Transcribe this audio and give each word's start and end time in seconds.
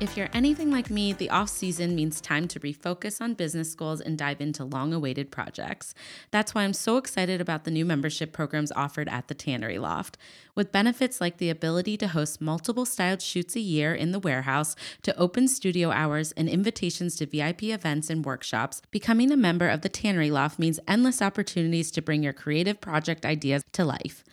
If 0.00 0.16
you're 0.16 0.30
anything 0.32 0.70
like 0.70 0.88
me, 0.88 1.12
the 1.12 1.28
off 1.28 1.50
season 1.50 1.94
means 1.94 2.22
time 2.22 2.48
to 2.48 2.60
refocus 2.60 3.20
on 3.20 3.34
business 3.34 3.74
goals 3.74 4.00
and 4.00 4.16
dive 4.16 4.40
into 4.40 4.64
long 4.64 4.94
awaited 4.94 5.30
projects. 5.30 5.92
That's 6.30 6.54
why 6.54 6.62
I'm 6.62 6.72
so 6.72 6.96
excited 6.96 7.38
about 7.38 7.64
the 7.64 7.70
new 7.70 7.84
membership 7.84 8.32
programs 8.32 8.72
offered 8.72 9.10
at 9.10 9.28
the 9.28 9.34
Tannery 9.34 9.78
Loft. 9.78 10.16
With 10.54 10.72
benefits 10.72 11.20
like 11.20 11.36
the 11.36 11.50
ability 11.50 11.98
to 11.98 12.08
host 12.08 12.40
multiple 12.40 12.86
styled 12.86 13.20
shoots 13.20 13.56
a 13.56 13.60
year 13.60 13.94
in 13.94 14.12
the 14.12 14.18
warehouse, 14.18 14.74
to 15.02 15.14
open 15.18 15.46
studio 15.46 15.90
hours, 15.90 16.32
and 16.32 16.48
invitations 16.48 17.14
to 17.16 17.26
VIP 17.26 17.64
events 17.64 18.08
and 18.08 18.24
workshops, 18.24 18.80
becoming 18.90 19.30
a 19.30 19.36
member 19.36 19.68
of 19.68 19.82
the 19.82 19.90
Tannery 19.90 20.30
Loft 20.30 20.58
means 20.58 20.80
endless 20.88 21.20
opportunities 21.20 21.90
to 21.90 22.00
bring 22.00 22.22
your 22.22 22.32
creative 22.32 22.80
project 22.80 23.26
ideas 23.26 23.62
to 23.72 23.84
life. 23.84 24.24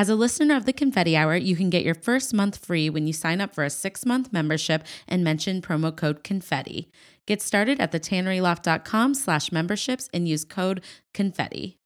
As 0.00 0.08
a 0.08 0.14
listener 0.14 0.56
of 0.56 0.64
the 0.64 0.72
Confetti 0.72 1.14
Hour, 1.14 1.36
you 1.36 1.54
can 1.54 1.68
get 1.68 1.84
your 1.84 1.94
first 1.94 2.32
month 2.32 2.56
free 2.56 2.88
when 2.88 3.06
you 3.06 3.12
sign 3.12 3.38
up 3.38 3.54
for 3.54 3.64
a 3.64 3.68
six 3.68 4.06
month 4.06 4.32
membership 4.32 4.82
and 5.06 5.22
mention 5.22 5.60
promo 5.60 5.94
code 5.94 6.24
confetti. 6.24 6.88
Get 7.26 7.42
started 7.42 7.78
at 7.82 7.92
thetanneryloft.com 7.92 9.12
slash 9.12 9.52
memberships 9.52 10.08
and 10.14 10.26
use 10.26 10.42
code 10.42 10.82
confetti. 11.12 11.76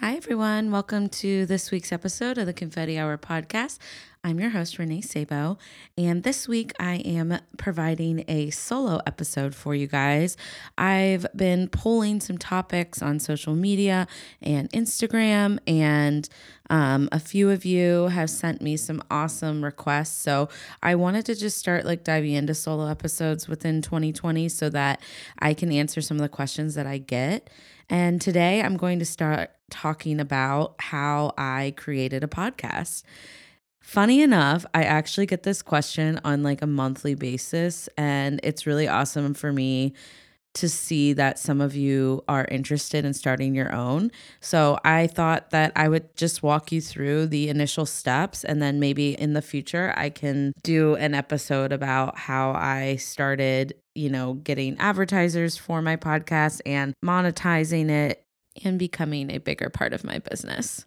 Hi, 0.00 0.16
everyone. 0.16 0.72
Welcome 0.72 1.08
to 1.10 1.46
this 1.46 1.70
week's 1.70 1.92
episode 1.92 2.36
of 2.36 2.46
the 2.46 2.52
Confetti 2.52 2.98
Hour 2.98 3.16
podcast. 3.16 3.78
I'm 4.26 4.40
your 4.40 4.48
host, 4.48 4.78
Renee 4.78 5.02
Sabo, 5.02 5.58
and 5.98 6.22
this 6.22 6.48
week 6.48 6.72
I 6.80 6.94
am 6.94 7.40
providing 7.58 8.24
a 8.26 8.48
solo 8.48 8.98
episode 9.06 9.54
for 9.54 9.74
you 9.74 9.86
guys. 9.86 10.38
I've 10.78 11.26
been 11.36 11.68
pulling 11.68 12.20
some 12.20 12.38
topics 12.38 13.02
on 13.02 13.20
social 13.20 13.54
media 13.54 14.08
and 14.40 14.70
Instagram, 14.70 15.58
and 15.66 16.26
um, 16.70 17.10
a 17.12 17.20
few 17.20 17.50
of 17.50 17.66
you 17.66 18.04
have 18.06 18.30
sent 18.30 18.62
me 18.62 18.78
some 18.78 19.02
awesome 19.10 19.62
requests. 19.62 20.18
So 20.22 20.48
I 20.82 20.94
wanted 20.94 21.26
to 21.26 21.34
just 21.34 21.58
start 21.58 21.84
like 21.84 22.02
diving 22.02 22.32
into 22.32 22.54
solo 22.54 22.86
episodes 22.86 23.46
within 23.46 23.82
2020 23.82 24.48
so 24.48 24.70
that 24.70 25.02
I 25.38 25.52
can 25.52 25.70
answer 25.70 26.00
some 26.00 26.16
of 26.16 26.22
the 26.22 26.30
questions 26.30 26.76
that 26.76 26.86
I 26.86 26.96
get. 26.96 27.50
And 27.90 28.22
today 28.22 28.62
I'm 28.62 28.78
going 28.78 29.00
to 29.00 29.04
start 29.04 29.50
talking 29.68 30.18
about 30.18 30.76
how 30.78 31.34
I 31.36 31.74
created 31.76 32.24
a 32.24 32.28
podcast. 32.28 33.02
Funny 33.84 34.22
enough, 34.22 34.64
I 34.72 34.84
actually 34.84 35.26
get 35.26 35.42
this 35.42 35.60
question 35.60 36.18
on 36.24 36.42
like 36.42 36.62
a 36.62 36.66
monthly 36.66 37.14
basis, 37.14 37.86
and 37.98 38.40
it's 38.42 38.66
really 38.66 38.88
awesome 38.88 39.34
for 39.34 39.52
me 39.52 39.92
to 40.54 40.70
see 40.70 41.12
that 41.12 41.38
some 41.38 41.60
of 41.60 41.76
you 41.76 42.24
are 42.26 42.46
interested 42.46 43.04
in 43.04 43.12
starting 43.12 43.54
your 43.54 43.72
own. 43.74 44.10
So 44.40 44.78
I 44.84 45.06
thought 45.06 45.50
that 45.50 45.70
I 45.76 45.88
would 45.88 46.16
just 46.16 46.42
walk 46.42 46.72
you 46.72 46.80
through 46.80 47.26
the 47.26 47.50
initial 47.50 47.84
steps, 47.84 48.42
and 48.42 48.62
then 48.62 48.80
maybe 48.80 49.12
in 49.20 49.34
the 49.34 49.42
future, 49.42 49.92
I 49.96 50.08
can 50.08 50.54
do 50.62 50.94
an 50.96 51.12
episode 51.14 51.70
about 51.70 52.16
how 52.16 52.52
I 52.52 52.96
started, 52.96 53.74
you 53.94 54.08
know, 54.08 54.34
getting 54.34 54.78
advertisers 54.78 55.58
for 55.58 55.82
my 55.82 55.96
podcast 55.96 56.62
and 56.64 56.94
monetizing 57.04 57.90
it 57.90 58.24
and 58.64 58.78
becoming 58.78 59.30
a 59.30 59.38
bigger 59.38 59.68
part 59.68 59.92
of 59.92 60.04
my 60.04 60.20
business. 60.20 60.86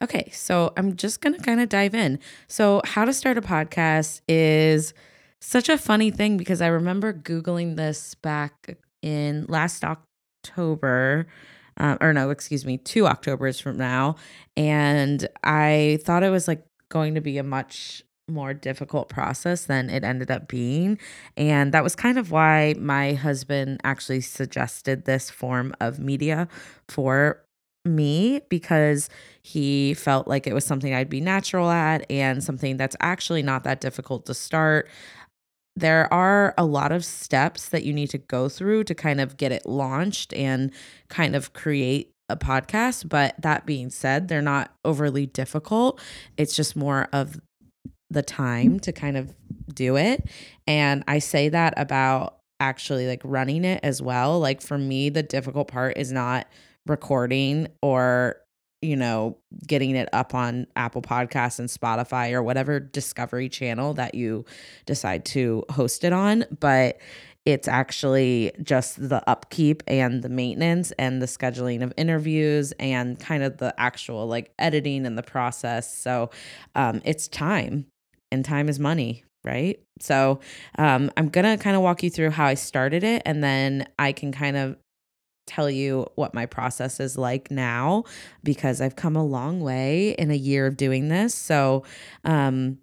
Okay, 0.00 0.30
so 0.32 0.72
I'm 0.76 0.96
just 0.96 1.20
going 1.20 1.34
to 1.34 1.42
kind 1.42 1.60
of 1.60 1.68
dive 1.68 1.94
in. 1.94 2.20
So, 2.46 2.80
how 2.84 3.04
to 3.04 3.12
start 3.12 3.36
a 3.36 3.42
podcast 3.42 4.20
is 4.28 4.94
such 5.40 5.68
a 5.68 5.76
funny 5.76 6.10
thing 6.10 6.36
because 6.36 6.60
I 6.60 6.68
remember 6.68 7.12
Googling 7.12 7.76
this 7.76 8.14
back 8.14 8.78
in 9.02 9.46
last 9.48 9.84
October. 9.84 11.26
Uh, 11.76 11.96
or 12.00 12.12
no, 12.12 12.30
excuse 12.30 12.64
me, 12.64 12.76
two 12.78 13.06
Octobers 13.06 13.60
from 13.60 13.76
now. 13.76 14.16
And 14.56 15.28
I 15.44 15.98
thought 16.02 16.24
it 16.24 16.30
was 16.30 16.48
like 16.48 16.64
going 16.88 17.14
to 17.14 17.20
be 17.20 17.38
a 17.38 17.44
much 17.44 18.02
more 18.28 18.52
difficult 18.52 19.08
process 19.08 19.64
than 19.64 19.88
it 19.88 20.04
ended 20.04 20.30
up 20.30 20.48
being. 20.48 20.98
And 21.36 21.72
that 21.72 21.82
was 21.84 21.94
kind 21.96 22.18
of 22.18 22.30
why 22.30 22.74
my 22.78 23.14
husband 23.14 23.80
actually 23.84 24.20
suggested 24.20 25.04
this 25.04 25.30
form 25.30 25.74
of 25.80 25.98
media 25.98 26.48
for 26.88 27.42
me 27.88 28.40
because 28.48 29.08
he 29.42 29.94
felt 29.94 30.28
like 30.28 30.46
it 30.46 30.54
was 30.54 30.64
something 30.64 30.94
I'd 30.94 31.10
be 31.10 31.20
natural 31.20 31.70
at 31.70 32.10
and 32.10 32.42
something 32.42 32.76
that's 32.76 32.96
actually 33.00 33.42
not 33.42 33.64
that 33.64 33.80
difficult 33.80 34.26
to 34.26 34.34
start. 34.34 34.88
There 35.76 36.12
are 36.12 36.54
a 36.58 36.64
lot 36.64 36.92
of 36.92 37.04
steps 37.04 37.68
that 37.68 37.84
you 37.84 37.92
need 37.92 38.10
to 38.10 38.18
go 38.18 38.48
through 38.48 38.84
to 38.84 38.94
kind 38.94 39.20
of 39.20 39.36
get 39.36 39.52
it 39.52 39.64
launched 39.64 40.32
and 40.34 40.72
kind 41.08 41.36
of 41.36 41.52
create 41.52 42.10
a 42.28 42.36
podcast. 42.36 43.08
But 43.08 43.40
that 43.40 43.64
being 43.64 43.90
said, 43.90 44.28
they're 44.28 44.42
not 44.42 44.72
overly 44.84 45.26
difficult. 45.26 46.00
It's 46.36 46.54
just 46.54 46.76
more 46.76 47.08
of 47.12 47.40
the 48.10 48.22
time 48.22 48.80
to 48.80 48.92
kind 48.92 49.16
of 49.16 49.34
do 49.72 49.96
it. 49.96 50.28
And 50.66 51.04
I 51.06 51.18
say 51.18 51.48
that 51.50 51.74
about 51.76 52.38
actually 52.60 53.06
like 53.06 53.22
running 53.24 53.64
it 53.64 53.80
as 53.82 54.02
well. 54.02 54.40
Like 54.40 54.60
for 54.60 54.78
me, 54.78 55.10
the 55.10 55.22
difficult 55.22 55.68
part 55.68 55.96
is 55.96 56.10
not 56.10 56.46
recording 56.88 57.68
or 57.82 58.36
you 58.80 58.96
know 58.96 59.36
getting 59.66 59.96
it 59.96 60.08
up 60.12 60.34
on 60.34 60.66
Apple 60.76 61.02
Podcasts 61.02 61.58
and 61.58 61.68
Spotify 61.68 62.32
or 62.32 62.42
whatever 62.42 62.78
discovery 62.78 63.48
channel 63.48 63.94
that 63.94 64.14
you 64.14 64.44
decide 64.86 65.24
to 65.26 65.64
host 65.70 66.04
it 66.04 66.12
on 66.12 66.44
but 66.60 66.98
it's 67.48 67.66
actually 67.66 68.52
just 68.62 69.08
the 69.08 69.26
upkeep 69.26 69.82
and 69.86 70.22
the 70.22 70.28
maintenance 70.28 70.90
and 70.98 71.22
the 71.22 71.26
scheduling 71.26 71.82
of 71.82 71.94
interviews 71.96 72.72
and 72.78 73.18
kind 73.18 73.42
of 73.42 73.56
the 73.56 73.74
actual 73.80 74.26
like 74.26 74.52
editing 74.58 75.06
and 75.06 75.16
the 75.16 75.22
process. 75.22 75.96
So 75.96 76.28
um, 76.74 77.00
it's 77.06 77.26
time 77.26 77.86
and 78.30 78.44
time 78.44 78.68
is 78.68 78.78
money 78.78 79.24
right? 79.44 79.80
So 80.00 80.40
um, 80.78 81.10
i'm 81.16 81.28
gonna 81.28 81.56
kind 81.56 81.76
of 81.76 81.82
walk 81.82 82.02
you 82.02 82.10
through 82.10 82.30
how 82.30 82.44
i 82.44 82.54
started 82.54 83.02
it 83.04 83.22
and 83.24 83.42
then 83.42 83.86
i 83.98 84.12
can 84.12 84.32
kind 84.32 84.56
of 84.56 84.76
tell 85.48 85.70
you 85.70 86.06
what 86.14 86.34
my 86.34 86.46
process 86.46 87.00
is 87.00 87.18
like 87.18 87.50
now 87.50 88.04
because 88.44 88.80
I've 88.80 88.96
come 88.96 89.16
a 89.16 89.24
long 89.24 89.60
way 89.60 90.10
in 90.10 90.30
a 90.30 90.36
year 90.36 90.66
of 90.66 90.76
doing 90.76 91.08
this. 91.08 91.34
So, 91.34 91.84
um, 92.24 92.78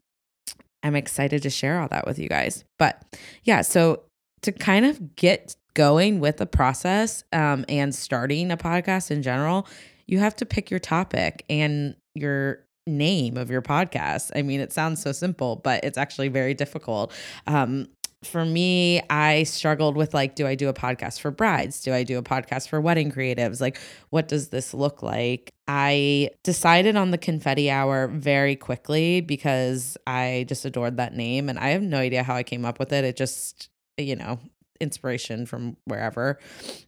I'm 0.84 0.96
excited 0.96 1.42
to 1.44 1.50
share 1.50 1.82
all 1.82 1.88
that 1.88 2.06
with 2.06 2.20
you 2.20 2.30
guys. 2.30 2.64
But 2.78 3.02
yeah, 3.44 3.62
so 3.64 4.04
to 4.44 4.52
kind 4.52 4.86
of 4.86 5.16
get 5.16 5.56
going 5.74 6.20
with 6.20 6.38
the 6.38 6.46
process 6.46 7.24
um, 7.34 7.66
and 7.68 7.94
starting 7.94 8.52
a 8.52 8.58
podcast 8.58 9.10
in 9.10 9.24
general, 9.24 9.68
you 10.06 10.20
have 10.20 10.36
to 10.36 10.46
pick 10.46 10.70
your 10.70 10.80
topic 10.80 11.44
and 11.50 11.96
your 12.14 12.66
name 12.88 13.36
of 13.36 13.50
your 13.50 13.64
podcast. 13.64 14.32
I 14.36 14.44
mean, 14.44 14.60
it 14.60 14.72
sounds 14.72 15.02
so 15.02 15.12
simple, 15.12 15.56
but 15.56 15.84
it's 15.84 15.98
actually 15.98 16.28
very 16.28 16.54
difficult. 16.54 17.12
Um, 17.48 17.88
for 18.26 18.46
me, 18.46 19.02
I 19.10 19.44
struggled 19.44 19.96
with 19.96 20.14
like, 20.14 20.36
do 20.36 20.48
I 20.48 20.56
do 20.56 20.70
a 20.70 20.74
podcast 20.74 21.20
for 21.20 21.32
brides? 21.32 21.82
Do 21.82 21.94
I 21.94 22.04
do 22.04 22.18
a 22.18 22.24
podcast 22.24 22.68
for 22.68 22.82
wedding 22.82 23.12
creatives? 23.12 23.62
Like, 23.62 23.80
what 24.10 24.28
does 24.28 24.50
this 24.50 24.74
look 24.74 25.04
like? 25.04 25.54
I 25.68 26.30
decided 26.44 26.96
on 26.96 27.12
the 27.12 27.18
confetti 27.18 27.70
hour 27.70 28.08
very 28.08 28.56
quickly 28.56 29.22
because 29.22 29.98
I 30.06 30.46
just 30.48 30.66
adored 30.66 30.98
that 30.98 31.16
name 31.16 31.50
and 31.50 31.58
I 31.58 31.70
have 31.70 31.82
no 31.82 31.98
idea 31.98 32.24
how 32.24 32.36
I 32.36 32.44
came 32.44 32.66
up 32.66 32.80
with 32.80 32.94
it. 32.94 33.04
It 33.04 33.16
just, 33.16 33.70
you 33.98 34.16
know, 34.16 34.40
inspiration 34.80 35.46
from 35.46 35.78
wherever, 35.86 36.40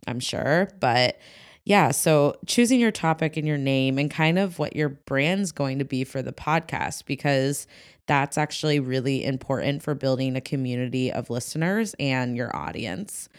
I'm 0.06 0.20
sure. 0.20 0.70
But 0.80 1.20
yeah, 1.68 1.92
so 1.92 2.38
choosing 2.46 2.80
your 2.80 2.92
topic 2.92 3.36
and 3.36 3.46
your 3.46 3.58
name 3.58 3.98
and 3.98 4.10
kind 4.10 4.40
of 4.40 4.58
what 4.58 4.76
your 4.76 4.88
brand's 4.88 5.52
going 5.52 5.80
to 5.80 5.86
be 5.86 6.06
for 6.06 6.22
the 6.22 6.32
podcast 6.32 7.06
because 7.06 7.68
that's 8.08 8.38
actually 8.38 8.80
really 8.80 9.24
important 9.24 9.84
for 9.84 9.94
building 9.94 10.36
a 10.36 10.42
community 10.42 11.12
of 11.12 11.30
listeners 11.30 11.96
and 12.00 12.36
your 12.36 12.56
audience. 12.56 13.30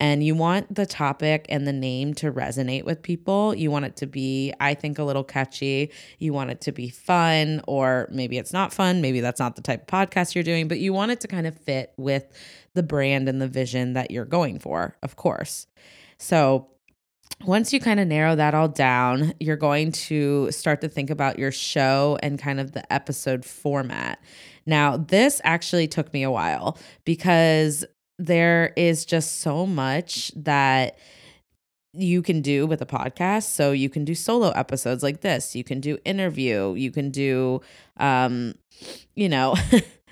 And 0.00 0.24
you 0.24 0.34
want 0.34 0.74
the 0.74 0.86
topic 0.86 1.46
and 1.48 1.66
the 1.66 1.72
name 1.72 2.14
to 2.14 2.32
resonate 2.32 2.84
with 2.84 3.02
people. 3.02 3.54
You 3.54 3.70
want 3.70 3.84
it 3.84 3.96
to 3.96 4.06
be, 4.06 4.52
I 4.58 4.74
think, 4.74 4.98
a 4.98 5.04
little 5.04 5.22
catchy. 5.22 5.92
You 6.18 6.32
want 6.32 6.50
it 6.50 6.60
to 6.62 6.72
be 6.72 6.88
fun, 6.88 7.62
or 7.68 8.08
maybe 8.10 8.36
it's 8.36 8.52
not 8.52 8.72
fun. 8.72 9.00
Maybe 9.00 9.20
that's 9.20 9.38
not 9.38 9.54
the 9.54 9.62
type 9.62 9.82
of 9.82 9.86
podcast 9.86 10.34
you're 10.34 10.44
doing, 10.44 10.66
but 10.66 10.80
you 10.80 10.92
want 10.92 11.12
it 11.12 11.20
to 11.20 11.28
kind 11.28 11.46
of 11.46 11.56
fit 11.56 11.92
with 11.96 12.26
the 12.74 12.82
brand 12.82 13.28
and 13.28 13.40
the 13.40 13.48
vision 13.48 13.92
that 13.92 14.10
you're 14.10 14.24
going 14.24 14.58
for, 14.58 14.96
of 15.02 15.14
course. 15.14 15.68
So, 16.18 16.68
once 17.46 17.72
you 17.72 17.80
kind 17.80 18.00
of 18.00 18.08
narrow 18.08 18.34
that 18.34 18.54
all 18.54 18.68
down, 18.68 19.34
you're 19.40 19.56
going 19.56 19.92
to 19.92 20.50
start 20.50 20.80
to 20.80 20.88
think 20.88 21.10
about 21.10 21.38
your 21.38 21.52
show 21.52 22.18
and 22.22 22.38
kind 22.38 22.60
of 22.60 22.72
the 22.72 22.92
episode 22.92 23.44
format. 23.44 24.18
Now, 24.66 24.96
this 24.96 25.40
actually 25.44 25.88
took 25.88 26.12
me 26.12 26.22
a 26.22 26.30
while 26.30 26.78
because 27.04 27.84
there 28.18 28.72
is 28.76 29.04
just 29.04 29.40
so 29.40 29.66
much 29.66 30.32
that 30.36 30.98
you 31.92 32.22
can 32.22 32.40
do 32.40 32.66
with 32.66 32.82
a 32.82 32.86
podcast. 32.86 33.44
So 33.44 33.72
you 33.72 33.88
can 33.88 34.04
do 34.04 34.14
solo 34.14 34.50
episodes 34.50 35.02
like 35.02 35.20
this. 35.20 35.54
You 35.54 35.64
can 35.64 35.80
do 35.80 35.98
interview. 36.04 36.74
You 36.74 36.90
can 36.90 37.10
do, 37.10 37.60
um, 37.98 38.54
you 39.14 39.28
know, 39.28 39.54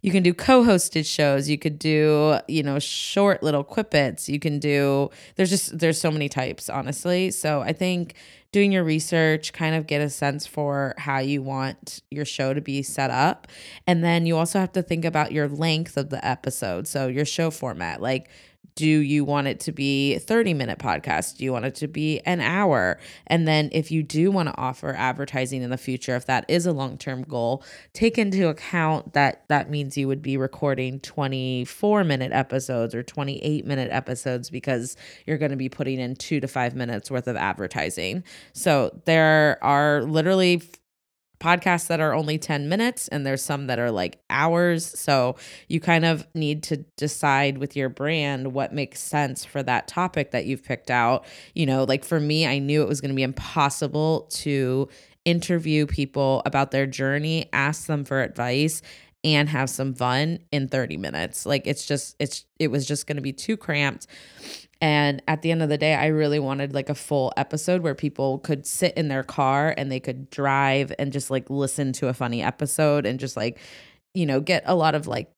you 0.00 0.10
can 0.10 0.22
do 0.22 0.32
co-hosted 0.34 1.06
shows. 1.06 1.48
You 1.48 1.58
could 1.58 1.78
do, 1.78 2.38
you 2.48 2.62
know, 2.62 2.78
short 2.78 3.42
little 3.42 3.64
quippets. 3.64 4.28
You 4.28 4.38
can 4.38 4.58
do. 4.58 5.10
There's 5.36 5.50
just 5.50 5.78
there's 5.78 6.00
so 6.00 6.10
many 6.10 6.28
types, 6.28 6.68
honestly. 6.68 7.30
So 7.30 7.60
I 7.60 7.72
think 7.72 8.14
doing 8.52 8.72
your 8.72 8.82
research, 8.82 9.52
kind 9.52 9.74
of 9.74 9.86
get 9.86 10.00
a 10.00 10.10
sense 10.10 10.46
for 10.46 10.94
how 10.98 11.18
you 11.18 11.42
want 11.42 12.02
your 12.10 12.24
show 12.24 12.52
to 12.52 12.60
be 12.60 12.82
set 12.82 13.10
up. 13.10 13.46
And 13.86 14.02
then 14.02 14.26
you 14.26 14.36
also 14.36 14.58
have 14.58 14.72
to 14.72 14.82
think 14.82 15.04
about 15.04 15.32
your 15.32 15.48
length 15.48 15.96
of 15.96 16.10
the 16.10 16.24
episode. 16.26 16.88
So 16.88 17.06
your 17.06 17.24
show 17.24 17.50
format. 17.50 18.02
Like, 18.02 18.28
do 18.74 18.86
you 18.86 19.24
want 19.24 19.46
it 19.46 19.60
to 19.60 19.72
be 19.72 20.18
30 20.18 20.54
minute 20.54 20.78
podcast? 20.78 21.36
Do 21.38 21.44
you 21.44 21.52
want 21.52 21.64
it 21.64 21.74
to 21.76 21.88
be 21.88 22.20
an 22.20 22.40
hour? 22.40 22.98
And 23.26 23.46
then 23.46 23.68
if 23.72 23.90
you 23.90 24.02
do 24.02 24.30
want 24.30 24.48
to 24.48 24.56
offer 24.56 24.94
advertising 24.96 25.62
in 25.62 25.70
the 25.70 25.78
future 25.78 26.16
if 26.16 26.26
that 26.26 26.44
is 26.48 26.66
a 26.66 26.72
long-term 26.72 27.22
goal 27.22 27.62
take 27.92 28.18
into 28.18 28.48
account 28.48 29.12
that 29.12 29.44
that 29.48 29.70
means 29.70 29.96
you 29.96 30.08
would 30.08 30.22
be 30.22 30.36
recording 30.36 31.00
24 31.00 32.04
minute 32.04 32.32
episodes 32.32 32.94
or 32.94 33.02
28 33.02 33.66
minute 33.66 33.90
episodes 33.90 34.50
because 34.50 34.96
you're 35.26 35.38
going 35.38 35.50
to 35.50 35.56
be 35.56 35.68
putting 35.68 35.98
in 36.00 36.14
2 36.16 36.40
to 36.40 36.48
5 36.48 36.74
minutes 36.74 37.10
worth 37.10 37.26
of 37.26 37.36
advertising. 37.36 38.24
So 38.52 39.00
there 39.04 39.58
are 39.62 40.02
literally 40.02 40.62
podcasts 41.40 41.86
that 41.88 42.00
are 42.00 42.14
only 42.14 42.38
10 42.38 42.68
minutes 42.68 43.08
and 43.08 43.26
there's 43.26 43.42
some 43.42 43.66
that 43.66 43.78
are 43.78 43.90
like 43.90 44.20
hours. 44.28 44.86
So 44.98 45.36
you 45.68 45.80
kind 45.80 46.04
of 46.04 46.26
need 46.34 46.62
to 46.64 46.78
decide 46.96 47.58
with 47.58 47.74
your 47.74 47.88
brand 47.88 48.52
what 48.52 48.72
makes 48.72 49.00
sense 49.00 49.44
for 49.44 49.62
that 49.62 49.88
topic 49.88 50.30
that 50.30 50.46
you've 50.46 50.62
picked 50.62 50.90
out. 50.90 51.24
You 51.54 51.66
know, 51.66 51.84
like 51.84 52.04
for 52.04 52.20
me, 52.20 52.46
I 52.46 52.58
knew 52.58 52.82
it 52.82 52.88
was 52.88 53.00
going 53.00 53.10
to 53.10 53.16
be 53.16 53.22
impossible 53.22 54.28
to 54.30 54.88
interview 55.24 55.86
people 55.86 56.42
about 56.46 56.70
their 56.70 56.86
journey, 56.86 57.48
ask 57.52 57.86
them 57.86 58.04
for 58.04 58.22
advice 58.22 58.82
and 59.22 59.48
have 59.48 59.68
some 59.68 59.94
fun 59.94 60.38
in 60.50 60.68
30 60.68 60.96
minutes. 60.96 61.44
Like 61.46 61.66
it's 61.66 61.86
just 61.86 62.16
it's 62.18 62.44
it 62.58 62.68
was 62.68 62.86
just 62.86 63.06
going 63.06 63.16
to 63.16 63.22
be 63.22 63.32
too 63.32 63.56
cramped. 63.56 64.06
And 64.82 65.22
at 65.28 65.42
the 65.42 65.50
end 65.50 65.62
of 65.62 65.68
the 65.68 65.76
day, 65.76 65.94
I 65.94 66.06
really 66.06 66.38
wanted 66.38 66.72
like 66.72 66.88
a 66.88 66.94
full 66.94 67.32
episode 67.36 67.82
where 67.82 67.94
people 67.94 68.38
could 68.38 68.66
sit 68.66 68.94
in 68.94 69.08
their 69.08 69.22
car 69.22 69.74
and 69.76 69.92
they 69.92 70.00
could 70.00 70.30
drive 70.30 70.92
and 70.98 71.12
just 71.12 71.30
like 71.30 71.50
listen 71.50 71.92
to 71.94 72.08
a 72.08 72.14
funny 72.14 72.42
episode 72.42 73.04
and 73.04 73.20
just 73.20 73.36
like, 73.36 73.58
you 74.14 74.24
know, 74.24 74.40
get 74.40 74.62
a 74.64 74.74
lot 74.74 74.94
of 74.94 75.06
like 75.06 75.30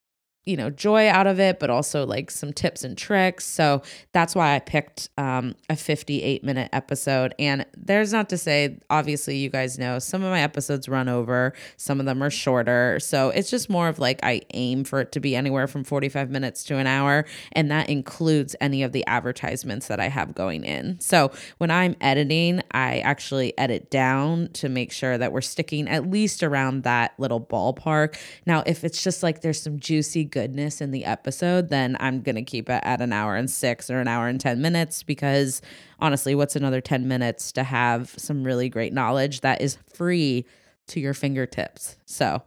you 0.44 0.56
know 0.56 0.71
joy 0.71 1.09
out 1.09 1.27
of 1.27 1.39
it 1.39 1.61
but 1.61 1.71
also 1.71 2.05
like 2.05 2.31
some 2.31 2.53
tips 2.53 2.83
and 2.85 2.99
tricks. 2.99 3.44
So 3.44 3.83
that's 4.12 4.35
why 4.35 4.55
i 4.55 4.59
picked 4.59 5.09
um, 5.17 5.55
a 5.71 5.77
58 5.77 6.43
minute 6.43 6.69
episode. 6.73 7.35
And 7.39 7.65
there's 7.77 8.12
not 8.12 8.29
to 8.31 8.39
say 8.39 8.79
obviously 8.91 9.37
you 9.37 9.50
guys 9.50 9.79
know 9.79 9.99
some 9.99 10.23
of 10.23 10.31
my 10.31 10.41
episodes 10.41 10.89
run 10.89 11.09
over 11.09 11.53
some 11.77 12.00
of 12.00 12.06
them 12.06 12.23
are 12.23 12.31
shorter. 12.31 12.99
So 13.00 13.31
it's 13.31 13.50
just 13.50 13.71
more 13.71 13.89
of 13.89 13.99
like 13.99 14.21
i 14.23 14.41
aim 14.55 14.85
for 14.85 15.00
it 15.00 15.12
to 15.12 15.21
be 15.21 15.37
anywhere 15.37 15.67
from 15.67 15.85
45 15.85 16.31
minutes 16.31 16.65
to 16.65 16.77
an 16.77 16.87
hour. 16.87 17.25
And 17.53 17.71
that 17.71 17.89
includes 17.89 18.56
any 18.61 18.83
of 18.83 18.93
the 18.93 19.06
advertisements 19.06 19.87
that 19.89 20.00
i 20.00 20.09
have 20.09 20.35
going 20.35 20.65
in. 20.65 20.99
So 21.00 21.31
when 21.59 21.71
i'm 21.71 21.94
editing 22.00 22.62
i 22.73 22.99
actually 23.00 23.56
edit 23.59 23.91
down 23.91 24.49
to 24.55 24.69
make 24.69 24.91
sure 24.91 25.17
that 25.19 25.33
we're 25.33 25.41
sticking 25.41 25.89
at 25.89 26.11
least 26.11 26.43
around 26.43 26.83
that 26.83 27.15
little 27.19 27.41
ballpark. 27.41 28.19
Now 28.44 28.65
if 28.67 28.83
it's 28.83 29.03
just 29.03 29.23
like 29.23 29.43
there's 29.43 29.61
some 29.61 29.79
juicy 29.79 30.25
goodness 30.32 30.81
in 30.81 30.90
the 30.90 31.05
episode, 31.05 31.69
then 31.69 31.96
I'm 32.00 32.23
going 32.23 32.34
to 32.34 32.43
keep 32.43 32.69
it 32.69 32.81
at 32.82 33.00
an 33.00 33.12
hour 33.12 33.37
and 33.37 33.49
six 33.49 33.88
or 33.88 34.00
an 34.00 34.08
hour 34.08 34.26
and 34.26 34.40
10 34.40 34.61
minutes 34.61 35.05
because 35.05 35.62
honestly, 36.00 36.34
what's 36.34 36.56
another 36.56 36.81
10 36.81 37.06
minutes 37.06 37.52
to 37.52 37.62
have 37.62 38.12
some 38.17 38.43
really 38.43 38.69
great 38.69 38.93
knowledge 38.93 39.43
that 39.43 39.61
is 39.61 39.79
free 39.94 40.44
to 40.88 40.99
your 40.99 41.14
fingertips? 41.14 41.96
So 42.06 42.43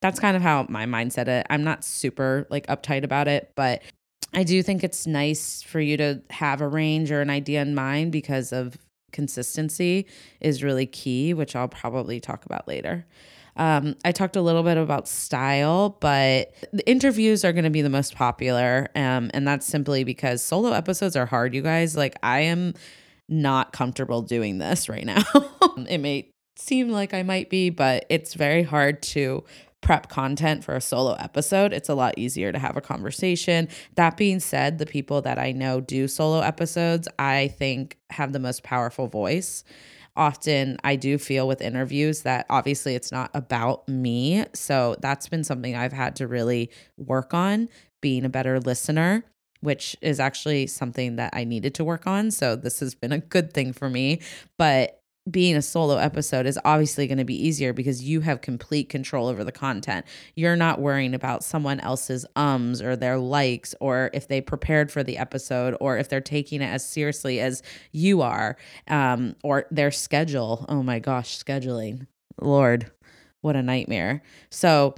that's 0.00 0.18
kind 0.18 0.36
of 0.36 0.42
how 0.42 0.64
my 0.70 0.86
mindset 0.86 1.28
it. 1.28 1.46
I'm 1.50 1.64
not 1.64 1.84
super 1.84 2.46
like 2.48 2.66
uptight 2.68 3.04
about 3.04 3.28
it, 3.28 3.52
but 3.54 3.82
I 4.32 4.44
do 4.44 4.62
think 4.62 4.82
it's 4.82 5.06
nice 5.06 5.62
for 5.62 5.80
you 5.80 5.96
to 5.98 6.22
have 6.30 6.60
a 6.60 6.68
range 6.68 7.12
or 7.12 7.20
an 7.20 7.30
idea 7.30 7.60
in 7.60 7.74
mind 7.74 8.12
because 8.12 8.52
of 8.52 8.78
consistency 9.12 10.06
is 10.40 10.62
really 10.62 10.86
key, 10.86 11.34
which 11.34 11.54
I'll 11.54 11.68
probably 11.68 12.20
talk 12.20 12.44
about 12.44 12.66
later. 12.66 13.06
Um, 13.56 13.96
I 14.04 14.12
talked 14.12 14.36
a 14.36 14.42
little 14.42 14.62
bit 14.62 14.76
about 14.76 15.08
style, 15.08 15.96
but 16.00 16.52
the 16.72 16.86
interviews 16.88 17.44
are 17.44 17.52
going 17.52 17.64
to 17.64 17.70
be 17.70 17.82
the 17.82 17.90
most 17.90 18.14
popular. 18.14 18.88
Um, 18.94 19.30
and 19.32 19.46
that's 19.46 19.66
simply 19.66 20.04
because 20.04 20.42
solo 20.42 20.72
episodes 20.72 21.16
are 21.16 21.26
hard, 21.26 21.54
you 21.54 21.62
guys. 21.62 21.96
Like, 21.96 22.16
I 22.22 22.40
am 22.40 22.74
not 23.28 23.72
comfortable 23.72 24.22
doing 24.22 24.58
this 24.58 24.88
right 24.88 25.04
now. 25.04 25.22
it 25.88 25.98
may 25.98 26.30
seem 26.56 26.90
like 26.90 27.14
I 27.14 27.22
might 27.22 27.50
be, 27.50 27.70
but 27.70 28.06
it's 28.08 28.34
very 28.34 28.62
hard 28.62 29.02
to 29.02 29.44
prep 29.80 30.08
content 30.08 30.64
for 30.64 30.74
a 30.74 30.80
solo 30.80 31.12
episode. 31.14 31.72
It's 31.72 31.90
a 31.90 31.94
lot 31.94 32.14
easier 32.16 32.50
to 32.50 32.58
have 32.58 32.76
a 32.76 32.80
conversation. 32.80 33.68
That 33.96 34.16
being 34.16 34.40
said, 34.40 34.78
the 34.78 34.86
people 34.86 35.20
that 35.22 35.38
I 35.38 35.52
know 35.52 35.80
do 35.80 36.08
solo 36.08 36.40
episodes, 36.40 37.06
I 37.18 37.48
think 37.48 37.98
have 38.10 38.32
the 38.32 38.38
most 38.38 38.62
powerful 38.62 39.08
voice 39.08 39.62
often 40.16 40.78
I 40.84 40.96
do 40.96 41.18
feel 41.18 41.48
with 41.48 41.60
interviews 41.60 42.22
that 42.22 42.46
obviously 42.50 42.94
it's 42.94 43.12
not 43.12 43.30
about 43.34 43.88
me. 43.88 44.44
So 44.54 44.96
that's 45.00 45.28
been 45.28 45.44
something 45.44 45.76
I've 45.76 45.92
had 45.92 46.16
to 46.16 46.26
really 46.26 46.70
work 46.96 47.34
on 47.34 47.68
being 48.00 48.24
a 48.24 48.28
better 48.28 48.60
listener 48.60 49.24
which 49.64 49.96
is 50.02 50.20
actually 50.20 50.66
something 50.66 51.16
that 51.16 51.30
I 51.32 51.44
needed 51.44 51.74
to 51.76 51.84
work 51.84 52.06
on. 52.06 52.30
So 52.30 52.54
this 52.54 52.80
has 52.80 52.94
been 52.94 53.12
a 53.12 53.18
good 53.18 53.52
thing 53.54 53.72
for 53.72 53.88
me. 53.88 54.20
But 54.58 55.00
being 55.30 55.56
a 55.56 55.62
solo 55.62 55.96
episode 55.96 56.44
is 56.44 56.58
obviously 56.64 57.06
going 57.06 57.18
to 57.18 57.24
be 57.24 57.46
easier 57.46 57.72
because 57.72 58.02
you 58.02 58.20
have 58.20 58.42
complete 58.42 58.90
control 58.90 59.28
over 59.28 59.42
the 59.42 59.52
content. 59.52 60.04
You're 60.34 60.56
not 60.56 60.80
worrying 60.80 61.14
about 61.14 61.42
someone 61.42 61.80
else's 61.80 62.26
ums 62.36 62.82
or 62.82 62.94
their 62.94 63.16
likes 63.16 63.74
or 63.80 64.10
if 64.12 64.28
they 64.28 64.42
prepared 64.42 64.92
for 64.92 65.02
the 65.02 65.16
episode 65.16 65.76
or 65.80 65.96
if 65.96 66.10
they're 66.10 66.20
taking 66.20 66.60
it 66.60 66.66
as 66.66 66.86
seriously 66.86 67.40
as 67.40 67.62
you 67.90 68.20
are 68.20 68.56
um, 68.88 69.34
or 69.42 69.66
their 69.70 69.90
schedule. 69.90 70.66
Oh 70.68 70.82
my 70.82 70.98
gosh, 70.98 71.42
scheduling. 71.42 72.06
Lord, 72.38 72.90
what 73.40 73.56
a 73.56 73.62
nightmare. 73.62 74.22
So, 74.50 74.94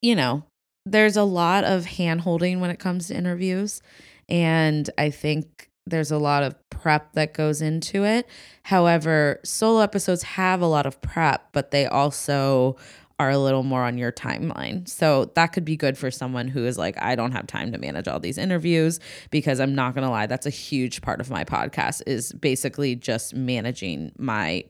you 0.00 0.16
know, 0.16 0.44
there's 0.86 1.16
a 1.16 1.24
lot 1.24 1.64
of 1.64 1.84
hand 1.84 2.22
holding 2.22 2.60
when 2.60 2.70
it 2.70 2.78
comes 2.78 3.08
to 3.08 3.14
interviews. 3.14 3.82
And 4.30 4.88
I 4.96 5.10
think 5.10 5.67
there's 5.90 6.10
a 6.10 6.18
lot 6.18 6.42
of 6.42 6.54
prep 6.70 7.12
that 7.14 7.34
goes 7.34 7.60
into 7.62 8.04
it. 8.04 8.28
However, 8.62 9.40
solo 9.44 9.80
episodes 9.80 10.22
have 10.22 10.60
a 10.60 10.66
lot 10.66 10.86
of 10.86 11.00
prep, 11.00 11.48
but 11.52 11.70
they 11.70 11.86
also 11.86 12.76
are 13.20 13.30
a 13.30 13.38
little 13.38 13.64
more 13.64 13.82
on 13.82 13.98
your 13.98 14.12
timeline. 14.12 14.88
So 14.88 15.24
that 15.34 15.48
could 15.48 15.64
be 15.64 15.76
good 15.76 15.98
for 15.98 16.10
someone 16.10 16.46
who 16.46 16.64
is 16.64 16.78
like, 16.78 17.00
I 17.02 17.16
don't 17.16 17.32
have 17.32 17.48
time 17.48 17.72
to 17.72 17.78
manage 17.78 18.06
all 18.06 18.20
these 18.20 18.38
interviews 18.38 19.00
because 19.30 19.58
I'm 19.58 19.74
not 19.74 19.94
going 19.94 20.04
to 20.04 20.10
lie, 20.10 20.26
that's 20.26 20.46
a 20.46 20.50
huge 20.50 21.02
part 21.02 21.20
of 21.20 21.28
my 21.28 21.42
podcast 21.42 22.02
is 22.06 22.32
basically 22.32 22.94
just 22.94 23.34
managing 23.34 24.12
my, 24.18 24.64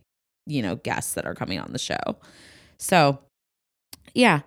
you 0.46 0.62
know, 0.62 0.76
guests 0.76 1.12
that 1.14 1.26
are 1.26 1.34
coming 1.34 1.60
on 1.60 1.72
the 1.72 1.78
show. 1.78 2.16
So, 2.78 3.18
yeah, 4.14 4.40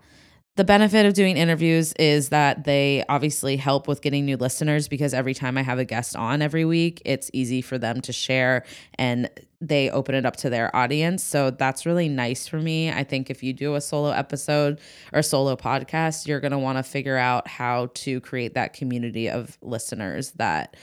the 0.58 0.66
benefit 0.66 1.06
of 1.06 1.14
doing 1.14 1.38
interviews 1.38 1.94
is 1.94 2.30
that 2.30 2.66
they 2.66 3.06
obviously 3.08 3.56
help 3.56 3.88
with 3.88 4.02
getting 4.02 4.26
new 4.26 4.36
listeners 4.36 4.90
because 4.90 5.14
every 5.14 5.34
time 5.34 5.58
I 5.58 5.62
have 5.62 5.80
a 5.80 5.86
guest 5.86 6.16
on 6.16 6.42
every 6.42 6.66
week, 6.66 7.02
it's 7.06 7.30
easy 7.32 7.62
for 7.62 7.78
them 7.78 8.02
to 8.02 8.12
share 8.12 8.66
and 8.96 9.30
they 9.62 9.90
open 9.90 10.14
it 10.14 10.26
up 10.26 10.36
to 10.38 10.50
their 10.50 10.76
audience. 10.76 11.24
So 11.24 11.52
that's 11.52 11.86
really 11.86 12.10
nice 12.10 12.48
for 12.48 12.58
me. 12.58 12.92
I 12.92 13.06
think 13.06 13.30
if 13.30 13.44
you 13.44 13.54
do 13.54 13.76
a 13.76 13.82
solo 13.82 14.10
episode 14.10 14.82
or 15.14 15.22
solo 15.22 15.56
podcast, 15.56 16.28
you're 16.28 16.42
going 16.42 16.52
to 16.52 16.60
want 16.60 16.78
to 16.78 16.84
figure 16.84 17.18
out 17.18 17.48
how 17.48 17.90
to 17.94 18.20
create 18.20 18.56
that 18.56 18.74
community 18.74 19.30
of 19.30 19.58
listeners 19.62 20.32
that 20.32 20.76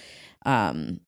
um, 0.46 1.00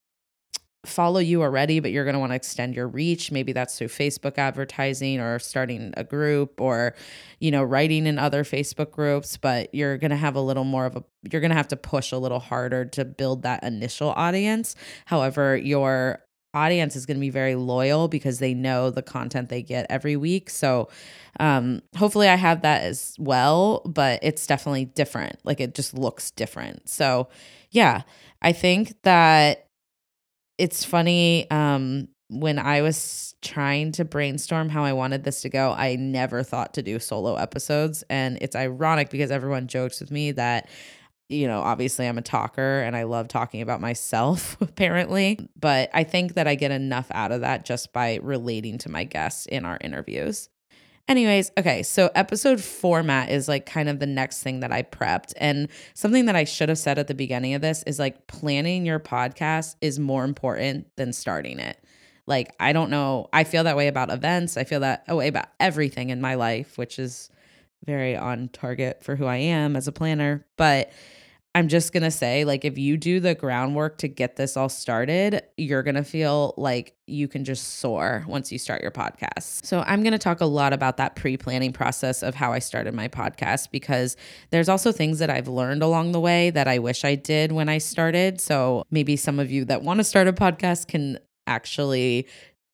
follow 0.84 1.20
you 1.20 1.42
already, 1.42 1.80
but 1.80 1.90
you're 1.90 2.04
going 2.04 2.14
to 2.14 2.20
want 2.20 2.32
to 2.32 2.36
extend 2.36 2.74
your 2.74 2.88
reach. 2.88 3.30
Maybe 3.30 3.52
that's 3.52 3.76
through 3.76 3.88
Facebook 3.88 4.38
advertising 4.38 5.20
or 5.20 5.38
starting 5.38 5.92
a 5.96 6.04
group 6.04 6.60
or, 6.60 6.94
you 7.38 7.50
know, 7.50 7.62
writing 7.62 8.06
in 8.06 8.18
other 8.18 8.44
Facebook 8.44 8.90
groups. 8.90 9.36
But 9.36 9.74
you're 9.74 9.98
going 9.98 10.10
to 10.10 10.16
have 10.16 10.36
a 10.36 10.40
little 10.40 10.64
more 10.64 10.86
of 10.86 10.96
a, 10.96 11.04
you're 11.30 11.40
going 11.40 11.50
to 11.50 11.56
have 11.56 11.68
to 11.68 11.76
push 11.76 12.12
a 12.12 12.18
little 12.18 12.40
harder 12.40 12.84
to 12.86 13.04
build 13.04 13.42
that 13.42 13.62
initial 13.62 14.10
audience. 14.10 14.74
However, 15.04 15.56
your 15.56 16.20
audience 16.54 16.96
is 16.96 17.06
going 17.06 17.16
to 17.16 17.20
be 17.20 17.30
very 17.30 17.54
loyal 17.54 18.08
because 18.08 18.38
they 18.38 18.54
know 18.54 18.90
the 18.90 19.02
content 19.02 19.50
they 19.50 19.62
get 19.62 19.86
every 19.90 20.16
week. 20.16 20.50
So, 20.50 20.88
um, 21.38 21.82
hopefully, 21.96 22.28
I 22.28 22.36
have 22.36 22.62
that 22.62 22.82
as 22.82 23.14
well, 23.18 23.82
but 23.84 24.20
it's 24.22 24.46
definitely 24.46 24.86
different. 24.86 25.38
Like 25.44 25.60
it 25.60 25.74
just 25.74 25.94
looks 25.94 26.30
different. 26.30 26.88
So, 26.88 27.28
yeah, 27.70 28.02
I 28.42 28.52
think 28.52 29.00
that 29.02 29.69
it's 30.60 30.84
funny 30.84 31.50
um, 31.50 32.08
when 32.28 32.58
I 32.58 32.82
was 32.82 33.34
trying 33.40 33.92
to 33.92 34.04
brainstorm 34.04 34.68
how 34.68 34.84
I 34.84 34.92
wanted 34.92 35.24
this 35.24 35.40
to 35.40 35.48
go, 35.48 35.72
I 35.72 35.96
never 35.96 36.42
thought 36.42 36.74
to 36.74 36.82
do 36.82 36.98
solo 36.98 37.36
episodes. 37.36 38.04
And 38.10 38.36
it's 38.42 38.54
ironic 38.54 39.08
because 39.08 39.30
everyone 39.30 39.68
jokes 39.68 40.00
with 40.00 40.10
me 40.10 40.32
that 40.32 40.68
you 41.30 41.46
know, 41.46 41.60
obviously 41.60 42.08
I'm 42.08 42.18
a 42.18 42.22
talker 42.22 42.80
and 42.80 42.96
I 42.96 43.04
love 43.04 43.28
talking 43.28 43.62
about 43.62 43.80
myself, 43.80 44.56
apparently. 44.60 45.38
But 45.58 45.88
I 45.94 46.02
think 46.02 46.34
that 46.34 46.48
I 46.48 46.56
get 46.56 46.72
enough 46.72 47.06
out 47.12 47.30
of 47.30 47.42
that 47.42 47.64
just 47.64 47.92
by 47.92 48.18
relating 48.20 48.78
to 48.78 48.90
my 48.90 49.04
guests 49.04 49.46
in 49.46 49.64
our 49.64 49.78
interviews. 49.80 50.48
Anyways, 51.08 51.50
okay, 51.58 51.82
so 51.82 52.08
episode 52.14 52.60
format 52.60 53.30
is 53.30 53.48
like 53.48 53.66
kind 53.66 53.88
of 53.88 53.98
the 53.98 54.06
next 54.06 54.42
thing 54.42 54.60
that 54.60 54.70
I 54.70 54.82
prepped. 54.82 55.32
And 55.36 55.68
something 55.94 56.26
that 56.26 56.36
I 56.36 56.44
should 56.44 56.68
have 56.68 56.78
said 56.78 56.98
at 56.98 57.08
the 57.08 57.14
beginning 57.14 57.54
of 57.54 57.62
this 57.62 57.82
is 57.82 57.98
like 57.98 58.28
planning 58.28 58.86
your 58.86 59.00
podcast 59.00 59.74
is 59.80 59.98
more 59.98 60.24
important 60.24 60.86
than 60.96 61.12
starting 61.12 61.58
it. 61.58 61.82
Like, 62.26 62.54
I 62.60 62.72
don't 62.72 62.90
know, 62.90 63.28
I 63.32 63.42
feel 63.42 63.64
that 63.64 63.76
way 63.76 63.88
about 63.88 64.12
events. 64.12 64.56
I 64.56 64.62
feel 64.62 64.80
that 64.80 65.04
way 65.08 65.26
about 65.26 65.48
everything 65.58 66.10
in 66.10 66.20
my 66.20 66.36
life, 66.36 66.78
which 66.78 66.98
is 67.00 67.28
very 67.84 68.16
on 68.16 68.48
target 68.48 69.02
for 69.02 69.16
who 69.16 69.26
I 69.26 69.38
am 69.38 69.74
as 69.74 69.88
a 69.88 69.92
planner. 69.92 70.46
But 70.56 70.92
I'm 71.52 71.66
just 71.66 71.92
going 71.92 72.04
to 72.04 72.12
say, 72.12 72.44
like, 72.44 72.64
if 72.64 72.78
you 72.78 72.96
do 72.96 73.18
the 73.18 73.34
groundwork 73.34 73.98
to 73.98 74.08
get 74.08 74.36
this 74.36 74.56
all 74.56 74.68
started, 74.68 75.42
you're 75.56 75.82
going 75.82 75.96
to 75.96 76.04
feel 76.04 76.54
like 76.56 76.94
you 77.08 77.26
can 77.26 77.44
just 77.44 77.80
soar 77.80 78.24
once 78.28 78.52
you 78.52 78.58
start 78.58 78.82
your 78.82 78.92
podcast. 78.92 79.64
So, 79.66 79.82
I'm 79.84 80.04
going 80.04 80.12
to 80.12 80.18
talk 80.18 80.40
a 80.40 80.46
lot 80.46 80.72
about 80.72 80.96
that 80.98 81.16
pre 81.16 81.36
planning 81.36 81.72
process 81.72 82.22
of 82.22 82.36
how 82.36 82.52
I 82.52 82.60
started 82.60 82.94
my 82.94 83.08
podcast 83.08 83.72
because 83.72 84.16
there's 84.50 84.68
also 84.68 84.92
things 84.92 85.18
that 85.18 85.28
I've 85.28 85.48
learned 85.48 85.82
along 85.82 86.12
the 86.12 86.20
way 86.20 86.50
that 86.50 86.68
I 86.68 86.78
wish 86.78 87.04
I 87.04 87.16
did 87.16 87.50
when 87.50 87.68
I 87.68 87.78
started. 87.78 88.40
So, 88.40 88.84
maybe 88.92 89.16
some 89.16 89.40
of 89.40 89.50
you 89.50 89.64
that 89.64 89.82
want 89.82 89.98
to 89.98 90.04
start 90.04 90.28
a 90.28 90.32
podcast 90.32 90.86
can 90.86 91.18
actually 91.48 92.28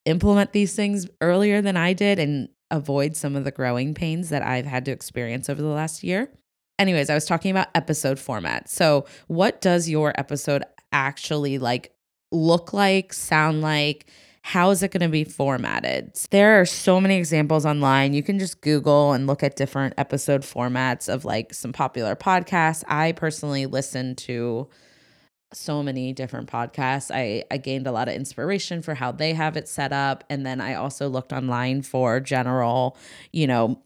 implement 0.04 0.52
these 0.52 0.76
things 0.76 1.09
earlier 1.23 1.62
than 1.62 1.78
I 1.78 1.95
did 1.95 2.18
and 2.18 2.50
avoid 2.71 3.16
some 3.16 3.37
of 3.37 3.45
the 3.45 3.50
growing 3.50 3.95
pains 3.95 4.28
that 4.28 4.42
I've 4.42 4.66
had 4.66 4.85
to 4.85 4.90
experience 4.90 5.49
over 5.49 5.62
the 5.62 5.68
last 5.68 6.04
year. 6.04 6.30
Anyways, 6.78 7.09
I 7.09 7.14
was 7.14 7.25
talking 7.25 7.50
about 7.50 7.68
episode 7.75 8.18
format. 8.18 8.68
So, 8.68 9.06
what 9.28 9.61
does 9.61 9.88
your 9.88 10.12
episode 10.18 10.62
actually 10.92 11.59
like 11.59 11.95
look 12.33 12.73
like, 12.73 13.12
sound 13.12 13.62
like? 13.62 14.06
How 14.42 14.71
is 14.71 14.85
it 14.85 14.92
going 14.92 15.00
to 15.00 15.09
be 15.09 15.25
formatted? 15.25 16.16
There 16.30 16.61
are 16.61 16.66
so 16.66 17.00
many 17.00 17.16
examples 17.16 17.66
online. 17.66 18.14
You 18.14 18.23
can 18.23 18.38
just 18.38 18.61
Google 18.61 19.12
and 19.12 19.26
look 19.26 19.42
at 19.42 19.56
different 19.56 19.95
episode 19.99 20.42
formats 20.42 21.12
of 21.12 21.25
like 21.25 21.52
some 21.52 21.73
popular 21.73 22.14
podcasts. 22.14 22.85
I 22.87 23.11
personally 23.11 23.66
listen 23.66 24.14
to 24.16 24.68
so 25.52 25.83
many 25.83 26.12
different 26.12 26.49
podcasts. 26.49 27.11
I, 27.12 27.45
I 27.50 27.56
gained 27.56 27.87
a 27.87 27.92
lot 27.92 28.09
of 28.09 28.14
inspiration 28.14 28.83
for 28.83 28.95
how 28.95 29.11
they 29.11 29.33
have 29.33 29.56
it 29.56 29.68
set 29.68 29.92
up. 29.92 30.23
And 30.30 30.47
then 30.47 30.61
I 30.61 30.75
also 30.75 31.09
looked 31.09 31.33
online 31.33 31.83
for 31.83 32.21
general, 32.21 32.97
you 33.33 33.47
know, 33.47 33.83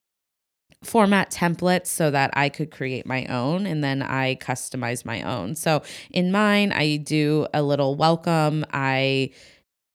format 0.82 1.30
templates 1.30 1.88
so 1.88 2.10
that 2.10 2.30
I 2.34 2.48
could 2.48 2.70
create 2.70 3.06
my 3.06 3.26
own 3.26 3.66
and 3.66 3.84
then 3.84 4.02
I 4.02 4.36
customize 4.36 5.04
my 5.04 5.22
own. 5.22 5.54
So 5.54 5.82
in 6.10 6.32
mine, 6.32 6.72
I 6.72 6.96
do 6.96 7.46
a 7.52 7.62
little 7.62 7.96
welcome. 7.96 8.64
I 8.72 9.30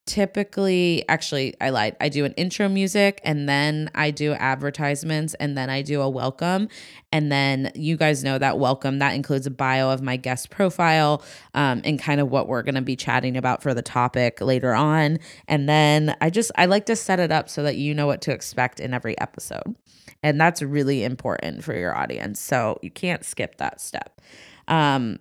typically 0.06 1.04
actually 1.10 1.56
I 1.60 1.72
lied. 1.72 1.96
I 2.00 2.10
do 2.10 2.26
an 2.26 2.34
intro 2.34 2.70
music 2.70 3.20
and 3.24 3.50
then 3.50 3.90
I 3.96 4.12
do 4.12 4.34
advertisements 4.34 5.34
and 5.36 5.58
then 5.58 5.72
I 5.72 5.82
do 5.82 6.02
a 6.02 6.10
welcome 6.10 6.68
and 7.12 7.32
then 7.32 7.72
you 7.74 7.98
guys 7.98 8.24
know 8.24 8.38
that 8.38 8.60
welcome 8.60 9.00
that 9.00 9.16
includes 9.16 9.48
a 9.48 9.52
bio 9.52 9.90
of 9.90 10.04
my 10.04 10.16
guest 10.16 10.52
profile 10.52 11.24
um, 11.56 11.82
and 11.84 12.00
kind 12.00 12.22
of 12.22 12.30
what 12.30 12.48
we're 12.48 12.62
going 12.62 12.76
to 12.76 12.84
be 12.84 12.96
chatting 12.96 13.36
about 13.36 13.64
for 13.64 13.74
the 13.74 13.82
topic 13.82 14.42
later 14.42 14.76
on 14.76 15.18
and 15.48 15.68
then 15.68 16.16
I 16.22 16.30
just 16.30 16.52
I 16.56 16.68
like 16.68 16.86
to 16.86 16.96
set 16.96 17.20
it 17.20 17.32
up 17.32 17.50
so 17.50 17.64
that 17.64 17.76
you 17.76 17.96
know 17.96 18.06
what 18.06 18.22
to 18.22 18.32
expect 18.32 18.80
in 18.80 18.94
every 18.94 19.20
episode. 19.20 19.76
And 20.24 20.40
that's 20.40 20.62
really 20.62 21.04
important 21.04 21.64
for 21.64 21.76
your 21.76 21.96
audience. 21.96 22.40
So 22.40 22.80
you 22.82 22.92
can't 22.92 23.24
skip 23.24 23.58
that 23.58 23.80
step. 23.80 24.22
Um, 24.68 25.20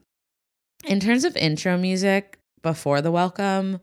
in 0.84 1.00
terms 1.00 1.24
of 1.24 1.36
intro 1.36 1.76
music 1.76 2.38
before 2.62 3.00
the 3.02 3.10
welcome, 3.10 3.80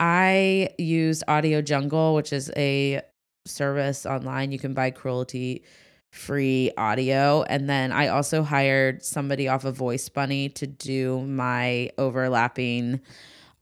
I 0.00 0.70
used 0.78 1.22
Audio 1.28 1.62
Jungle, 1.62 2.14
which 2.14 2.32
is 2.32 2.50
a 2.56 3.02
service 3.46 4.06
online. 4.06 4.52
You 4.52 4.58
can 4.58 4.74
buy 4.74 4.92
royalty 5.02 5.64
free 6.12 6.70
audio. 6.78 7.42
And 7.42 7.68
then 7.68 7.92
I 7.92 8.08
also 8.08 8.42
hired 8.42 9.02
somebody 9.02 9.48
off 9.48 9.64
of 9.64 9.74
Voice 9.74 10.08
Bunny 10.08 10.48
to 10.50 10.66
do 10.66 11.20
my 11.22 11.90
overlapping 11.98 13.00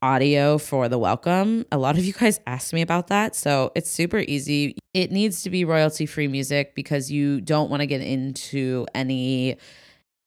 audio 0.03 0.59
for 0.59 0.89
the 0.89 0.99
welcome. 0.99 1.65
A 1.73 1.79
lot 1.79 1.97
of 1.97 2.05
you 2.05 2.13
guys 2.13 2.41
asked 2.47 2.73
me 2.73 2.83
about 2.83 3.07
that. 3.07 3.35
So 3.35 3.73
it's 3.75 3.91
super 3.91 4.19
easy. 4.19 4.77
It 4.93 5.13
needs 5.13 5.43
to 5.45 5.51
be 5.51 5.65
royalty 5.65 6.07
free 6.07 6.29
music 6.29 6.75
because 6.75 7.11
you 7.11 7.41
don't 7.41 7.71
want 7.71 7.81
to 7.81 7.87
get 7.87 8.01
into 8.01 8.87
any 8.95 9.57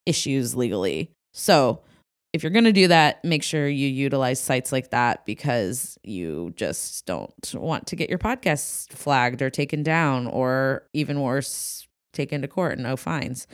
issues 0.05 0.55
legally. 0.55 1.11
So 1.33 1.81
if 2.33 2.43
you're 2.43 2.51
going 2.51 2.65
to 2.65 2.73
do 2.73 2.87
that, 2.89 3.23
make 3.23 3.43
sure 3.43 3.67
you 3.67 3.87
utilize 3.87 4.41
sites 4.41 4.71
like 4.71 4.89
that 4.91 5.25
because 5.25 5.97
you 6.03 6.53
just 6.55 7.05
don't 7.05 7.33
want 7.53 7.87
to 7.87 7.95
get 7.95 8.09
your 8.09 8.19
podcast 8.19 8.91
flagged 8.91 9.41
or 9.41 9.49
taken 9.49 9.83
down, 9.83 10.27
or 10.27 10.83
even 10.93 11.21
worse, 11.21 11.87
taken 12.15 12.41
to 12.41 12.47
court 12.47 12.73
and 12.73 12.83
no 12.83 12.97
fines. 12.97 13.45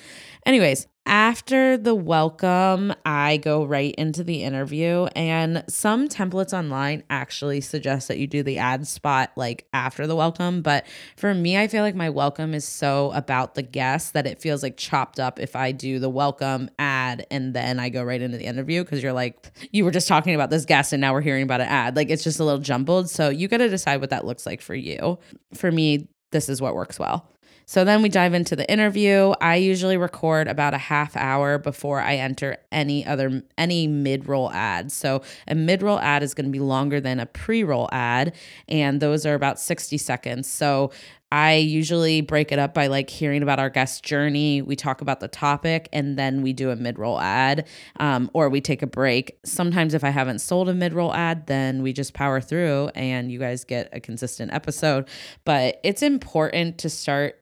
Anyways, 0.46 0.88
after 1.08 1.77
the 1.77 1.96
welcome, 1.96 2.94
I 3.06 3.38
go 3.38 3.65
right 3.65 3.94
into 3.96 4.24
the 4.24 4.44
interview, 4.44 5.08
and 5.15 5.63
some 5.68 6.08
templates 6.08 6.53
online 6.53 7.03
actually 7.10 7.62
suggest 7.62 8.08
that 8.08 8.20
you 8.20 8.27
do 8.27 8.44
the 8.44 8.60
ad 8.60 8.86
spot 8.88 9.32
like 9.36 9.68
after 9.74 10.06
the 10.06 10.15
welcome. 10.15 10.62
But 10.62 10.86
for 11.18 11.34
me, 11.34 11.58
I 11.58 11.68
feel 11.68 11.82
like 11.82 11.96
my 11.96 12.12
welcome 12.12 12.53
is 12.53 12.65
so 12.65 13.12
about 13.13 13.56
the 13.56 13.63
guest 13.63 14.13
that 14.13 14.27
it 14.27 14.41
feels 14.41 14.62
like 14.62 14.77
chopped 14.77 15.20
up 15.20 15.39
if 15.39 15.56
I 15.56 15.72
do 15.72 15.98
the 15.98 16.10
welcome 16.10 16.70
ad 16.77 17.25
and 17.32 17.56
then 17.56 17.80
I 17.80 17.89
go 17.89 18.03
right 18.03 18.22
into 18.22 18.38
the 18.38 18.46
interview 18.46 18.84
because 18.84 19.01
you're 19.01 19.12
like, 19.12 19.51
you 19.72 19.84
were 19.84 19.91
just 19.91 20.08
talking 20.08 20.36
about 20.36 20.51
this 20.51 20.65
guest 20.65 20.94
and 20.94 21.01
now 21.01 21.13
we're 21.13 21.22
hearing 21.22 21.44
about 21.44 21.62
an 21.62 21.68
ad. 21.68 21.96
Like 21.96 22.12
it's 22.12 22.24
just 22.24 22.39
a 22.39 22.44
little 22.44 22.62
jumbled. 22.62 23.10
So 23.10 23.30
you 23.30 23.48
got 23.48 23.58
to 23.58 23.70
decide 23.70 24.01
what 24.01 24.12
that 24.12 24.24
looks 24.24 24.46
like 24.46 24.62
for 24.62 24.75
you. 24.75 25.18
For 25.56 25.72
me, 25.72 26.10
this 26.32 26.48
is 26.48 26.62
what 26.62 26.75
works 26.75 27.00
well. 27.00 27.27
So 27.65 27.84
then 27.84 28.01
we 28.01 28.10
dive 28.10 28.34
into 28.34 28.56
the 28.56 28.70
interview. 28.72 29.34
I 29.41 29.56
usually 29.56 29.98
record 29.98 30.48
about 30.48 30.74
a 30.74 30.77
half 30.77 31.15
hour 31.15 31.58
before 31.58 32.01
I 32.01 32.15
enter 32.15 32.58
any 32.72 33.06
other 33.06 33.44
any 33.58 33.88
mid-roll 33.88 34.51
ads. 34.51 34.94
So 34.94 35.22
a 35.48 35.56
mid-roll 35.56 36.00
ad 36.00 36.24
is 36.24 36.34
going 36.34 36.46
to 36.46 36.51
be 36.51 36.60
longer 36.60 37.00
than 37.00 37.20
a 37.20 37.25
pre-roll 37.25 37.89
ad 37.91 38.36
and 38.68 39.01
those 39.01 39.25
are 39.25 39.36
about 39.36 39.60
60 39.60 39.98
seconds. 39.98 40.50
So 40.50 40.91
I 41.31 41.55
usually 41.55 42.19
break 42.21 42.51
it 42.51 42.59
up 42.59 42.73
by 42.73 42.88
like 42.88 43.09
hearing 43.09 43.41
about 43.41 43.59
our 43.59 43.69
guest 43.69 44.03
journey. 44.03 44.61
We 44.61 44.75
talk 44.75 45.01
about 45.01 45.21
the 45.21 45.29
topic 45.29 45.88
and 45.93 46.17
then 46.19 46.41
we 46.41 46.51
do 46.51 46.71
a 46.71 46.75
mid 46.75 47.00
roll 47.00 47.19
ad 47.19 47.67
um, 48.00 48.29
or 48.33 48.50
we 48.50 48.59
take 48.59 48.81
a 48.81 48.88
break. 48.88 49.39
Sometimes, 49.45 49.93
if 49.93 50.03
I 50.03 50.09
haven't 50.09 50.39
sold 50.39 50.67
a 50.67 50.73
mid 50.73 50.93
roll 50.93 51.13
ad, 51.13 51.47
then 51.47 51.81
we 51.83 51.93
just 51.93 52.13
power 52.13 52.41
through 52.41 52.89
and 52.95 53.31
you 53.31 53.39
guys 53.39 53.63
get 53.63 53.89
a 53.93 54.01
consistent 54.01 54.51
episode. 54.53 55.07
But 55.45 55.79
it's 55.83 56.01
important 56.01 56.77
to 56.79 56.89
start 56.89 57.39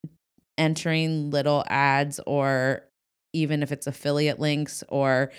entering 0.58 1.32
little 1.32 1.64
ads 1.68 2.20
or 2.28 2.84
even 3.34 3.64
if 3.64 3.72
it's 3.72 3.88
affiliate 3.88 4.40
links 4.40 4.84
or 4.90 5.32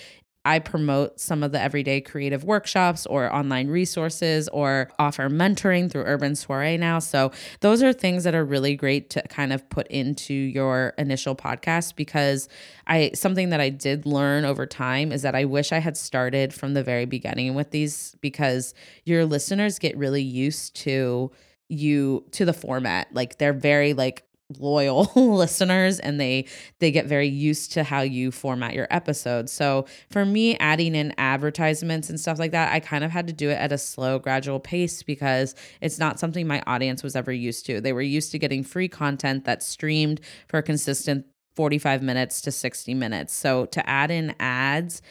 I 0.44 0.58
promote 0.58 1.20
some 1.20 1.42
of 1.42 1.52
the 1.52 1.60
everyday 1.60 2.00
creative 2.00 2.44
workshops 2.44 3.04
or 3.06 3.32
online 3.34 3.68
resources 3.68 4.48
or 4.48 4.90
offer 4.98 5.28
mentoring 5.28 5.90
through 5.90 6.04
Urban 6.04 6.34
Soiree 6.34 6.78
now. 6.78 6.98
So, 6.98 7.30
those 7.60 7.82
are 7.82 7.92
things 7.92 8.24
that 8.24 8.34
are 8.34 8.44
really 8.44 8.74
great 8.74 9.10
to 9.10 9.22
kind 9.28 9.52
of 9.52 9.68
put 9.68 9.86
into 9.88 10.32
your 10.32 10.94
initial 10.96 11.36
podcast 11.36 11.94
because 11.94 12.48
I 12.86 13.10
something 13.14 13.50
that 13.50 13.60
I 13.60 13.68
did 13.68 14.06
learn 14.06 14.44
over 14.44 14.66
time 14.66 15.12
is 15.12 15.22
that 15.22 15.34
I 15.34 15.44
wish 15.44 15.72
I 15.72 15.78
had 15.78 15.96
started 15.96 16.54
from 16.54 16.72
the 16.74 16.82
very 16.82 17.04
beginning 17.04 17.54
with 17.54 17.70
these 17.70 18.16
because 18.20 18.72
your 19.04 19.26
listeners 19.26 19.78
get 19.78 19.96
really 19.96 20.22
used 20.22 20.74
to 20.76 21.30
you 21.68 22.24
to 22.32 22.44
the 22.44 22.52
format. 22.52 23.08
Like 23.12 23.38
they're 23.38 23.52
very 23.52 23.92
like 23.92 24.24
loyal 24.58 25.10
listeners 25.16 25.98
and 26.00 26.20
they 26.20 26.46
they 26.78 26.90
get 26.90 27.06
very 27.06 27.28
used 27.28 27.72
to 27.72 27.84
how 27.84 28.00
you 28.00 28.30
format 28.30 28.74
your 28.74 28.86
episodes. 28.90 29.52
So 29.52 29.86
for 30.10 30.24
me 30.24 30.56
adding 30.58 30.94
in 30.94 31.14
advertisements 31.18 32.10
and 32.10 32.18
stuff 32.18 32.38
like 32.38 32.52
that, 32.52 32.72
I 32.72 32.80
kind 32.80 33.04
of 33.04 33.10
had 33.10 33.26
to 33.26 33.32
do 33.32 33.50
it 33.50 33.54
at 33.54 33.72
a 33.72 33.78
slow 33.78 34.18
gradual 34.18 34.60
pace 34.60 35.02
because 35.02 35.54
it's 35.80 35.98
not 35.98 36.18
something 36.18 36.46
my 36.46 36.62
audience 36.66 37.02
was 37.02 37.16
ever 37.16 37.32
used 37.32 37.66
to. 37.66 37.80
They 37.80 37.92
were 37.92 38.02
used 38.02 38.32
to 38.32 38.38
getting 38.38 38.64
free 38.64 38.88
content 38.88 39.44
that's 39.44 39.66
streamed 39.66 40.20
for 40.48 40.58
a 40.58 40.62
consistent 40.62 41.26
45 41.56 42.02
minutes 42.02 42.40
to 42.42 42.52
60 42.52 42.94
minutes. 42.94 43.34
So 43.34 43.66
to 43.66 43.88
add 43.88 44.10
in 44.10 44.34
ads, 44.40 45.02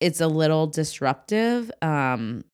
it's 0.00 0.20
a 0.20 0.26
little 0.26 0.66
disruptive 0.66 1.70
um 1.82 2.44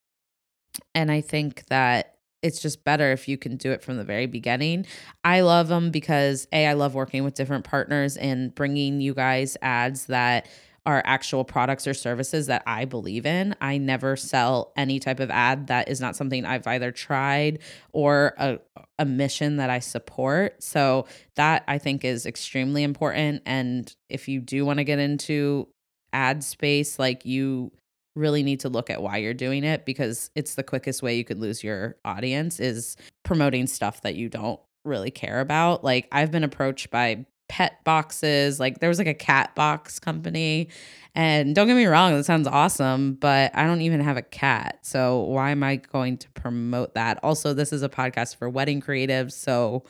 and 0.95 1.11
I 1.11 1.21
think 1.21 1.65
that 1.67 2.10
it's 2.41 2.61
just 2.61 2.83
better 2.83 3.11
if 3.11 3.27
you 3.27 3.37
can 3.37 3.57
do 3.57 3.71
it 3.71 3.83
from 3.83 3.97
the 3.97 4.03
very 4.03 4.25
beginning. 4.25 4.85
I 5.23 5.41
love 5.41 5.67
them 5.67 5.91
because 5.91 6.47
A, 6.51 6.67
I 6.67 6.73
love 6.73 6.95
working 6.95 7.23
with 7.23 7.35
different 7.35 7.63
partners 7.65 8.17
and 8.17 8.53
bringing 8.53 9.01
you 9.01 9.13
guys 9.13 9.57
ads 9.61 10.07
that 10.07 10.47
are 10.85 11.03
actual 11.05 11.43
products 11.43 11.85
or 11.85 11.93
services 11.93 12.47
that 12.47 12.63
I 12.65 12.85
believe 12.85 13.25
in. 13.27 13.55
I 13.61 13.77
never 13.77 14.15
sell 14.15 14.73
any 14.75 14.99
type 14.99 15.19
of 15.19 15.29
ad 15.29 15.67
that 15.67 15.89
is 15.89 16.01
not 16.01 16.15
something 16.15 16.43
I've 16.43 16.65
either 16.65 16.91
tried 16.91 17.59
or 17.91 18.33
a, 18.37 18.59
a 18.97 19.05
mission 19.05 19.57
that 19.57 19.69
I 19.69 19.77
support. 19.77 20.63
So 20.63 21.05
that 21.35 21.63
I 21.67 21.77
think 21.77 22.03
is 22.03 22.25
extremely 22.25 22.81
important. 22.81 23.43
And 23.45 23.93
if 24.09 24.27
you 24.27 24.39
do 24.39 24.65
want 24.65 24.77
to 24.79 24.83
get 24.83 24.97
into 24.97 25.67
ad 26.13 26.43
space, 26.43 26.97
like 26.97 27.25
you 27.25 27.71
really 28.15 28.43
need 28.43 28.59
to 28.61 28.69
look 28.69 28.89
at 28.89 29.01
why 29.01 29.17
you're 29.17 29.33
doing 29.33 29.63
it 29.63 29.85
because 29.85 30.29
it's 30.35 30.55
the 30.55 30.63
quickest 30.63 31.01
way 31.01 31.15
you 31.15 31.23
could 31.23 31.39
lose 31.39 31.63
your 31.63 31.95
audience 32.03 32.59
is 32.59 32.97
promoting 33.23 33.67
stuff 33.67 34.01
that 34.01 34.15
you 34.15 34.29
don't 34.29 34.59
really 34.83 35.11
care 35.11 35.39
about. 35.39 35.83
Like 35.83 36.07
I've 36.11 36.31
been 36.31 36.43
approached 36.43 36.89
by 36.89 37.25
pet 37.47 37.83
boxes, 37.83 38.59
like 38.59 38.79
there 38.79 38.89
was 38.89 38.97
like 38.97 39.07
a 39.07 39.13
cat 39.13 39.53
box 39.55 39.99
company 39.99 40.69
and 41.13 41.53
don't 41.53 41.67
get 41.67 41.75
me 41.75 41.85
wrong, 41.85 42.13
that 42.13 42.23
sounds 42.23 42.47
awesome, 42.47 43.15
but 43.15 43.51
I 43.53 43.65
don't 43.65 43.81
even 43.81 43.99
have 43.99 44.15
a 44.15 44.21
cat. 44.21 44.79
So 44.83 45.19
why 45.19 45.51
am 45.51 45.61
I 45.61 45.75
going 45.75 46.17
to 46.17 46.29
promote 46.31 46.93
that? 46.93 47.19
Also, 47.23 47.53
this 47.53 47.73
is 47.73 47.83
a 47.83 47.89
podcast 47.89 48.37
for 48.37 48.49
wedding 48.49 48.81
creatives, 48.81 49.33
so 49.33 49.83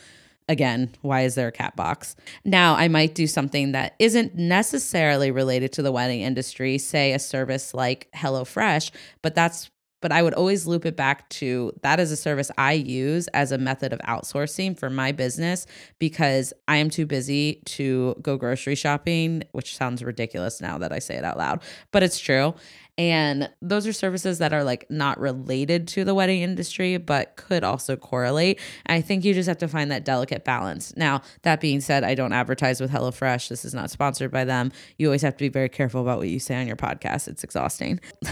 again, 0.49 0.89
why 1.01 1.21
is 1.21 1.35
there 1.35 1.47
a 1.47 1.51
cat 1.51 1.75
box? 1.75 2.15
Now, 2.43 2.75
I 2.75 2.87
might 2.87 3.15
do 3.15 3.27
something 3.27 3.71
that 3.71 3.95
isn't 3.99 4.35
necessarily 4.35 5.31
related 5.31 5.71
to 5.73 5.81
the 5.81 5.91
wedding 5.91 6.21
industry, 6.21 6.77
say 6.77 7.13
a 7.13 7.19
service 7.19 7.73
like 7.73 8.09
HelloFresh, 8.15 8.91
but 9.21 9.35
that's 9.35 9.69
but 10.01 10.11
I 10.11 10.23
would 10.23 10.33
always 10.33 10.65
loop 10.65 10.85
it 10.85 10.95
back 10.95 11.29
to 11.29 11.71
that 11.83 11.99
is 11.99 12.11
a 12.11 12.17
service 12.17 12.51
I 12.57 12.73
use 12.73 13.27
as 13.29 13.51
a 13.51 13.57
method 13.57 13.93
of 13.93 13.99
outsourcing 13.99 14.77
for 14.77 14.89
my 14.89 15.11
business 15.11 15.67
because 15.99 16.53
I 16.67 16.77
am 16.77 16.89
too 16.89 17.05
busy 17.05 17.61
to 17.65 18.15
go 18.21 18.35
grocery 18.35 18.75
shopping, 18.75 19.43
which 19.51 19.77
sounds 19.77 20.03
ridiculous 20.03 20.59
now 20.59 20.77
that 20.79 20.91
I 20.91 20.99
say 20.99 21.15
it 21.15 21.23
out 21.23 21.37
loud, 21.37 21.61
but 21.91 22.03
it's 22.03 22.19
true. 22.19 22.55
And 23.01 23.49
those 23.63 23.87
are 23.87 23.93
services 23.93 24.37
that 24.37 24.53
are 24.53 24.63
like 24.63 24.85
not 24.91 25.19
related 25.19 25.87
to 25.87 26.03
the 26.03 26.13
wedding 26.13 26.43
industry, 26.43 26.97
but 26.97 27.35
could 27.35 27.63
also 27.63 27.95
correlate. 27.95 28.59
And 28.85 28.95
I 28.95 29.01
think 29.01 29.25
you 29.25 29.33
just 29.33 29.47
have 29.47 29.57
to 29.57 29.67
find 29.67 29.89
that 29.89 30.05
delicate 30.05 30.45
balance. 30.45 30.95
Now, 30.95 31.23
that 31.41 31.61
being 31.61 31.81
said, 31.81 32.03
I 32.03 32.13
don't 32.13 32.31
advertise 32.31 32.79
with 32.79 32.91
HelloFresh. 32.91 33.49
This 33.49 33.65
is 33.65 33.73
not 33.73 33.89
sponsored 33.89 34.29
by 34.29 34.45
them. 34.45 34.71
You 34.99 35.07
always 35.07 35.23
have 35.23 35.35
to 35.35 35.43
be 35.43 35.49
very 35.49 35.67
careful 35.67 35.99
about 35.99 36.19
what 36.19 36.29
you 36.29 36.39
say 36.39 36.61
on 36.61 36.67
your 36.67 36.75
podcast, 36.75 37.27
it's 37.27 37.43
exhausting. 37.43 37.99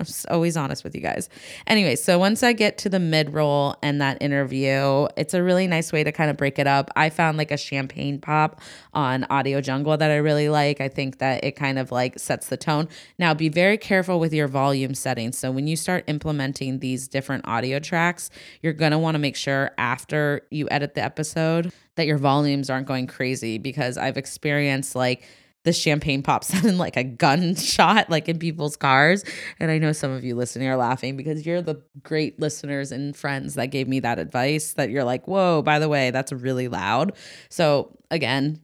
I'm 0.00 0.06
just 0.06 0.26
always 0.28 0.56
honest 0.56 0.82
with 0.82 0.94
you 0.94 1.02
guys. 1.02 1.28
Anyway, 1.66 1.94
so 1.94 2.18
once 2.18 2.42
I 2.42 2.54
get 2.54 2.78
to 2.78 2.88
the 2.88 2.98
mid 2.98 3.34
roll 3.34 3.76
and 3.82 4.00
that 4.00 4.22
interview, 4.22 5.06
it's 5.18 5.34
a 5.34 5.42
really 5.42 5.66
nice 5.66 5.92
way 5.92 6.02
to 6.02 6.10
kind 6.10 6.30
of 6.30 6.38
break 6.38 6.58
it 6.58 6.66
up. 6.66 6.90
I 6.96 7.10
found 7.10 7.36
like 7.36 7.50
a 7.50 7.58
champagne 7.58 8.18
pop 8.18 8.62
on 8.94 9.24
Audio 9.24 9.60
Jungle 9.60 9.98
that 9.98 10.10
I 10.10 10.16
really 10.16 10.48
like. 10.48 10.80
I 10.80 10.88
think 10.88 11.18
that 11.18 11.44
it 11.44 11.52
kind 11.52 11.78
of 11.78 11.92
like 11.92 12.18
sets 12.18 12.48
the 12.48 12.56
tone. 12.56 12.88
Now, 13.18 13.34
be 13.34 13.50
very 13.50 13.76
careful 13.76 14.09
with 14.18 14.32
your 14.32 14.48
volume 14.48 14.94
settings. 14.94 15.38
So 15.38 15.50
when 15.50 15.66
you 15.66 15.76
start 15.76 16.04
implementing 16.06 16.78
these 16.78 17.08
different 17.08 17.46
audio 17.46 17.78
tracks, 17.78 18.30
you're 18.62 18.72
going 18.72 18.92
to 18.92 18.98
want 18.98 19.14
to 19.14 19.18
make 19.18 19.36
sure 19.36 19.70
after 19.78 20.42
you 20.50 20.68
edit 20.70 20.94
the 20.94 21.02
episode 21.02 21.72
that 21.96 22.06
your 22.06 22.18
volumes 22.18 22.70
aren't 22.70 22.86
going 22.86 23.06
crazy 23.06 23.58
because 23.58 23.96
I've 23.96 24.16
experienced 24.16 24.94
like 24.94 25.24
the 25.64 25.72
champagne 25.72 26.22
pop 26.22 26.44
sounded 26.44 26.74
like 26.76 26.96
a 26.96 27.04
gunshot, 27.04 28.08
like 28.10 28.28
in 28.28 28.38
people's 28.38 28.76
cars. 28.76 29.24
And 29.58 29.70
I 29.70 29.78
know 29.78 29.92
some 29.92 30.10
of 30.10 30.24
you 30.24 30.34
listening 30.34 30.68
are 30.68 30.76
laughing 30.76 31.16
because 31.16 31.44
you're 31.44 31.62
the 31.62 31.82
great 32.02 32.40
listeners 32.40 32.92
and 32.92 33.14
friends 33.14 33.54
that 33.54 33.66
gave 33.66 33.88
me 33.88 34.00
that 34.00 34.18
advice 34.18 34.74
that 34.74 34.90
you're 34.90 35.04
like, 35.04 35.28
whoa, 35.28 35.62
by 35.62 35.78
the 35.78 35.88
way, 35.88 36.10
that's 36.10 36.32
really 36.32 36.68
loud. 36.68 37.12
So, 37.50 37.96
again, 38.10 38.60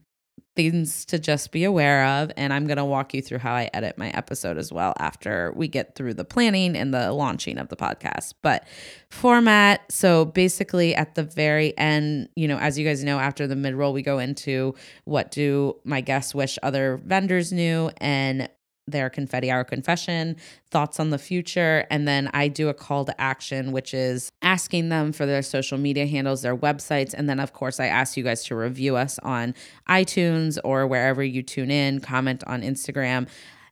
things 0.57 1.05
to 1.05 1.19
just 1.19 1.53
be 1.53 1.65
aware 1.65 2.05
of. 2.05 2.33
And 2.37 2.53
I'm 2.53 2.67
going 2.67 2.79
to 2.79 2.85
walk 2.85 3.15
you 3.15 3.23
through 3.23 3.39
how 3.39 3.53
I 3.53 3.71
edit 3.73 3.97
my 3.97 4.09
episode 4.11 4.59
as 4.59 4.73
well 4.73 4.95
after 4.99 5.53
we 5.55 5.69
get 5.69 5.95
through 5.95 6.15
the 6.15 6.25
planning 6.25 6.77
and 6.77 6.93
the 6.93 7.13
launching 7.13 7.59
of 7.59 7.69
the 7.69 7.77
podcast. 7.77 8.35
But 8.43 8.67
format 9.11 9.93
so 9.93 10.25
basically, 10.25 10.95
at 10.95 11.15
the 11.15 11.23
very 11.23 11.77
end, 11.79 12.29
you 12.35 12.49
know, 12.49 12.59
as 12.59 12.79
you 12.79 12.87
guys 12.87 13.05
know, 13.05 13.19
after 13.19 13.47
the 13.47 13.57
mid 13.57 13.75
roll, 13.75 13.93
we 13.93 14.03
go 14.03 14.19
into 14.19 14.75
what 15.05 15.31
do 15.31 15.77
my 15.85 16.01
guests 16.01 16.35
wish 16.35 16.59
other 16.63 17.01
vendors 17.05 17.53
knew 17.53 17.91
and 17.99 18.49
their 18.87 19.11
confetti 19.11 19.51
hour 19.51 19.65
confession, 19.65 20.37
thoughts 20.71 21.01
on 21.01 21.11
the 21.11 21.19
future, 21.19 21.87
and 21.91 22.07
then 22.07 22.31
I 22.33 22.49
do 22.49 22.69
a 22.69 22.75
call 22.75 23.05
to 23.05 23.21
action, 23.21 23.73
which 23.73 23.93
is 23.93 24.31
asking 24.43 24.89
them 24.89 25.13
for 25.13 25.27
their 25.27 25.43
social 25.43 25.79
media 25.79 26.07
handles, 26.07 26.43
their 26.43 26.57
websites, 26.57 27.13
and 27.13 27.29
then 27.29 27.41
of 27.41 27.53
course 27.53 27.81
I 27.81 27.87
ask 27.87 28.17
you 28.17 28.23
guys 28.23 28.45
to 28.45 28.55
review 28.55 28.97
us 28.97 29.19
on 29.21 29.55
iTunes 29.89 30.59
or 30.63 30.87
wherever 30.87 31.23
you 31.23 31.43
tune 31.43 31.71
in, 31.71 32.01
comment 32.01 32.45
on 32.47 32.63
Instagram. 32.63 33.29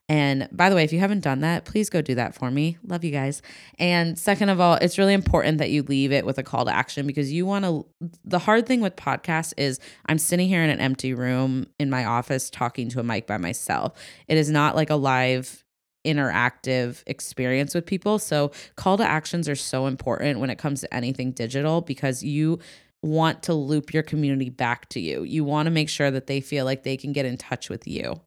And 0.09 0.49
by 0.53 0.69
the 0.69 0.77
way, 0.77 0.85
if 0.85 0.93
you 0.93 0.99
haven't 1.01 1.21
done 1.21 1.41
that, 1.41 1.65
please 1.65 1.89
go 1.89 2.03
do 2.03 2.15
that 2.17 2.35
for 2.35 2.51
me. 2.51 2.77
Love 2.87 3.05
you 3.05 3.11
guys. 3.11 3.41
And 3.79 4.19
second 4.19 4.51
of 4.51 4.61
all, 4.61 4.75
it's 4.75 4.99
really 4.99 5.15
important 5.15 5.59
that 5.59 5.71
you 5.71 5.83
leave 5.83 6.13
it 6.13 6.27
with 6.27 6.37
a 6.37 6.43
call 6.43 6.67
to 6.67 6.75
action 6.75 7.07
because 7.07 7.33
you 7.33 7.47
want 7.47 7.65
to. 7.65 7.87
The 8.23 8.39
hard 8.39 8.67
thing 8.67 8.83
with 8.83 8.97
podcasts 8.97 9.55
is 9.57 9.81
I'm 10.07 10.19
sitting 10.19 10.47
here 10.47 10.63
in 10.63 10.69
an 10.69 10.81
empty 10.81 11.15
room 11.15 11.67
in 11.79 11.89
my 11.89 12.05
office 12.05 12.51
talking 12.51 12.91
to 12.91 13.01
a 13.01 13.03
mic 13.03 13.27
by 13.27 13.39
myself. 13.39 13.95
It 14.29 14.37
is 14.37 14.51
not 14.51 14.77
like 14.77 14.91
a 14.91 14.97
live 14.97 15.65
interactive 16.05 17.03
experience 17.07 17.75
with 17.75 17.87
people. 17.87 18.19
So, 18.19 18.53
call 18.77 18.99
to 18.99 19.05
actions 19.05 19.49
are 19.49 19.57
so 19.57 19.87
important 19.87 20.39
when 20.39 20.51
it 20.51 20.59
comes 20.59 20.83
to 20.83 20.95
anything 20.95 21.33
digital 21.33 21.81
because 21.81 22.23
you 22.23 22.59
want 23.01 23.43
to 23.45 23.55
loop 23.55 23.95
your 23.95 24.03
community 24.03 24.51
back 24.51 24.89
to 24.91 25.01
you. 25.01 25.23
You 25.23 25.45
want 25.45 25.67
to 25.67 25.71
make 25.71 25.89
sure 25.89 26.11
that 26.11 26.27
they 26.27 26.41
feel 26.41 26.67
like 26.67 26.83
they 26.83 26.97
can 26.97 27.13
get 27.13 27.25
in 27.25 27.37
touch 27.37 27.71
with 27.71 27.87
you. 27.87 28.21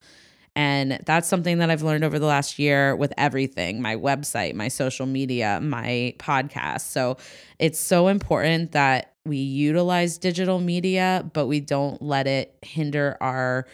And 0.57 0.99
that's 1.05 1.27
something 1.27 1.59
that 1.59 1.69
I've 1.69 1.83
learned 1.83 2.03
over 2.03 2.17
the 2.17 2.25
last 2.25 2.57
year 2.57 2.95
with 2.95 3.13
everything 3.15 3.79
my 3.79 3.95
website, 3.95 4.55
my 4.55 4.69
social 4.69 5.05
media, 5.05 5.59
my 5.61 6.15
podcast. 6.17 6.81
So 6.81 7.17
it's 7.59 7.79
so 7.79 8.07
important 8.07 8.71
that 8.71 9.13
we 9.23 9.37
utilize 9.37 10.17
digital 10.17 10.59
media, 10.59 11.29
but 11.33 11.45
we 11.45 11.59
don't 11.59 12.01
let 12.01 12.25
it 12.25 12.57
hinder 12.63 13.17
our 13.21 13.67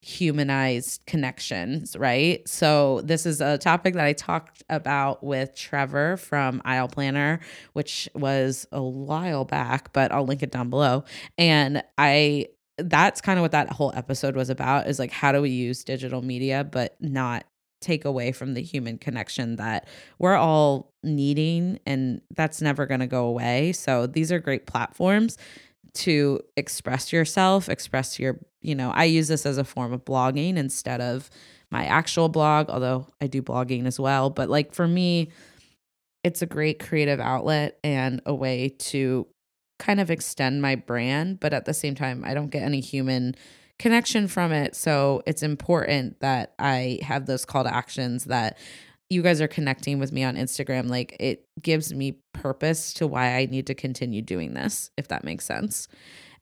humanized 0.00 1.04
connections, 1.06 1.96
right? 1.96 2.48
So 2.48 3.00
this 3.02 3.26
is 3.26 3.40
a 3.40 3.58
topic 3.58 3.94
that 3.94 4.04
I 4.04 4.12
talked 4.12 4.62
about 4.70 5.24
with 5.24 5.56
Trevor 5.56 6.18
from 6.18 6.62
Aisle 6.64 6.86
Planner, 6.86 7.40
which 7.72 8.08
was 8.14 8.64
a 8.70 8.80
while 8.80 9.44
back, 9.44 9.92
but 9.92 10.12
I'll 10.12 10.24
link 10.24 10.44
it 10.44 10.52
down 10.52 10.70
below. 10.70 11.02
And 11.36 11.82
I 11.98 12.46
that's 12.78 13.20
kind 13.20 13.38
of 13.38 13.42
what 13.42 13.52
that 13.52 13.70
whole 13.72 13.92
episode 13.94 14.36
was 14.36 14.50
about 14.50 14.86
is 14.86 14.98
like 14.98 15.10
how 15.10 15.32
do 15.32 15.42
we 15.42 15.50
use 15.50 15.84
digital 15.84 16.22
media 16.22 16.64
but 16.64 16.96
not 17.00 17.44
take 17.80 18.04
away 18.04 18.32
from 18.32 18.54
the 18.54 18.62
human 18.62 18.98
connection 18.98 19.56
that 19.56 19.86
we're 20.18 20.36
all 20.36 20.92
needing 21.02 21.78
and 21.86 22.20
that's 22.34 22.60
never 22.60 22.86
going 22.86 23.00
to 23.00 23.06
go 23.06 23.26
away. 23.26 23.72
So 23.72 24.06
these 24.06 24.32
are 24.32 24.40
great 24.40 24.66
platforms 24.66 25.38
to 25.94 26.40
express 26.56 27.12
yourself 27.12 27.68
express 27.68 28.18
your 28.18 28.38
you 28.60 28.74
know 28.74 28.90
i 28.90 29.04
use 29.04 29.26
this 29.26 29.46
as 29.46 29.58
a 29.58 29.64
form 29.64 29.92
of 29.92 30.04
blogging 30.04 30.56
instead 30.56 31.00
of 31.00 31.30
my 31.70 31.86
actual 31.86 32.28
blog 32.28 32.68
although 32.68 33.06
i 33.20 33.26
do 33.26 33.42
blogging 33.42 33.86
as 33.86 33.98
well 33.98 34.28
but 34.28 34.50
like 34.50 34.72
for 34.72 34.86
me 34.86 35.30
it's 36.22 36.42
a 36.42 36.46
great 36.46 36.78
creative 36.78 37.20
outlet 37.20 37.78
and 37.82 38.20
a 38.26 38.34
way 38.34 38.68
to 38.78 39.26
kind 39.78 40.00
of 40.00 40.10
extend 40.10 40.60
my 40.62 40.74
brand, 40.74 41.40
but 41.40 41.52
at 41.52 41.64
the 41.64 41.74
same 41.74 41.94
time, 41.94 42.24
I 42.24 42.34
don't 42.34 42.50
get 42.50 42.62
any 42.62 42.80
human 42.80 43.34
connection 43.78 44.28
from 44.28 44.52
it. 44.52 44.74
So 44.74 45.22
it's 45.26 45.42
important 45.42 46.20
that 46.20 46.54
I 46.58 46.98
have 47.02 47.26
those 47.26 47.44
call 47.44 47.64
to 47.64 47.74
actions 47.74 48.24
that 48.24 48.58
you 49.10 49.22
guys 49.22 49.40
are 49.40 49.48
connecting 49.48 49.98
with 49.98 50.12
me 50.12 50.24
on 50.24 50.36
Instagram. 50.36 50.88
Like 50.88 51.16
it 51.18 51.46
gives 51.62 51.94
me 51.94 52.18
purpose 52.32 52.92
to 52.94 53.06
why 53.06 53.36
I 53.36 53.46
need 53.46 53.66
to 53.68 53.74
continue 53.74 54.20
doing 54.20 54.54
this, 54.54 54.90
if 54.96 55.08
that 55.08 55.24
makes 55.24 55.44
sense. 55.44 55.88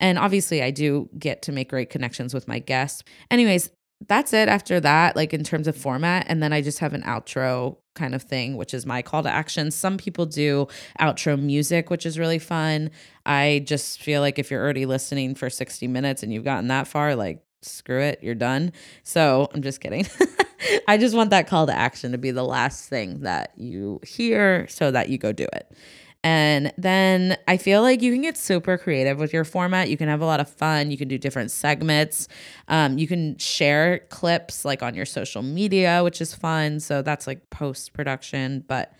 And 0.00 0.18
obviously, 0.18 0.62
I 0.62 0.70
do 0.70 1.08
get 1.18 1.42
to 1.42 1.52
make 1.52 1.70
great 1.70 1.88
connections 1.88 2.34
with 2.34 2.46
my 2.46 2.58
guests. 2.58 3.02
Anyways, 3.30 3.70
that's 4.06 4.32
it 4.32 4.48
after 4.48 4.78
that, 4.80 5.16
like 5.16 5.32
in 5.32 5.42
terms 5.42 5.66
of 5.66 5.76
format. 5.76 6.26
And 6.28 6.42
then 6.42 6.52
I 6.52 6.60
just 6.60 6.78
have 6.80 6.92
an 6.92 7.02
outro 7.02 7.76
kind 7.94 8.14
of 8.14 8.22
thing, 8.22 8.56
which 8.56 8.74
is 8.74 8.84
my 8.84 9.02
call 9.02 9.22
to 9.22 9.30
action. 9.30 9.70
Some 9.70 9.96
people 9.96 10.26
do 10.26 10.68
outro 11.00 11.40
music, 11.40 11.88
which 11.88 12.04
is 12.04 12.18
really 12.18 12.38
fun. 12.38 12.90
I 13.24 13.64
just 13.66 14.02
feel 14.02 14.20
like 14.20 14.38
if 14.38 14.50
you're 14.50 14.62
already 14.62 14.86
listening 14.86 15.34
for 15.34 15.48
60 15.48 15.88
minutes 15.88 16.22
and 16.22 16.32
you've 16.32 16.44
gotten 16.44 16.68
that 16.68 16.86
far, 16.86 17.16
like 17.16 17.42
screw 17.62 18.00
it, 18.00 18.20
you're 18.22 18.34
done. 18.34 18.72
So 19.02 19.48
I'm 19.54 19.62
just 19.62 19.80
kidding. 19.80 20.06
I 20.88 20.98
just 20.98 21.14
want 21.14 21.30
that 21.30 21.46
call 21.46 21.66
to 21.66 21.76
action 21.76 22.12
to 22.12 22.18
be 22.18 22.30
the 22.30 22.44
last 22.44 22.88
thing 22.88 23.20
that 23.20 23.52
you 23.56 24.00
hear 24.06 24.66
so 24.68 24.90
that 24.90 25.08
you 25.08 25.18
go 25.18 25.32
do 25.32 25.46
it. 25.52 25.72
And 26.28 26.72
then 26.76 27.38
I 27.46 27.56
feel 27.56 27.82
like 27.82 28.02
you 28.02 28.12
can 28.12 28.20
get 28.20 28.36
super 28.36 28.76
creative 28.76 29.16
with 29.16 29.32
your 29.32 29.44
format. 29.44 29.88
You 29.88 29.96
can 29.96 30.08
have 30.08 30.20
a 30.20 30.24
lot 30.24 30.40
of 30.40 30.48
fun. 30.48 30.90
You 30.90 30.98
can 30.98 31.06
do 31.06 31.18
different 31.18 31.52
segments. 31.52 32.26
Um, 32.66 32.98
you 32.98 33.06
can 33.06 33.38
share 33.38 34.00
clips 34.08 34.64
like 34.64 34.82
on 34.82 34.96
your 34.96 35.06
social 35.06 35.40
media, 35.42 36.02
which 36.02 36.20
is 36.20 36.34
fun. 36.34 36.80
So 36.80 37.00
that's 37.00 37.28
like 37.28 37.48
post 37.50 37.92
production. 37.92 38.64
But, 38.66 38.92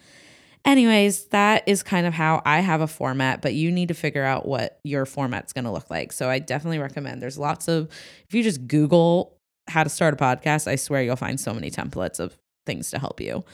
anyways, 0.65 1.25
that 1.31 1.65
is 1.67 1.83
kind 1.83 2.07
of 2.07 2.15
how 2.15 2.43
I 2.45 2.61
have 2.61 2.81
a 2.81 2.87
format, 2.87 3.43
but 3.43 3.55
you 3.55 3.73
need 3.73 3.89
to 3.89 3.95
figure 3.95 4.25
out 4.25 4.47
what 4.47 4.79
your 4.85 5.05
format's 5.05 5.53
going 5.53 5.65
to 5.65 5.73
look 5.73 5.91
like. 5.91 6.13
So 6.13 6.31
I 6.31 6.39
definitely 6.39 6.79
recommend 6.79 7.21
there's 7.21 7.39
lots 7.39 7.67
of, 7.67 7.89
if 8.29 8.37
you 8.37 8.45
just 8.45 8.69
Google 8.69 9.37
how 9.67 9.83
to 9.83 9.91
start 9.91 10.15
a 10.15 10.17
podcast, 10.17 10.69
I 10.69 10.77
swear 10.77 11.03
you'll 11.03 11.17
find 11.17 11.41
so 11.41 11.53
many 11.53 11.73
templates 11.73 12.21
of 12.21 12.39
things 12.67 12.91
to 12.91 13.01
help 13.01 13.21
you. 13.21 13.45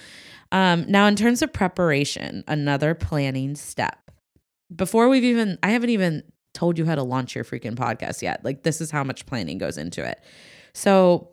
Um, 0.53 0.85
now, 0.87 1.07
in 1.07 1.17
terms 1.17 1.43
of 1.43 1.53
preparation, 1.53 2.45
another 2.47 2.95
planning 2.95 3.57
step. 3.57 3.99
Before 4.75 5.09
we've 5.09 5.25
even, 5.25 5.59
I 5.63 5.71
haven't 5.71 5.91
even 5.91 6.23
told 6.55 6.79
you 6.79 6.85
how 6.85 6.95
to 6.95 7.03
launch 7.03 7.35
your 7.35 7.45
freaking 7.45 7.75
podcast 7.75 8.23
yet. 8.23 8.45
Like, 8.45 8.63
this 8.63 8.81
is 8.81 8.91
how 8.91 9.03
much 9.03 9.27
planning 9.27 9.59
goes 9.59 9.79
into 9.79 10.05
it. 10.07 10.23
So, 10.75 11.31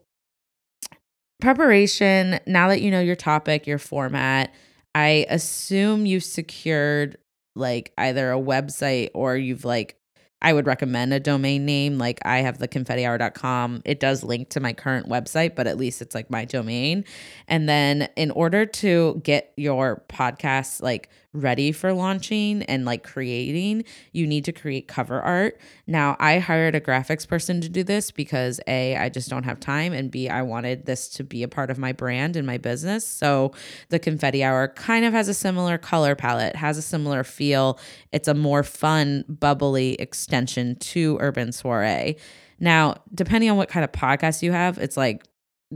preparation, 1.41 2.39
now 2.47 2.69
that 2.69 2.82
you 2.82 2.91
know 2.91 3.01
your 3.01 3.17
topic, 3.17 3.67
your 3.67 3.77
format, 3.77 4.53
I 4.95 5.25
assume 5.29 6.05
you've 6.05 6.23
secured 6.23 7.17
like 7.55 7.91
either 7.97 8.32
a 8.32 8.39
website 8.39 9.10
or 9.13 9.36
you've 9.36 9.65
like 9.65 9.98
I 10.41 10.54
would 10.54 10.67
recommend 10.67 11.13
a 11.13 11.19
domain 11.19 11.65
name. 11.65 11.97
Like 11.97 12.19
I 12.25 12.39
have 12.39 12.60
the 12.60 12.67
confettihour.com. 12.67 13.82
It 13.86 13.99
does 13.99 14.23
link 14.23 14.49
to 14.49 14.60
my 14.60 14.73
current 14.73 15.08
website, 15.08 15.56
but 15.56 15.67
at 15.67 15.78
least 15.78 16.02
it's 16.02 16.15
like 16.15 16.30
my 16.30 16.45
domain. 16.45 17.06
And 17.47 17.67
then 17.67 18.10
in 18.15 18.32
order 18.32 18.65
to 18.65 19.21
get 19.23 19.54
your 19.58 20.04
podcast 20.10 20.82
like 20.82 21.10
ready 21.34 21.71
for 21.71 21.93
launching 21.93 22.63
and 22.63 22.86
like 22.86 23.04
creating, 23.04 23.84
you 24.12 24.25
need 24.25 24.45
to 24.45 24.52
create 24.52 24.88
cover 24.88 25.21
art. 25.21 25.60
Now, 25.86 26.15
I 26.19 26.39
hired 26.39 26.73
a 26.73 26.82
graphics 26.82 27.28
person 27.28 27.62
to 27.62 27.69
do 27.69 27.84
this 27.84 28.10
because 28.10 28.60
A, 28.65 28.95
I 28.95 29.10
just 29.10 29.30
don't 29.30 29.43
have 29.43 29.60
time, 29.60 29.93
and 29.93 30.10
B, 30.10 30.28
I 30.28 30.41
wanted 30.41 30.86
this 30.86 31.08
to 31.10 31.23
be 31.23 31.43
a 31.43 31.47
part 31.47 31.69
of 31.69 31.78
my 31.78 31.91
brand 31.91 32.36
and 32.36 32.47
my 32.47 32.58
business. 32.58 33.06
So 33.06 33.54
the 33.89 33.99
Confetti 33.99 34.43
Hour 34.43 34.69
kind 34.69 35.06
of 35.06 35.13
has 35.13 35.28
a 35.28 35.34
similar 35.34 35.78
color 35.78 36.15
palette, 36.15 36.56
has 36.56 36.78
a 36.78 36.82
similar 36.82 37.23
feel. 37.23 37.80
It's 38.12 38.28
a 38.28 38.34
more 38.34 38.63
fun, 38.63 39.23
bubbly 39.28 39.93
extension 40.29 40.75
to 40.75 41.17
Urban 41.19 41.51
Soiree. 41.51 42.15
Now, 42.59 42.97
depending 43.15 43.49
on 43.49 43.57
what 43.57 43.67
kind 43.67 43.83
of 43.83 43.91
podcast 43.91 44.43
you 44.43 44.51
have, 44.51 44.77
it's 44.77 44.95
like, 44.95 45.23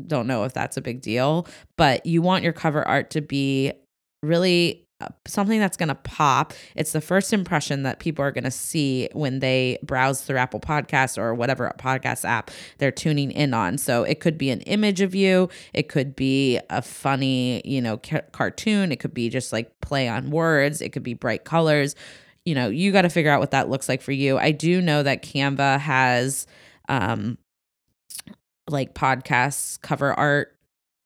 don't 0.06 0.28
know 0.28 0.44
if 0.44 0.54
that's 0.54 0.78
a 0.78 0.82
big 0.82 1.02
deal, 1.02 1.48
but 1.76 2.06
you 2.06 2.22
want 2.22 2.44
your 2.44 2.54
cover 2.54 2.88
art 2.88 3.10
to 3.12 3.22
be 3.22 3.72
really 4.22 4.86
uh, 5.02 5.08
something 5.26 5.60
that's 5.60 5.76
going 5.76 5.90
to 5.90 5.96
pop. 5.96 6.54
It's 6.76 6.92
the 6.92 7.02
first 7.02 7.34
impression 7.34 7.82
that 7.84 7.98
people 7.98 8.24
are 8.24 8.32
going 8.32 8.44
to 8.44 8.52
see 8.52 9.10
when 9.14 9.40
they 9.40 9.80
browse 9.82 10.22
through 10.22 10.38
Apple 10.38 10.60
Podcasts 10.60 11.18
or 11.18 11.34
whatever 11.34 11.72
podcast 11.80 12.24
app 12.24 12.52
they're 12.78 12.92
tuning 12.92 13.32
in 13.32 13.56
on. 13.56 13.80
So 13.80 14.04
it 14.04 14.20
could 14.20 14.38
be 14.38 14.52
an 14.52 14.62
image 14.62 15.02
of 15.02 15.16
you, 15.16 15.50
it 15.74 15.90
could 15.90 16.16
be 16.16 16.60
a 16.70 16.84
funny, 16.84 17.64
you 17.66 17.82
know, 17.82 17.98
ca- 17.98 18.22
cartoon, 18.32 18.92
it 18.92 19.00
could 19.00 19.16
be 19.16 19.30
just 19.30 19.52
like 19.52 19.72
play 19.82 20.08
on 20.08 20.30
words, 20.30 20.80
it 20.80 20.90
could 20.90 21.04
be 21.04 21.16
bright 21.16 21.44
colors. 21.44 21.96
You 22.46 22.56
know, 22.56 22.68
you 22.70 22.92
got 22.92 23.04
to 23.04 23.10
figure 23.10 23.32
out 23.32 23.40
what 23.40 23.52
that 23.52 23.70
looks 23.70 23.88
like 23.88 24.02
for 24.02 24.12
you. 24.12 24.38
I 24.38 24.52
do 24.52 24.82
know 24.82 25.04
that 25.04 25.24
Canva 25.24 25.80
has 25.80 26.46
um 26.90 27.38
like 28.70 28.94
podcasts 28.94 29.80
cover 29.82 30.14
art 30.14 30.56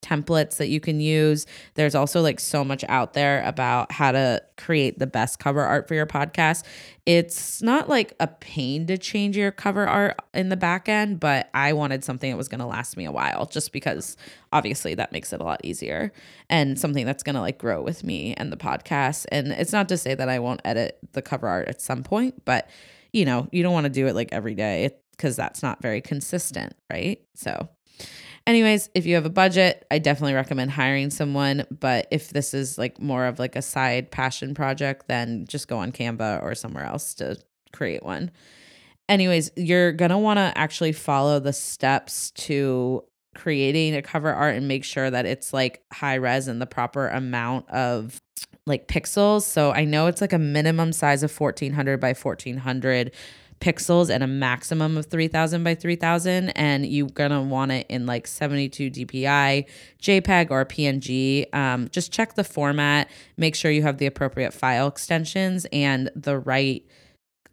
templates 0.02 0.58
that 0.58 0.68
you 0.68 0.80
can 0.80 1.00
use. 1.00 1.46
There's 1.74 1.96
also 1.96 2.22
like 2.22 2.40
so 2.40 2.64
much 2.64 2.84
out 2.88 3.14
there 3.14 3.44
about 3.44 3.92
how 3.92 4.12
to 4.12 4.42
create 4.58 5.00
the 5.00 5.08
best 5.08 5.40
cover 5.40 5.62
art 5.62 5.88
for 5.88 5.96
your 5.96 6.06
podcast. 6.06 6.64
It's 7.06 7.62
not 7.62 7.90
like 7.90 8.14
a 8.20 8.28
pain 8.28 8.86
to 8.88 8.98
change 8.98 9.36
your 9.36 9.52
cover 9.52 9.88
art 9.88 10.18
in 10.34 10.50
the 10.50 10.58
back 10.58 10.88
end, 10.88 11.20
but 11.20 11.50
I 11.54 11.74
wanted 11.74 12.04
something 12.04 12.30
that 12.30 12.38
was 12.38 12.48
going 12.48 12.60
to 12.60 12.66
last 12.66 12.98
me 12.98 13.06
a 13.06 13.12
while 13.12 13.46
just 13.46 13.72
because 13.72 14.18
obviously 14.52 14.96
that 14.96 15.12
makes 15.12 15.34
it 15.34 15.42
a 15.42 15.44
lot 15.44 15.62
easier 15.64 16.12
and 16.50 16.80
something 16.80 17.06
that's 17.06 17.24
going 17.24 17.36
to 17.36 17.42
like 17.42 17.58
grow 17.58 17.82
with 17.82 18.04
me 18.04 18.34
and 18.36 18.52
the 18.52 18.58
podcast. 18.58 19.26
And 19.32 19.52
it's 19.52 19.74
not 19.74 19.90
to 19.90 19.98
say 19.98 20.16
that 20.16 20.30
I 20.30 20.40
won't 20.40 20.62
edit 20.64 21.00
the 21.14 21.22
cover 21.22 21.48
art 21.48 21.68
at 21.68 21.82
some 21.82 22.04
point, 22.04 22.46
but 22.46 22.70
you 23.14 23.26
know, 23.26 23.48
you 23.52 23.64
don't 23.64 23.74
want 23.74 23.86
to 23.86 23.90
do 23.90 24.08
it 24.08 24.16
like 24.16 24.30
every 24.32 24.54
day 24.54 24.92
because 25.12 25.36
that's 25.36 25.64
not 25.64 25.82
very 25.82 26.02
consistent, 26.02 26.76
right? 26.92 27.22
So 27.34 27.70
anyways, 28.48 28.90
if 28.96 29.06
you 29.06 29.16
have 29.16 29.26
a 29.26 29.30
budget, 29.30 29.86
I 29.92 30.00
definitely 30.00 30.34
recommend 30.34 30.72
hiring 30.72 31.12
someone. 31.12 31.66
But 31.70 32.08
if 32.10 32.30
this 32.30 32.54
is 32.56 32.78
like 32.78 33.00
more 33.00 33.26
of 33.26 33.38
like 33.38 33.56
a 33.56 33.62
side 33.62 34.10
passion 34.10 34.56
project, 34.56 35.08
then 35.08 35.46
just 35.48 35.68
go 35.68 35.78
on 35.78 35.92
Canva 35.92 36.42
or 36.42 36.56
somewhere 36.56 36.86
else 36.86 37.14
to 37.16 37.38
create 37.74 38.02
one. 38.02 38.32
Anyways, 39.10 39.52
you're 39.56 39.92
going 39.92 40.12
to 40.12 40.18
want 40.18 40.38
to 40.38 40.52
actually 40.58 40.94
follow 40.94 41.40
the 41.40 41.54
steps 41.54 42.32
to 42.32 43.04
creating 43.36 43.96
a 43.96 44.02
cover 44.02 44.34
art 44.34 44.56
and 44.56 44.68
make 44.68 44.84
sure 44.84 45.12
that 45.12 45.26
it's 45.26 45.54
like 45.54 45.84
high 45.94 46.16
res 46.16 46.48
and 46.48 46.60
the 46.60 46.66
proper 46.66 47.08
amount 47.08 47.70
of 47.70 48.20
like 48.66 48.88
pixels. 48.88 49.44
So 49.44 49.72
I 49.72 49.86
know 49.86 50.08
it's 50.08 50.22
like 50.22 50.34
a 50.34 50.40
minimum 50.40 50.92
size 50.92 51.24
of 51.24 51.40
1400 51.40 52.00
by 52.00 52.14
1400 52.14 53.12
pixels 53.60 54.10
and 54.10 54.24
a 54.24 54.28
maximum 54.28 54.98
of 54.98 55.08
3000 55.08 55.64
by 55.64 55.74
3000 55.74 56.50
and 56.50 56.86
you're 56.86 57.08
gonna 57.10 57.42
want 57.42 57.72
it 57.72 57.86
in 57.90 58.06
like 58.06 58.28
72 58.28 58.92
dpi 58.92 59.66
jpeg 60.02 60.52
or 60.52 60.64
png 60.64 61.56
um, 61.56 61.88
just 61.90 62.12
check 62.12 62.36
the 62.36 62.44
format 62.44 63.10
make 63.36 63.56
sure 63.56 63.72
you 63.72 63.82
have 63.82 63.98
the 63.98 64.06
appropriate 64.06 64.54
file 64.54 64.88
extensions 64.88 65.66
and 65.72 66.12
the 66.16 66.38
right 66.38 66.86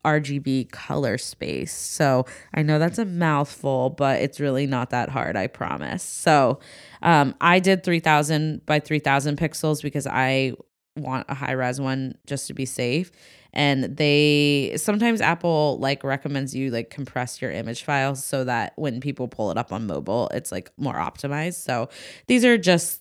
RGB 0.05 0.71
color 0.71 1.17
space. 1.17 1.73
So 1.73 2.27
I 2.53 2.63
know 2.63 2.79
that's 2.79 2.99
a 2.99 3.07
mouthful, 3.07 3.91
but 3.91 4.21
it's 4.21 4.39
really 4.39 4.67
not 4.67 4.91
that 4.91 5.09
hard, 5.09 5.35
I 5.35 5.47
promise. 5.47 6.03
So 6.03 6.61
um, 7.03 7.35
I 7.41 7.59
did 7.59 7.83
3000 7.83 8.67
by 8.67 8.81
3000 8.81 9.39
pixels 9.39 9.83
because 9.83 10.07
I 10.07 10.53
want 10.97 11.27
a 11.29 11.35
high 11.35 11.53
res 11.53 11.81
one 11.81 12.17
just 12.27 12.47
to 12.47 12.55
be 12.55 12.67
safe 12.67 13.11
and 13.55 13.97
they 13.97 14.75
sometimes 14.77 15.21
apple 15.21 15.79
like 15.81 16.05
recommends 16.05 16.55
you 16.55 16.71
like 16.71 16.91
compress 16.91 17.41
your 17.41 17.51
image 17.51 17.83
files 17.83 18.23
so 18.23 18.45
that 18.45 18.75
when 18.77 19.01
people 19.01 19.27
pull 19.27 19.51
it 19.51 19.57
up 19.57 19.73
on 19.73 19.87
mobile 19.87 20.29
it's 20.35 20.53
like 20.53 20.71
more 20.77 20.95
optimized. 20.95 21.55
So 21.55 21.89
these 22.27 22.45
are 22.45 22.59
just 22.59 23.01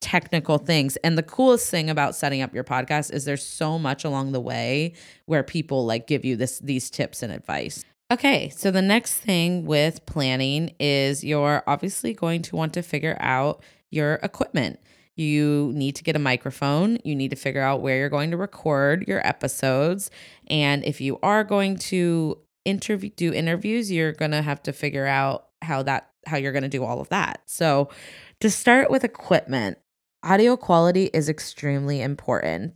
technical 0.00 0.58
things. 0.58 0.96
And 0.98 1.16
the 1.16 1.22
coolest 1.22 1.70
thing 1.70 1.90
about 1.90 2.14
setting 2.14 2.42
up 2.42 2.54
your 2.54 2.64
podcast 2.64 3.12
is 3.12 3.24
there's 3.24 3.44
so 3.44 3.78
much 3.78 4.04
along 4.04 4.32
the 4.32 4.40
way 4.40 4.94
where 5.26 5.42
people 5.42 5.84
like 5.84 6.06
give 6.06 6.24
you 6.24 6.36
this 6.36 6.58
these 6.58 6.90
tips 6.90 7.22
and 7.22 7.32
advice. 7.32 7.84
Okay, 8.12 8.48
so 8.48 8.70
the 8.72 8.82
next 8.82 9.14
thing 9.14 9.66
with 9.66 10.04
planning 10.04 10.74
is 10.80 11.22
you're 11.22 11.62
obviously 11.66 12.12
going 12.12 12.42
to 12.42 12.56
want 12.56 12.74
to 12.74 12.82
figure 12.82 13.16
out 13.20 13.62
your 13.90 14.14
equipment. 14.14 14.80
You 15.20 15.70
need 15.74 15.96
to 15.96 16.02
get 16.02 16.16
a 16.16 16.18
microphone. 16.18 16.98
You 17.04 17.14
need 17.14 17.28
to 17.28 17.36
figure 17.36 17.60
out 17.60 17.82
where 17.82 17.98
you're 17.98 18.08
going 18.08 18.30
to 18.30 18.38
record 18.38 19.06
your 19.06 19.24
episodes. 19.26 20.10
And 20.46 20.82
if 20.82 20.98
you 20.98 21.18
are 21.22 21.44
going 21.44 21.76
to 21.76 22.38
interview 22.64 23.10
do 23.16 23.30
interviews, 23.32 23.92
you're 23.92 24.12
going 24.12 24.30
to 24.30 24.40
have 24.40 24.62
to 24.62 24.72
figure 24.72 25.06
out 25.06 25.48
how 25.60 25.82
that 25.82 26.10
how 26.26 26.38
you're 26.38 26.52
going 26.52 26.62
to 26.62 26.70
do 26.70 26.84
all 26.84 27.02
of 27.02 27.10
that. 27.10 27.42
So, 27.44 27.90
to 28.40 28.48
start 28.48 28.90
with 28.90 29.04
equipment, 29.04 29.76
audio 30.22 30.56
quality 30.56 31.10
is 31.12 31.28
extremely 31.28 32.00
important. 32.00 32.74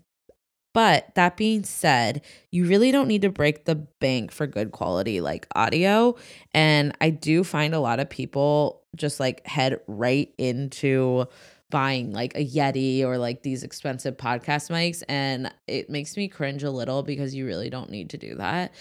But 0.74 1.14
that 1.14 1.38
being 1.38 1.62
said, 1.62 2.22
you 2.50 2.66
really 2.66 2.90
don't 2.90 3.08
need 3.08 3.22
to 3.22 3.30
break 3.30 3.64
the 3.64 3.76
bank 3.76 4.32
for 4.32 4.46
good 4.46 4.72
quality 4.72 5.20
like 5.20 5.46
audio. 5.54 6.16
And 6.52 6.94
I 7.00 7.10
do 7.10 7.44
find 7.44 7.74
a 7.74 7.80
lot 7.80 8.00
of 8.00 8.10
people 8.10 8.82
just 8.96 9.20
like 9.20 9.46
head 9.46 9.80
right 9.86 10.32
into 10.36 11.26
buying 11.74 12.12
like 12.12 12.36
a 12.36 12.46
Yeti 12.46 13.02
or 13.02 13.18
like 13.18 13.42
these 13.42 13.64
expensive 13.64 14.16
podcast 14.16 14.70
mics. 14.70 15.02
And 15.08 15.52
it 15.66 15.90
makes 15.90 16.16
me 16.16 16.28
cringe 16.28 16.62
a 16.62 16.70
little 16.70 17.02
because 17.02 17.34
you 17.34 17.46
really 17.46 17.68
don't 17.68 17.90
need 17.90 18.10
to 18.10 18.16
do 18.16 18.36
that. 18.36 18.72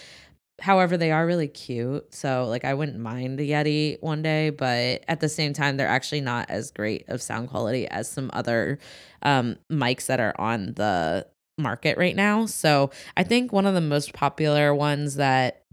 However, 0.60 0.96
they 0.96 1.10
are 1.10 1.26
really 1.26 1.48
cute. 1.48 2.14
So, 2.14 2.46
like, 2.46 2.64
I 2.64 2.72
wouldn't 2.72 3.00
mind 3.00 3.40
a 3.40 3.42
Yeti 3.42 4.00
one 4.00 4.22
day, 4.22 4.50
but 4.50 5.04
at 5.08 5.18
the 5.18 5.28
same 5.28 5.52
time, 5.52 5.76
they're 5.76 5.88
actually 5.88 6.20
not 6.20 6.48
as 6.48 6.70
great 6.70 7.04
of 7.08 7.20
sound 7.20 7.48
quality 7.48 7.88
as 7.88 8.08
some 8.08 8.30
other 8.32 8.78
um, 9.22 9.56
mics 9.72 10.06
that 10.06 10.20
are 10.20 10.40
on 10.40 10.74
the 10.74 11.26
market 11.58 11.98
right 11.98 12.14
now. 12.14 12.46
So, 12.46 12.92
I 13.16 13.24
think 13.24 13.52
one 13.52 13.66
of 13.66 13.74
the 13.74 13.80
most 13.80 14.12
popular 14.12 14.72
ones 14.72 15.16
that 15.16 15.64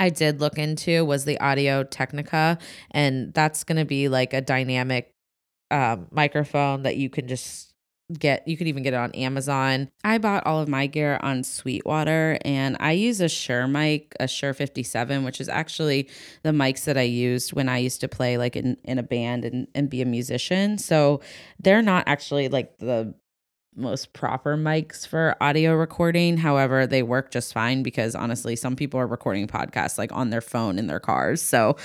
I 0.00 0.10
did 0.10 0.40
look 0.40 0.58
into 0.58 1.04
was 1.04 1.24
the 1.24 1.38
Audio 1.38 1.84
Technica, 1.84 2.58
and 2.90 3.32
that's 3.32 3.62
going 3.62 3.78
to 3.78 3.84
be 3.84 4.08
like 4.08 4.32
a 4.34 4.40
dynamic 4.40 5.12
um, 5.72 6.06
microphone 6.10 6.82
that 6.82 6.96
you 6.96 7.10
can 7.10 7.26
just 7.26 7.72
get 8.18 8.46
you 8.46 8.56
could 8.56 8.66
even 8.66 8.82
get 8.82 8.92
it 8.92 8.96
on 8.96 9.10
Amazon. 9.12 9.90
I 10.04 10.18
bought 10.18 10.46
all 10.46 10.60
of 10.60 10.68
my 10.68 10.86
gear 10.86 11.18
on 11.22 11.44
Sweetwater 11.44 12.38
and 12.44 12.76
I 12.80 12.92
use 12.92 13.20
a 13.20 13.28
Shure 13.28 13.66
mic, 13.66 14.14
a 14.20 14.28
Shure 14.28 14.52
57, 14.52 15.24
which 15.24 15.40
is 15.40 15.48
actually 15.48 16.08
the 16.42 16.50
mics 16.50 16.84
that 16.84 16.98
I 16.98 17.02
used 17.02 17.52
when 17.52 17.68
I 17.68 17.78
used 17.78 18.00
to 18.02 18.08
play 18.08 18.36
like 18.36 18.56
in, 18.56 18.76
in 18.84 18.98
a 18.98 19.02
band 19.02 19.44
and, 19.44 19.66
and 19.74 19.88
be 19.88 20.02
a 20.02 20.06
musician. 20.06 20.78
So 20.78 21.20
they're 21.58 21.82
not 21.82 22.04
actually 22.06 22.48
like 22.48 22.78
the 22.78 23.14
most 23.74 24.12
proper 24.12 24.56
mics 24.56 25.06
for 25.06 25.34
audio 25.40 25.74
recording. 25.74 26.36
However, 26.36 26.86
they 26.86 27.02
work 27.02 27.30
just 27.30 27.54
fine 27.54 27.82
because 27.82 28.14
honestly, 28.14 28.56
some 28.56 28.76
people 28.76 29.00
are 29.00 29.06
recording 29.06 29.46
podcasts 29.46 29.96
like 29.96 30.12
on 30.12 30.30
their 30.30 30.42
phone 30.42 30.78
in 30.78 30.86
their 30.86 31.00
cars. 31.00 31.40
So 31.40 31.76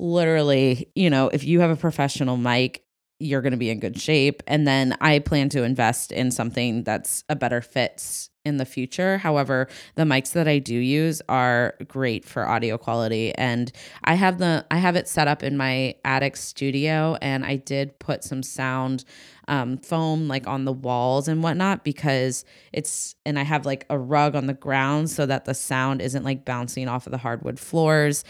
literally, 0.00 0.90
you 0.96 1.10
know, 1.10 1.28
if 1.28 1.44
you 1.44 1.60
have 1.60 1.70
a 1.70 1.76
professional 1.76 2.36
mic 2.36 2.82
you're 3.18 3.42
going 3.42 3.52
to 3.52 3.58
be 3.58 3.70
in 3.70 3.80
good 3.80 4.00
shape. 4.00 4.42
And 4.46 4.66
then 4.66 4.96
I 5.00 5.18
plan 5.18 5.48
to 5.50 5.64
invest 5.64 6.12
in 6.12 6.30
something 6.30 6.84
that's 6.84 7.24
a 7.28 7.36
better 7.36 7.60
fit 7.60 8.28
in 8.44 8.56
the 8.56 8.64
future. 8.64 9.18
However, 9.18 9.68
the 9.94 10.04
mics 10.04 10.32
that 10.32 10.48
I 10.48 10.58
do 10.58 10.74
use 10.74 11.20
are 11.28 11.74
great 11.86 12.24
for 12.24 12.48
audio 12.48 12.78
quality 12.78 13.34
and 13.34 13.70
I 14.04 14.14
have 14.14 14.38
the 14.38 14.64
I 14.70 14.78
have 14.78 14.96
it 14.96 15.06
set 15.06 15.28
up 15.28 15.42
in 15.42 15.56
my 15.56 15.94
attic 16.04 16.36
studio 16.36 17.16
and 17.20 17.44
I 17.44 17.56
did 17.56 17.98
put 17.98 18.24
some 18.24 18.42
sound 18.42 19.04
um, 19.48 19.78
foam 19.78 20.28
like 20.28 20.46
on 20.46 20.64
the 20.64 20.72
walls 20.72 21.28
and 21.28 21.42
whatnot 21.42 21.84
because 21.84 22.44
it's 22.72 23.14
and 23.24 23.38
I 23.38 23.42
have 23.42 23.66
like 23.66 23.86
a 23.90 23.98
rug 23.98 24.34
on 24.34 24.46
the 24.46 24.54
ground 24.54 25.10
so 25.10 25.26
that 25.26 25.44
the 25.44 25.54
sound 25.54 26.00
isn't 26.00 26.24
like 26.24 26.44
bouncing 26.44 26.88
off 26.88 27.06
of 27.06 27.12
the 27.12 27.18
hardwood 27.18 27.58
floors. 27.58 28.24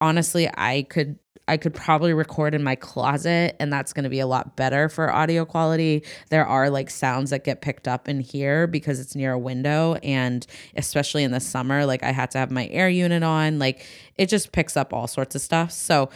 Honestly, 0.00 0.48
I 0.56 0.86
could 0.88 1.18
I 1.48 1.56
could 1.56 1.74
probably 1.74 2.14
record 2.14 2.54
in 2.54 2.62
my 2.62 2.76
closet 2.76 3.56
and 3.58 3.72
that's 3.72 3.92
going 3.92 4.04
to 4.04 4.10
be 4.10 4.20
a 4.20 4.26
lot 4.26 4.54
better 4.54 4.88
for 4.88 5.12
audio 5.12 5.44
quality. 5.44 6.04
There 6.28 6.46
are 6.46 6.70
like 6.70 6.90
sounds 6.90 7.30
that 7.30 7.42
get 7.42 7.60
picked 7.60 7.88
up 7.88 8.08
in 8.08 8.20
here 8.20 8.68
because 8.68 9.00
it's 9.00 9.16
near 9.16 9.32
a 9.32 9.38
window 9.38 9.96
and 9.96 10.46
especially 10.76 11.24
in 11.24 11.32
the 11.32 11.40
summer 11.40 11.86
like 11.86 12.04
I 12.04 12.12
had 12.12 12.30
to 12.32 12.38
have 12.38 12.52
my 12.52 12.68
air 12.68 12.88
unit 12.88 13.24
on, 13.24 13.58
like 13.58 13.84
it 14.16 14.26
just 14.26 14.52
picks 14.52 14.76
up 14.76 14.92
all 14.92 15.08
sorts 15.08 15.34
of 15.34 15.40
stuff. 15.40 15.72
So 15.72 16.10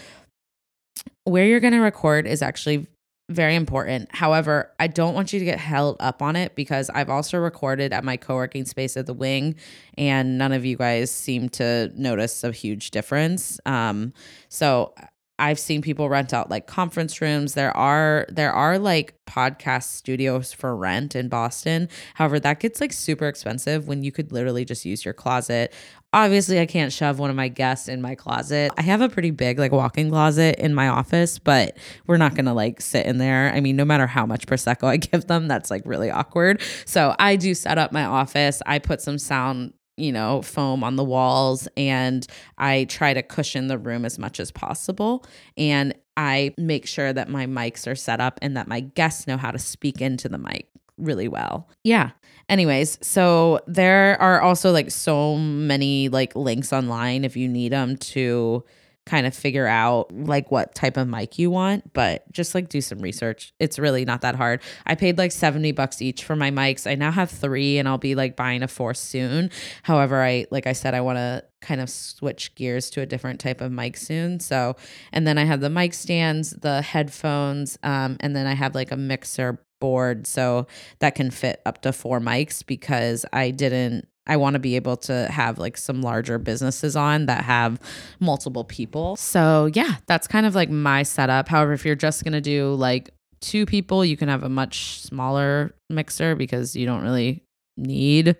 where 1.24 1.46
you're 1.46 1.60
going 1.60 1.72
to 1.72 1.80
record 1.80 2.28
is 2.28 2.40
actually 2.40 2.86
very 3.30 3.54
important. 3.54 4.14
However, 4.14 4.70
I 4.78 4.86
don't 4.86 5.14
want 5.14 5.32
you 5.32 5.38
to 5.38 5.44
get 5.44 5.58
held 5.58 5.96
up 5.98 6.20
on 6.20 6.36
it 6.36 6.54
because 6.54 6.90
I've 6.90 7.08
also 7.08 7.38
recorded 7.38 7.92
at 7.92 8.04
my 8.04 8.16
co 8.16 8.34
working 8.34 8.66
space 8.66 8.96
at 8.96 9.06
the 9.06 9.14
wing, 9.14 9.54
and 9.96 10.36
none 10.36 10.52
of 10.52 10.64
you 10.64 10.76
guys 10.76 11.10
seem 11.10 11.48
to 11.50 11.90
notice 11.96 12.44
a 12.44 12.52
huge 12.52 12.90
difference. 12.90 13.58
Um, 13.64 14.12
so 14.48 14.94
I've 15.38 15.58
seen 15.58 15.82
people 15.82 16.08
rent 16.08 16.32
out 16.32 16.48
like 16.48 16.66
conference 16.66 17.20
rooms. 17.20 17.54
There 17.54 17.76
are 17.76 18.26
there 18.28 18.52
are 18.52 18.78
like 18.78 19.14
podcast 19.26 19.84
studios 19.84 20.52
for 20.52 20.76
rent 20.76 21.16
in 21.16 21.28
Boston. 21.28 21.88
However, 22.14 22.38
that 22.40 22.60
gets 22.60 22.80
like 22.80 22.92
super 22.92 23.26
expensive 23.26 23.88
when 23.88 24.04
you 24.04 24.12
could 24.12 24.30
literally 24.30 24.64
just 24.64 24.84
use 24.84 25.04
your 25.04 25.14
closet. 25.14 25.72
Obviously, 26.12 26.60
I 26.60 26.66
can't 26.66 26.92
shove 26.92 27.18
one 27.18 27.30
of 27.30 27.34
my 27.34 27.48
guests 27.48 27.88
in 27.88 28.00
my 28.00 28.14
closet. 28.14 28.70
I 28.78 28.82
have 28.82 29.00
a 29.00 29.08
pretty 29.08 29.32
big 29.32 29.58
like 29.58 29.72
walk-in 29.72 30.10
closet 30.10 30.60
in 30.60 30.72
my 30.72 30.86
office, 30.86 31.40
but 31.40 31.76
we're 32.06 32.18
not 32.18 32.36
going 32.36 32.44
to 32.44 32.52
like 32.52 32.80
sit 32.80 33.04
in 33.04 33.18
there. 33.18 33.52
I 33.52 33.60
mean, 33.60 33.74
no 33.74 33.84
matter 33.84 34.06
how 34.06 34.24
much 34.24 34.46
prosecco 34.46 34.84
I 34.84 34.96
give 34.98 35.26
them, 35.26 35.48
that's 35.48 35.72
like 35.72 35.82
really 35.84 36.12
awkward. 36.12 36.62
So, 36.86 37.16
I 37.18 37.34
do 37.34 37.52
set 37.54 37.78
up 37.78 37.90
my 37.90 38.04
office. 38.04 38.62
I 38.64 38.78
put 38.78 39.00
some 39.00 39.18
sound 39.18 39.72
you 39.96 40.12
know, 40.12 40.42
foam 40.42 40.82
on 40.82 40.96
the 40.96 41.04
walls 41.04 41.68
and 41.76 42.26
I 42.58 42.84
try 42.84 43.14
to 43.14 43.22
cushion 43.22 43.68
the 43.68 43.78
room 43.78 44.04
as 44.04 44.18
much 44.18 44.40
as 44.40 44.50
possible. 44.50 45.24
And 45.56 45.94
I 46.16 46.54
make 46.58 46.86
sure 46.86 47.12
that 47.12 47.28
my 47.28 47.46
mics 47.46 47.90
are 47.90 47.94
set 47.94 48.20
up 48.20 48.38
and 48.42 48.56
that 48.56 48.68
my 48.68 48.80
guests 48.80 49.26
know 49.26 49.36
how 49.36 49.50
to 49.50 49.58
speak 49.58 50.00
into 50.00 50.28
the 50.28 50.38
mic 50.38 50.68
really 50.96 51.28
well. 51.28 51.68
Yeah. 51.82 52.10
Anyways, 52.48 52.98
so 53.02 53.60
there 53.66 54.20
are 54.20 54.40
also 54.40 54.70
like 54.70 54.90
so 54.90 55.36
many 55.36 56.08
like 56.08 56.36
links 56.36 56.72
online 56.72 57.24
if 57.24 57.36
you 57.36 57.48
need 57.48 57.72
them 57.72 57.96
to 57.96 58.64
kind 59.06 59.26
of 59.26 59.34
figure 59.34 59.66
out 59.66 60.10
like 60.12 60.50
what 60.50 60.74
type 60.74 60.96
of 60.96 61.06
mic 61.06 61.38
you 61.38 61.50
want, 61.50 61.92
but 61.92 62.30
just 62.32 62.54
like 62.54 62.68
do 62.68 62.80
some 62.80 63.00
research. 63.00 63.52
It's 63.58 63.78
really 63.78 64.04
not 64.04 64.22
that 64.22 64.34
hard. 64.34 64.62
I 64.86 64.94
paid 64.94 65.18
like 65.18 65.32
70 65.32 65.72
bucks 65.72 66.00
each 66.00 66.24
for 66.24 66.34
my 66.36 66.50
mics. 66.50 66.90
I 66.90 66.94
now 66.94 67.10
have 67.10 67.30
3 67.30 67.78
and 67.78 67.86
I'll 67.86 67.98
be 67.98 68.14
like 68.14 68.36
buying 68.36 68.62
a 68.62 68.68
fourth 68.68 68.96
soon. 68.96 69.50
However, 69.82 70.22
I 70.22 70.46
like 70.50 70.66
I 70.66 70.72
said 70.72 70.94
I 70.94 71.02
want 71.02 71.18
to 71.18 71.44
kind 71.60 71.80
of 71.80 71.90
switch 71.90 72.54
gears 72.54 72.90
to 72.90 73.00
a 73.00 73.06
different 73.06 73.40
type 73.40 73.60
of 73.60 73.72
mic 73.72 73.96
soon. 73.96 74.40
So, 74.40 74.76
and 75.12 75.26
then 75.26 75.38
I 75.38 75.44
have 75.44 75.60
the 75.60 75.70
mic 75.70 75.94
stands, 75.94 76.50
the 76.50 76.80
headphones, 76.80 77.78
um 77.82 78.16
and 78.20 78.34
then 78.34 78.46
I 78.46 78.54
have 78.54 78.74
like 78.74 78.90
a 78.90 78.96
mixer 78.96 79.60
board 79.80 80.26
so 80.26 80.66
that 81.00 81.14
can 81.14 81.30
fit 81.30 81.60
up 81.66 81.82
to 81.82 81.92
four 81.92 82.20
mics 82.20 82.64
because 82.64 83.26
I 83.34 83.50
didn't 83.50 84.08
I 84.26 84.36
want 84.36 84.54
to 84.54 84.58
be 84.58 84.76
able 84.76 84.96
to 84.98 85.26
have 85.30 85.58
like 85.58 85.76
some 85.76 86.00
larger 86.00 86.38
businesses 86.38 86.96
on 86.96 87.26
that 87.26 87.44
have 87.44 87.78
multiple 88.20 88.64
people. 88.64 89.16
So, 89.16 89.70
yeah, 89.74 89.96
that's 90.06 90.26
kind 90.26 90.46
of 90.46 90.54
like 90.54 90.70
my 90.70 91.02
setup. 91.02 91.48
However, 91.48 91.72
if 91.72 91.84
you're 91.84 91.94
just 91.94 92.24
going 92.24 92.32
to 92.32 92.40
do 92.40 92.74
like 92.74 93.10
two 93.40 93.66
people, 93.66 94.04
you 94.04 94.16
can 94.16 94.28
have 94.28 94.42
a 94.42 94.48
much 94.48 95.00
smaller 95.00 95.74
mixer 95.90 96.34
because 96.34 96.74
you 96.74 96.86
don't 96.86 97.02
really 97.02 97.44
need 97.76 98.36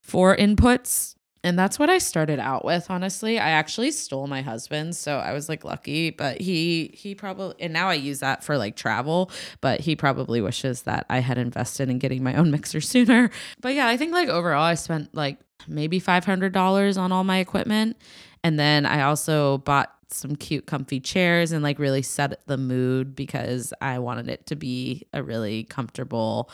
four 0.00 0.36
inputs 0.36 1.13
and 1.44 1.58
that's 1.58 1.78
what 1.78 1.90
I 1.90 1.98
started 1.98 2.40
out 2.40 2.64
with, 2.64 2.90
honestly. 2.90 3.38
I 3.38 3.50
actually 3.50 3.90
stole 3.90 4.26
my 4.26 4.40
husband's, 4.40 4.96
so 4.98 5.18
I 5.18 5.34
was 5.34 5.48
like 5.48 5.62
lucky, 5.62 6.10
but 6.10 6.40
he 6.40 6.90
he 6.94 7.14
probably 7.14 7.54
and 7.60 7.72
now 7.72 7.88
I 7.90 7.94
use 7.94 8.20
that 8.20 8.42
for 8.42 8.56
like 8.56 8.76
travel, 8.76 9.30
but 9.60 9.80
he 9.80 9.94
probably 9.94 10.40
wishes 10.40 10.82
that 10.82 11.04
I 11.10 11.18
had 11.18 11.36
invested 11.36 11.90
in 11.90 11.98
getting 11.98 12.24
my 12.24 12.34
own 12.34 12.50
mixer 12.54 12.80
sooner. 12.80 13.30
But 13.60 13.74
yeah, 13.74 13.86
I 13.86 13.98
think 13.98 14.12
like 14.12 14.28
overall 14.28 14.62
I 14.62 14.74
spent 14.74 15.14
like 15.14 15.38
maybe 15.68 16.00
$500 16.00 16.98
on 16.98 17.12
all 17.12 17.24
my 17.24 17.38
equipment. 17.38 17.98
And 18.42 18.58
then 18.58 18.86
I 18.86 19.02
also 19.02 19.58
bought 19.58 19.92
some 20.08 20.36
cute 20.36 20.66
comfy 20.66 21.00
chairs 21.00 21.52
and 21.52 21.62
like 21.62 21.78
really 21.78 22.02
set 22.02 22.46
the 22.46 22.56
mood 22.56 23.14
because 23.14 23.72
I 23.80 23.98
wanted 23.98 24.28
it 24.28 24.46
to 24.46 24.56
be 24.56 25.06
a 25.12 25.22
really 25.22 25.64
comfortable 25.64 26.50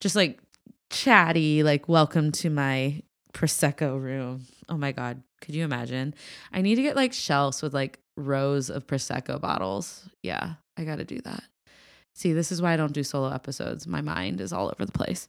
just 0.00 0.16
like 0.16 0.40
chatty 0.90 1.62
like 1.62 1.88
welcome 1.88 2.32
to 2.32 2.50
my 2.50 3.02
prosecco 3.32 4.00
room. 4.00 4.46
Oh 4.68 4.76
my 4.76 4.92
god, 4.92 5.22
could 5.40 5.54
you 5.54 5.64
imagine? 5.64 6.14
I 6.52 6.62
need 6.62 6.76
to 6.76 6.82
get 6.82 6.96
like 6.96 7.12
shelves 7.12 7.62
with 7.62 7.74
like 7.74 7.98
rows 8.16 8.70
of 8.70 8.86
prosecco 8.86 9.40
bottles. 9.40 10.08
Yeah, 10.22 10.54
I 10.76 10.84
got 10.84 10.96
to 10.96 11.04
do 11.04 11.20
that. 11.22 11.44
See, 12.14 12.32
this 12.32 12.52
is 12.52 12.60
why 12.60 12.74
I 12.74 12.76
don't 12.76 12.92
do 12.92 13.02
solo 13.02 13.32
episodes. 13.32 13.86
My 13.86 14.00
mind 14.00 14.40
is 14.40 14.52
all 14.52 14.68
over 14.68 14.84
the 14.84 14.92
place. 14.92 15.28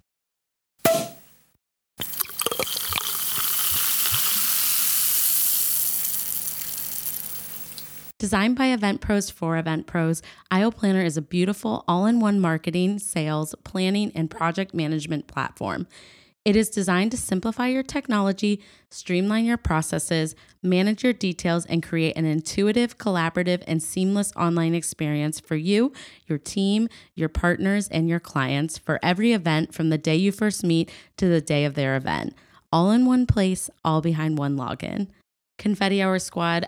Designed 8.20 8.56
by 8.56 8.68
Event 8.68 9.02
Pros 9.02 9.30
for 9.30 9.58
Event 9.58 9.86
Pros, 9.86 10.22
Aisle 10.50 10.72
Planner 10.72 11.02
is 11.02 11.18
a 11.18 11.22
beautiful 11.22 11.84
all 11.90 12.06
in 12.06 12.22
one 12.22 12.40
marketing, 12.40 13.00
sales, 13.00 13.54
planning, 13.66 14.14
and 14.16 14.32
project 14.32 14.74
management 14.74 15.28
platform. 15.28 15.88
It 16.46 16.58
is 16.58 16.70
designed 16.70 17.12
to 17.12 17.18
simplify 17.18 17.68
your 17.68 17.84
technology, 17.84 18.62
streamline 18.90 19.46
your 19.46 19.56
processes, 19.56 20.36
manage 20.62 21.02
your 21.02 21.14
details, 21.14 21.66
and 21.66 21.82
create 21.82 22.18
an 22.18 22.26
intuitive, 22.26 22.98
collaborative, 22.98 23.64
and 23.66 23.82
seamless 23.82 24.34
online 24.36 24.76
experience 24.76 25.40
for 25.40 25.56
you, 25.56 25.94
your 26.28 26.38
team, 26.38 26.90
your 27.16 27.30
partners, 27.30 27.88
and 27.88 28.10
your 28.10 28.20
clients 28.20 28.78
for 28.78 29.00
every 29.02 29.32
event 29.32 29.74
from 29.74 29.90
the 29.90 29.98
day 29.98 30.18
you 30.18 30.34
first 30.34 30.66
meet 30.66 30.92
to 31.16 31.30
the 31.30 31.40
day 31.40 31.64
of 31.64 31.76
their 31.76 31.96
event. 31.96 32.36
All 32.74 32.92
in 32.92 33.06
one 33.06 33.26
place, 33.26 33.70
all 33.86 34.02
behind 34.02 34.38
one 34.38 34.58
login. 34.58 35.08
Confetti 35.58 36.02
Hour 36.02 36.20
Squad, 36.20 36.68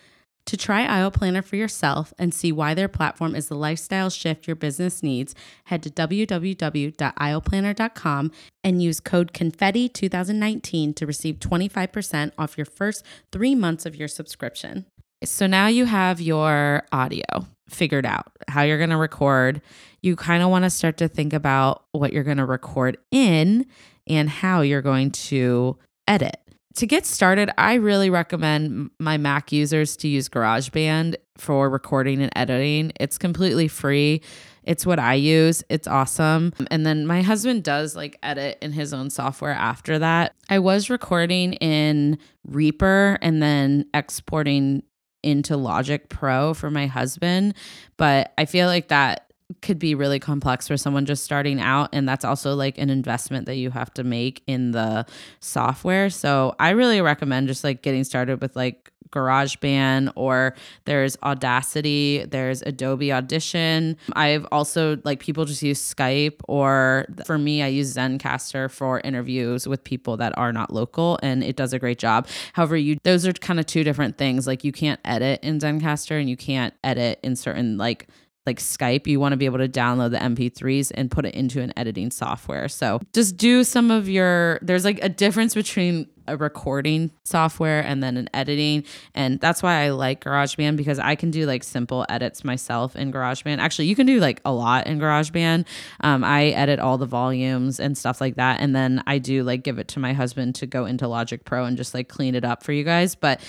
To 0.47 0.57
try 0.57 0.85
Aisle 0.85 1.11
Planner 1.11 1.41
for 1.41 1.55
yourself 1.55 2.13
and 2.17 2.33
see 2.33 2.51
why 2.51 2.73
their 2.73 2.87
platform 2.87 3.35
is 3.35 3.47
the 3.47 3.55
lifestyle 3.55 4.09
shift 4.09 4.47
your 4.47 4.55
business 4.55 5.03
needs, 5.03 5.35
head 5.65 5.83
to 5.83 5.89
www.aisleplanner.com 5.89 8.31
and 8.63 8.83
use 8.83 8.99
code 8.99 9.33
CONFETTI2019 9.33 10.95
to 10.95 11.05
receive 11.05 11.35
25% 11.35 12.31
off 12.37 12.57
your 12.57 12.65
first 12.65 13.05
three 13.31 13.55
months 13.55 13.85
of 13.85 13.95
your 13.95 14.07
subscription. 14.07 14.85
So 15.23 15.45
now 15.45 15.67
you 15.67 15.85
have 15.85 16.19
your 16.19 16.83
audio 16.91 17.23
figured 17.69 18.05
out, 18.05 18.31
how 18.47 18.63
you're 18.63 18.79
going 18.79 18.89
to 18.89 18.97
record. 18.97 19.61
You 20.01 20.15
kind 20.15 20.43
of 20.43 20.49
want 20.49 20.65
to 20.65 20.69
start 20.69 20.97
to 20.97 21.07
think 21.07 21.33
about 21.33 21.85
what 21.91 22.11
you're 22.11 22.23
going 22.23 22.37
to 22.37 22.45
record 22.45 22.97
in 23.11 23.67
and 24.07 24.29
how 24.29 24.61
you're 24.61 24.81
going 24.81 25.11
to 25.11 25.77
edit 26.07 26.37
to 26.75 26.87
get 26.87 27.05
started, 27.05 27.51
I 27.57 27.75
really 27.75 28.09
recommend 28.09 28.91
my 28.99 29.17
Mac 29.17 29.51
users 29.51 29.95
to 29.97 30.07
use 30.07 30.29
GarageBand 30.29 31.15
for 31.37 31.69
recording 31.69 32.21
and 32.21 32.31
editing. 32.35 32.91
It's 32.99 33.17
completely 33.17 33.67
free. 33.67 34.21
It's 34.63 34.85
what 34.85 34.99
I 34.99 35.15
use. 35.15 35.63
It's 35.69 35.87
awesome. 35.87 36.53
And 36.69 36.85
then 36.85 37.07
my 37.07 37.21
husband 37.21 37.63
does 37.63 37.95
like 37.95 38.17
edit 38.21 38.57
in 38.61 38.71
his 38.71 38.93
own 38.93 39.09
software 39.09 39.53
after 39.53 39.99
that. 39.99 40.35
I 40.49 40.59
was 40.59 40.89
recording 40.89 41.53
in 41.53 42.19
Reaper 42.45 43.17
and 43.21 43.41
then 43.41 43.85
exporting 43.93 44.83
into 45.23 45.57
Logic 45.57 46.09
Pro 46.09 46.53
for 46.53 46.71
my 46.71 46.87
husband, 46.87 47.55
but 47.97 48.33
I 48.37 48.45
feel 48.45 48.67
like 48.67 48.87
that 48.87 49.30
could 49.61 49.79
be 49.79 49.95
really 49.95 50.19
complex 50.19 50.67
for 50.67 50.77
someone 50.77 51.05
just 51.05 51.23
starting 51.23 51.59
out 51.59 51.89
and 51.93 52.07
that's 52.07 52.25
also 52.25 52.55
like 52.55 52.77
an 52.77 52.89
investment 52.89 53.45
that 53.45 53.55
you 53.55 53.69
have 53.69 53.93
to 53.93 54.03
make 54.03 54.43
in 54.47 54.71
the 54.71 55.05
software 55.39 56.09
so 56.09 56.55
i 56.59 56.69
really 56.69 57.01
recommend 57.01 57.47
just 57.47 57.63
like 57.63 57.81
getting 57.81 58.03
started 58.03 58.41
with 58.41 58.55
like 58.55 58.91
GarageBand 59.11 60.11
or 60.15 60.55
there's 60.85 61.17
Audacity, 61.23 62.25
there's 62.25 62.61
Adobe 62.63 63.11
Audition. 63.11 63.97
I've 64.13 64.45
also 64.51 64.99
like 65.03 65.19
people 65.19 65.45
just 65.45 65.61
use 65.61 65.81
Skype 65.81 66.41
or 66.47 67.05
for 67.25 67.37
me 67.37 67.61
I 67.61 67.67
use 67.67 67.93
Zencastr 67.93 68.71
for 68.71 69.01
interviews 69.01 69.67
with 69.67 69.83
people 69.83 70.17
that 70.17 70.37
are 70.37 70.51
not 70.51 70.73
local 70.73 71.19
and 71.21 71.43
it 71.43 71.55
does 71.55 71.73
a 71.73 71.79
great 71.79 71.99
job. 71.99 72.27
However, 72.53 72.77
you 72.77 72.97
those 73.03 73.27
are 73.27 73.33
kind 73.33 73.59
of 73.59 73.65
two 73.65 73.83
different 73.83 74.17
things. 74.17 74.47
Like 74.47 74.63
you 74.63 74.71
can't 74.71 74.99
edit 75.05 75.43
in 75.43 75.59
Zencastr 75.59 76.19
and 76.19 76.29
you 76.29 76.37
can't 76.37 76.73
edit 76.83 77.19
in 77.21 77.35
certain 77.35 77.77
like 77.77 78.07
like 78.45 78.59
Skype, 78.59 79.05
you 79.05 79.19
want 79.19 79.33
to 79.33 79.37
be 79.37 79.45
able 79.45 79.59
to 79.59 79.69
download 79.69 80.11
the 80.11 80.17
MP3s 80.17 80.91
and 80.95 81.11
put 81.11 81.25
it 81.25 81.35
into 81.35 81.61
an 81.61 81.71
editing 81.77 82.09
software. 82.09 82.67
So 82.67 82.99
just 83.13 83.37
do 83.37 83.63
some 83.63 83.91
of 83.91 84.09
your, 84.09 84.57
there's 84.63 84.83
like 84.83 84.99
a 85.03 85.09
difference 85.09 85.53
between 85.53 86.07
a 86.27 86.37
recording 86.37 87.11
software 87.23 87.81
and 87.81 88.01
then 88.01 88.17
an 88.17 88.29
editing. 88.33 88.83
And 89.13 89.39
that's 89.39 89.61
why 89.61 89.83
I 89.83 89.89
like 89.89 90.23
GarageBand 90.23 90.77
because 90.77 90.97
I 90.97 91.15
can 91.15 91.29
do 91.29 91.45
like 91.45 91.63
simple 91.63 92.05
edits 92.09 92.43
myself 92.43 92.95
in 92.95 93.11
GarageBand. 93.11 93.59
Actually, 93.59 93.87
you 93.87 93.95
can 93.95 94.07
do 94.07 94.19
like 94.19 94.41
a 94.43 94.51
lot 94.51 94.87
in 94.87 94.99
GarageBand. 94.99 95.67
Um, 95.99 96.23
I 96.23 96.47
edit 96.47 96.79
all 96.79 96.97
the 96.97 97.05
volumes 97.05 97.79
and 97.79 97.97
stuff 97.97 98.21
like 98.21 98.35
that. 98.35 98.59
And 98.59 98.75
then 98.75 99.03
I 99.05 99.19
do 99.19 99.43
like 99.43 99.63
give 99.63 99.77
it 99.77 99.89
to 99.89 99.99
my 99.99 100.13
husband 100.13 100.55
to 100.55 100.65
go 100.65 100.85
into 100.85 101.07
Logic 101.07 101.43
Pro 101.45 101.65
and 101.65 101.77
just 101.77 101.93
like 101.93 102.07
clean 102.07 102.33
it 102.33 102.45
up 102.45 102.63
for 102.63 102.71
you 102.71 102.83
guys. 102.83 103.13
But 103.13 103.41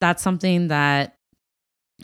that's 0.00 0.22
something 0.22 0.68
that 0.68 1.16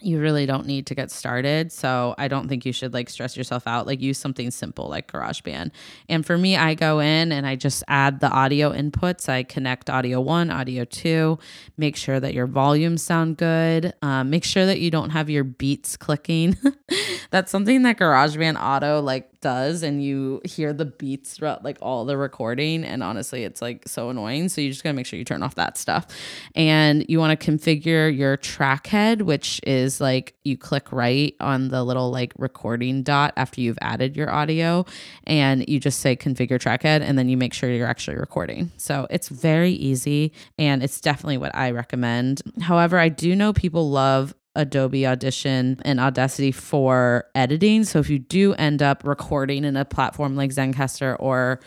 you 0.03 0.21
really 0.21 0.47
don't 0.47 0.67
need 0.67 0.87
to 0.87 0.95
get 0.95 1.11
started. 1.11 1.73
So 1.73 2.15
I 2.19 2.29
don't 2.29 2.49
think 2.49 2.65
you 2.65 2.73
should 2.73 2.93
like 2.93 3.09
stress 3.09 3.37
yourself 3.37 3.67
out. 3.67 3.87
Like 3.87 4.01
use 4.01 4.19
something 4.19 4.51
simple 4.51 4.89
like 4.89 5.11
GarageBand. 5.11 5.71
And 6.09 6.25
for 6.25 6.37
me, 6.37 6.57
I 6.57 6.75
go 6.75 7.01
in 7.01 7.33
and 7.33 7.47
I 7.47 7.57
just 7.57 7.83
add 7.89 8.21
the 8.21 8.29
audio 8.29 8.73
inputs. 8.73 9.29
I 9.29 9.43
connect 9.43 9.91
audio 9.91 10.21
one, 10.21 10.51
audio 10.51 10.85
two, 10.85 11.39
make 11.77 11.97
sure 11.97 12.21
that 12.21 12.35
your 12.35 12.47
volumes 12.47 13.03
sound 13.03 13.37
good. 13.37 13.95
Um, 14.03 14.31
make 14.31 14.45
sure 14.45 14.67
that 14.67 14.81
you 14.81 14.91
don't 14.91 15.11
have 15.11 15.31
your 15.31 15.45
beats 15.45 15.97
clicking. 15.97 16.57
That's 17.31 17.51
something 17.51 17.83
that 17.83 17.99
GarageBand 17.99 18.61
Auto 18.61 19.01
like 19.01 19.36
does 19.40 19.83
and 19.83 20.03
you 20.03 20.40
hear 20.44 20.72
the 20.72 20.85
beats 20.85 21.35
throughout 21.35 21.64
like 21.64 21.79
all 21.81 22.05
the 22.05 22.16
recording 22.16 22.85
and 22.85 23.03
honestly 23.03 23.44
it's 23.44 23.62
like 23.62 23.87
so 23.87 24.11
annoying. 24.11 24.49
So 24.49 24.61
you 24.61 24.70
just 24.70 24.83
got 24.83 24.90
to 24.90 24.94
make 24.94 25.07
sure 25.07 25.18
you 25.18 25.25
turn 25.25 25.42
off 25.42 25.55
that 25.57 25.77
stuff. 25.77 26.07
And 26.55 27.05
you 27.09 27.18
want 27.18 27.38
to 27.38 27.51
configure 27.51 28.14
your 28.14 28.37
track 28.37 28.87
head 28.87 29.22
which 29.22 29.61
is 29.66 30.01
like 30.01 30.35
you 30.44 30.57
click 30.57 30.92
right 30.92 31.35
on 31.40 31.68
the 31.68 31.83
little 31.83 32.11
like 32.11 32.33
recording 32.38 33.03
dot 33.03 33.33
after 33.37 33.61
you've 33.61 33.79
added 33.81 34.16
your 34.16 34.31
audio 34.31 34.85
and 35.25 35.68
you 35.68 35.81
just 35.81 36.01
say 36.01 36.16
configure 36.16 36.59
track 36.61 36.83
head 36.83 37.03
and 37.03 37.18
then 37.18 37.29
you 37.29 37.37
make 37.37 37.53
sure 37.53 37.70
you're 37.70 37.87
actually 37.87 38.16
recording. 38.16 38.70
So 38.77 39.07
it's 39.11 39.29
very 39.29 39.72
easy 39.72 40.33
and 40.59 40.83
it's 40.83 41.01
definitely 41.01 41.38
what 41.38 41.55
I 41.55 41.70
recommend. 41.70 42.42
However 42.61 42.99
I 42.99 43.09
do 43.09 43.35
know 43.35 43.53
people 43.53 43.90
love 43.90 44.35
Adobe 44.57 45.07
Audition 45.07 45.79
and 45.85 46.01
Audacity 46.01 46.51
for 46.51 47.27
editing. 47.35 47.85
So 47.85 47.99
if 47.99 48.11
you 48.11 48.19
do 48.19 48.55
end 48.55 48.83
up 48.83 49.03
recording 49.05 49.64
in 49.64 49.77
a 49.77 49.85
platform 49.85 50.35
like 50.35 50.51
Zencastr 50.51 51.16
or 51.21 51.61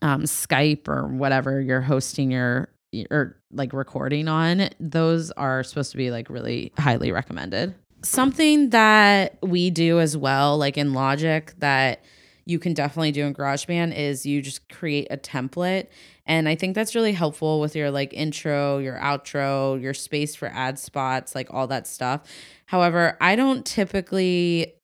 um, 0.00 0.22
Skype 0.22 0.88
or 0.88 1.08
whatever 1.08 1.60
you're 1.60 1.80
hosting 1.80 2.30
your 2.30 2.70
or 3.10 3.36
like 3.52 3.72
recording 3.72 4.28
on, 4.28 4.70
those 4.80 5.30
are 5.32 5.62
supposed 5.62 5.90
to 5.90 5.96
be 5.96 6.10
like 6.10 6.30
really 6.30 6.72
highly 6.78 7.12
recommended. 7.12 7.74
Something 8.02 8.70
that 8.70 9.36
we 9.42 9.70
do 9.70 10.00
as 10.00 10.16
well, 10.16 10.56
like 10.56 10.78
in 10.78 10.94
Logic, 10.94 11.52
that 11.58 12.02
you 12.48 12.58
can 12.58 12.72
definitely 12.72 13.12
do 13.12 13.26
in 13.26 13.34
GarageBand 13.34 13.94
is 13.94 14.24
you 14.24 14.40
just 14.40 14.68
create 14.70 15.06
a 15.10 15.18
template 15.18 15.88
and 16.24 16.48
I 16.48 16.54
think 16.54 16.74
that's 16.74 16.94
really 16.94 17.12
helpful 17.12 17.60
with 17.60 17.76
your 17.76 17.90
like 17.90 18.12
intro, 18.12 18.78
your 18.78 18.96
outro, 18.96 19.80
your 19.80 19.94
space 19.94 20.34
for 20.34 20.48
ad 20.48 20.78
spots, 20.78 21.34
like 21.34 21.52
all 21.52 21.66
that 21.68 21.86
stuff. 21.86 22.22
However, 22.66 23.16
I 23.20 23.36
don't 23.36 23.64
typically 23.64 24.74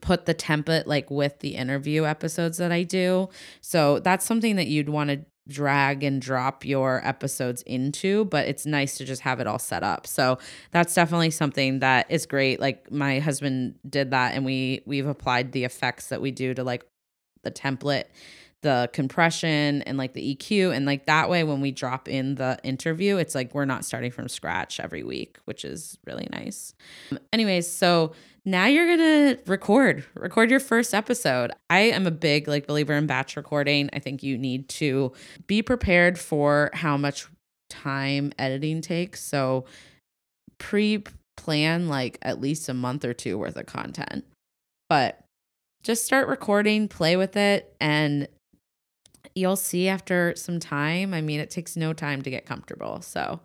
put 0.00 0.26
the 0.26 0.34
template 0.34 0.86
like 0.86 1.10
with 1.10 1.38
the 1.40 1.56
interview 1.56 2.04
episodes 2.04 2.58
that 2.58 2.72
I 2.72 2.84
do. 2.84 3.28
So 3.60 4.00
that's 4.00 4.24
something 4.24 4.56
that 4.56 4.66
you'd 4.66 4.88
want 4.88 5.10
to 5.10 5.24
drag 5.48 6.02
and 6.02 6.20
drop 6.20 6.64
your 6.64 7.06
episodes 7.06 7.62
into, 7.62 8.24
but 8.26 8.46
it's 8.48 8.66
nice 8.66 8.96
to 8.98 9.04
just 9.04 9.22
have 9.22 9.40
it 9.40 9.46
all 9.46 9.58
set 9.58 9.82
up. 9.82 10.06
So 10.06 10.38
that's 10.70 10.94
definitely 10.94 11.30
something 11.30 11.80
that 11.80 12.10
is 12.10 12.26
great. 12.26 12.60
Like 12.60 12.90
my 12.90 13.20
husband 13.20 13.76
did 13.88 14.10
that 14.10 14.34
and 14.34 14.44
we 14.44 14.82
we've 14.86 15.06
applied 15.06 15.52
the 15.52 15.64
effects 15.64 16.08
that 16.08 16.20
we 16.20 16.30
do 16.30 16.54
to 16.54 16.64
like 16.64 16.84
the 17.42 17.50
template 17.50 18.04
the 18.62 18.90
compression 18.92 19.82
and 19.82 19.98
like 19.98 20.12
the 20.12 20.34
EQ. 20.34 20.74
And 20.74 20.86
like 20.86 21.06
that 21.06 21.28
way, 21.28 21.44
when 21.44 21.60
we 21.60 21.70
drop 21.70 22.08
in 22.08 22.34
the 22.36 22.58
interview, 22.64 23.16
it's 23.16 23.34
like 23.34 23.54
we're 23.54 23.64
not 23.64 23.84
starting 23.84 24.10
from 24.10 24.28
scratch 24.28 24.80
every 24.80 25.02
week, 25.02 25.38
which 25.44 25.64
is 25.64 25.98
really 26.06 26.28
nice. 26.32 26.74
Anyways, 27.32 27.70
so 27.70 28.12
now 28.44 28.66
you're 28.66 28.96
gonna 28.96 29.38
record, 29.46 30.04
record 30.14 30.50
your 30.50 30.60
first 30.60 30.94
episode. 30.94 31.52
I 31.68 31.80
am 31.80 32.06
a 32.06 32.10
big 32.10 32.48
like 32.48 32.66
believer 32.66 32.94
in 32.94 33.06
batch 33.06 33.36
recording. 33.36 33.90
I 33.92 33.98
think 33.98 34.22
you 34.22 34.38
need 34.38 34.68
to 34.70 35.12
be 35.46 35.62
prepared 35.62 36.18
for 36.18 36.70
how 36.72 36.96
much 36.96 37.26
time 37.68 38.32
editing 38.38 38.80
takes. 38.80 39.22
So 39.22 39.64
pre 40.58 41.04
plan 41.36 41.88
like 41.88 42.18
at 42.22 42.40
least 42.40 42.68
a 42.68 42.74
month 42.74 43.04
or 43.04 43.12
two 43.12 43.38
worth 43.38 43.56
of 43.56 43.66
content. 43.66 44.24
But 44.88 45.20
just 45.82 46.04
start 46.04 46.28
recording, 46.28 46.88
play 46.88 47.16
with 47.16 47.36
it, 47.36 47.74
and 47.80 48.26
you'll 49.34 49.56
see 49.56 49.88
after 49.88 50.34
some 50.36 50.60
time. 50.60 51.14
I 51.14 51.20
mean, 51.20 51.40
it 51.40 51.50
takes 51.50 51.76
no 51.76 51.92
time 51.92 52.22
to 52.22 52.30
get 52.30 52.46
comfortable. 52.46 53.00
So 53.02 53.40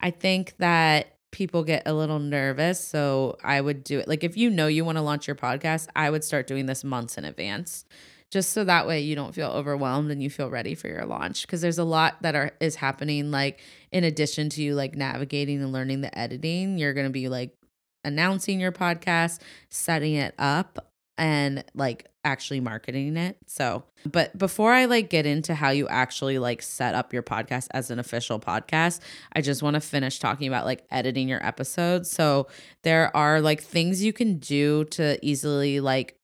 I 0.00 0.10
think 0.10 0.54
that 0.58 1.16
people 1.32 1.64
get 1.64 1.82
a 1.86 1.92
little 1.92 2.18
nervous. 2.18 2.80
So 2.80 3.36
I 3.44 3.60
would 3.60 3.84
do 3.84 3.98
it. 3.98 4.08
Like 4.08 4.24
if 4.24 4.36
you 4.36 4.48
know 4.48 4.66
you 4.68 4.84
want 4.84 4.96
to 4.96 5.02
launch 5.02 5.26
your 5.26 5.36
podcast, 5.36 5.88
I 5.94 6.10
would 6.10 6.24
start 6.24 6.46
doing 6.46 6.66
this 6.66 6.84
months 6.84 7.18
in 7.18 7.24
advance. 7.24 7.84
Just 8.30 8.52
so 8.52 8.64
that 8.64 8.86
way 8.86 9.00
you 9.00 9.14
don't 9.14 9.34
feel 9.34 9.50
overwhelmed 9.50 10.10
and 10.10 10.22
you 10.22 10.30
feel 10.30 10.50
ready 10.50 10.74
for 10.74 10.88
your 10.88 11.04
launch 11.04 11.42
because 11.46 11.60
there's 11.60 11.78
a 11.78 11.84
lot 11.84 12.22
that 12.22 12.34
are 12.34 12.50
is 12.58 12.74
happening 12.74 13.30
like 13.30 13.60
in 13.92 14.02
addition 14.02 14.48
to 14.50 14.62
you 14.62 14.74
like 14.74 14.96
navigating 14.96 15.62
and 15.62 15.72
learning 15.72 16.00
the 16.00 16.18
editing, 16.18 16.76
you're 16.76 16.92
going 16.92 17.06
to 17.06 17.12
be 17.12 17.28
like 17.28 17.54
announcing 18.02 18.58
your 18.58 18.72
podcast, 18.72 19.40
setting 19.70 20.14
it 20.14 20.34
up 20.38 20.92
and 21.18 21.64
like 21.74 22.08
actually 22.26 22.60
marketing 22.60 23.16
it. 23.16 23.38
So, 23.46 23.84
but 24.04 24.36
before 24.36 24.72
I 24.72 24.84
like 24.84 25.08
get 25.08 25.24
into 25.24 25.54
how 25.54 25.70
you 25.70 25.88
actually 25.88 26.38
like 26.38 26.60
set 26.60 26.94
up 26.94 27.12
your 27.12 27.22
podcast 27.22 27.68
as 27.70 27.90
an 27.90 27.98
official 27.98 28.38
podcast, 28.40 29.00
I 29.32 29.40
just 29.40 29.62
want 29.62 29.74
to 29.74 29.80
finish 29.80 30.18
talking 30.18 30.48
about 30.48 30.66
like 30.66 30.84
editing 30.90 31.28
your 31.28 31.44
episodes. 31.46 32.10
So, 32.10 32.48
there 32.82 33.16
are 33.16 33.40
like 33.40 33.62
things 33.62 34.02
you 34.02 34.12
can 34.12 34.38
do 34.38 34.84
to 34.86 35.18
easily 35.24 35.80
like 35.80 36.18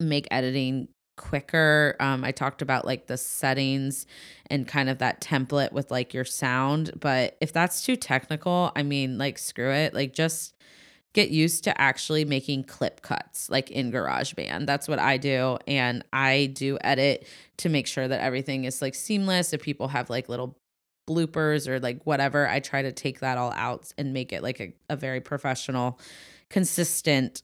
make 0.00 0.26
editing 0.30 0.88
quicker. 1.16 1.96
Um, 2.00 2.24
I 2.24 2.32
talked 2.32 2.62
about 2.62 2.84
like 2.84 3.06
the 3.06 3.16
settings 3.16 4.06
and 4.50 4.66
kind 4.66 4.88
of 4.88 4.98
that 4.98 5.20
template 5.20 5.72
with 5.72 5.90
like 5.90 6.14
your 6.14 6.24
sound. 6.24 6.92
But 6.98 7.36
if 7.40 7.52
that's 7.52 7.82
too 7.82 7.96
technical, 7.96 8.72
I 8.74 8.82
mean, 8.82 9.18
like, 9.18 9.38
screw 9.38 9.70
it. 9.70 9.94
Like, 9.94 10.14
just 10.14 10.54
get 11.18 11.30
used 11.30 11.64
to 11.64 11.80
actually 11.80 12.24
making 12.24 12.62
clip 12.62 13.02
cuts 13.02 13.50
like 13.50 13.72
in 13.72 13.90
GarageBand. 13.90 14.66
That's 14.66 14.86
what 14.86 15.00
I 15.00 15.16
do. 15.16 15.58
And 15.66 16.04
I 16.12 16.52
do 16.54 16.78
edit 16.80 17.26
to 17.56 17.68
make 17.68 17.88
sure 17.88 18.06
that 18.06 18.20
everything 18.20 18.66
is 18.66 18.80
like 18.80 18.94
seamless. 18.94 19.52
If 19.52 19.60
people 19.60 19.88
have 19.88 20.10
like 20.10 20.28
little 20.28 20.56
bloopers 21.10 21.66
or 21.66 21.80
like 21.80 22.04
whatever, 22.04 22.46
I 22.46 22.60
try 22.60 22.82
to 22.82 22.92
take 22.92 23.18
that 23.18 23.36
all 23.36 23.50
out 23.50 23.90
and 23.98 24.12
make 24.12 24.32
it 24.32 24.44
like 24.44 24.60
a, 24.60 24.72
a 24.88 24.94
very 24.94 25.20
professional, 25.20 25.98
consistent 26.50 27.42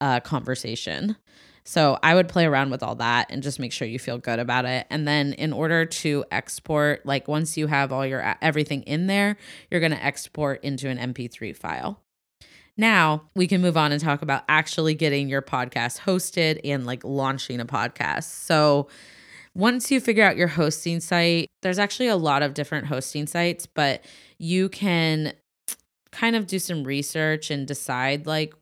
uh, 0.00 0.20
conversation. 0.20 1.14
So 1.62 1.98
I 2.02 2.14
would 2.14 2.26
play 2.26 2.46
around 2.46 2.70
with 2.70 2.82
all 2.82 2.94
that 2.94 3.26
and 3.28 3.42
just 3.42 3.60
make 3.60 3.72
sure 3.72 3.86
you 3.86 3.98
feel 3.98 4.16
good 4.16 4.38
about 4.38 4.64
it. 4.64 4.86
And 4.88 5.06
then 5.06 5.34
in 5.34 5.52
order 5.52 5.84
to 5.84 6.24
export, 6.30 7.04
like 7.04 7.28
once 7.28 7.58
you 7.58 7.66
have 7.66 7.92
all 7.92 8.06
your 8.06 8.34
everything 8.40 8.80
in 8.84 9.08
there, 9.08 9.36
you're 9.70 9.80
going 9.80 9.92
to 9.92 10.02
export 10.02 10.64
into 10.64 10.88
an 10.88 10.96
MP3 10.96 11.54
file. 11.54 12.00
Now 12.80 13.24
we 13.36 13.46
can 13.46 13.60
move 13.60 13.76
on 13.76 13.92
and 13.92 14.00
talk 14.00 14.22
about 14.22 14.42
actually 14.48 14.94
getting 14.94 15.28
your 15.28 15.42
podcast 15.42 16.00
hosted 16.00 16.60
and 16.64 16.86
like 16.86 17.04
launching 17.04 17.60
a 17.60 17.66
podcast. 17.66 18.24
So, 18.24 18.88
once 19.54 19.90
you 19.90 20.00
figure 20.00 20.24
out 20.24 20.38
your 20.38 20.48
hosting 20.48 21.00
site, 21.00 21.48
there's 21.60 21.78
actually 21.78 22.06
a 22.06 22.16
lot 22.16 22.42
of 22.42 22.54
different 22.54 22.86
hosting 22.86 23.26
sites, 23.26 23.66
but 23.66 24.02
you 24.38 24.70
can 24.70 25.34
kind 26.10 26.34
of 26.34 26.46
do 26.46 26.58
some 26.58 26.84
research 26.84 27.50
and 27.50 27.66
decide 27.66 28.26
like 28.26 28.54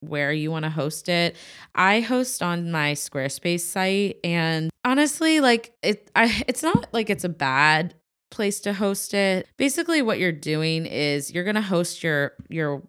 where 0.00 0.32
you 0.32 0.50
want 0.50 0.64
to 0.64 0.70
host 0.70 1.08
it. 1.08 1.34
I 1.74 2.00
host 2.00 2.42
on 2.42 2.70
my 2.70 2.92
Squarespace 2.92 3.60
site 3.60 4.18
and 4.22 4.68
honestly 4.84 5.40
like 5.40 5.72
it 5.82 6.10
I 6.14 6.42
it's 6.46 6.62
not 6.62 6.92
like 6.92 7.08
it's 7.08 7.24
a 7.24 7.30
bad 7.30 7.94
place 8.30 8.60
to 8.60 8.74
host 8.74 9.14
it. 9.14 9.48
Basically 9.56 10.02
what 10.02 10.18
you're 10.18 10.32
doing 10.32 10.84
is 10.84 11.32
you're 11.32 11.44
going 11.44 11.54
to 11.54 11.62
host 11.62 12.02
your 12.02 12.32
your 12.48 12.82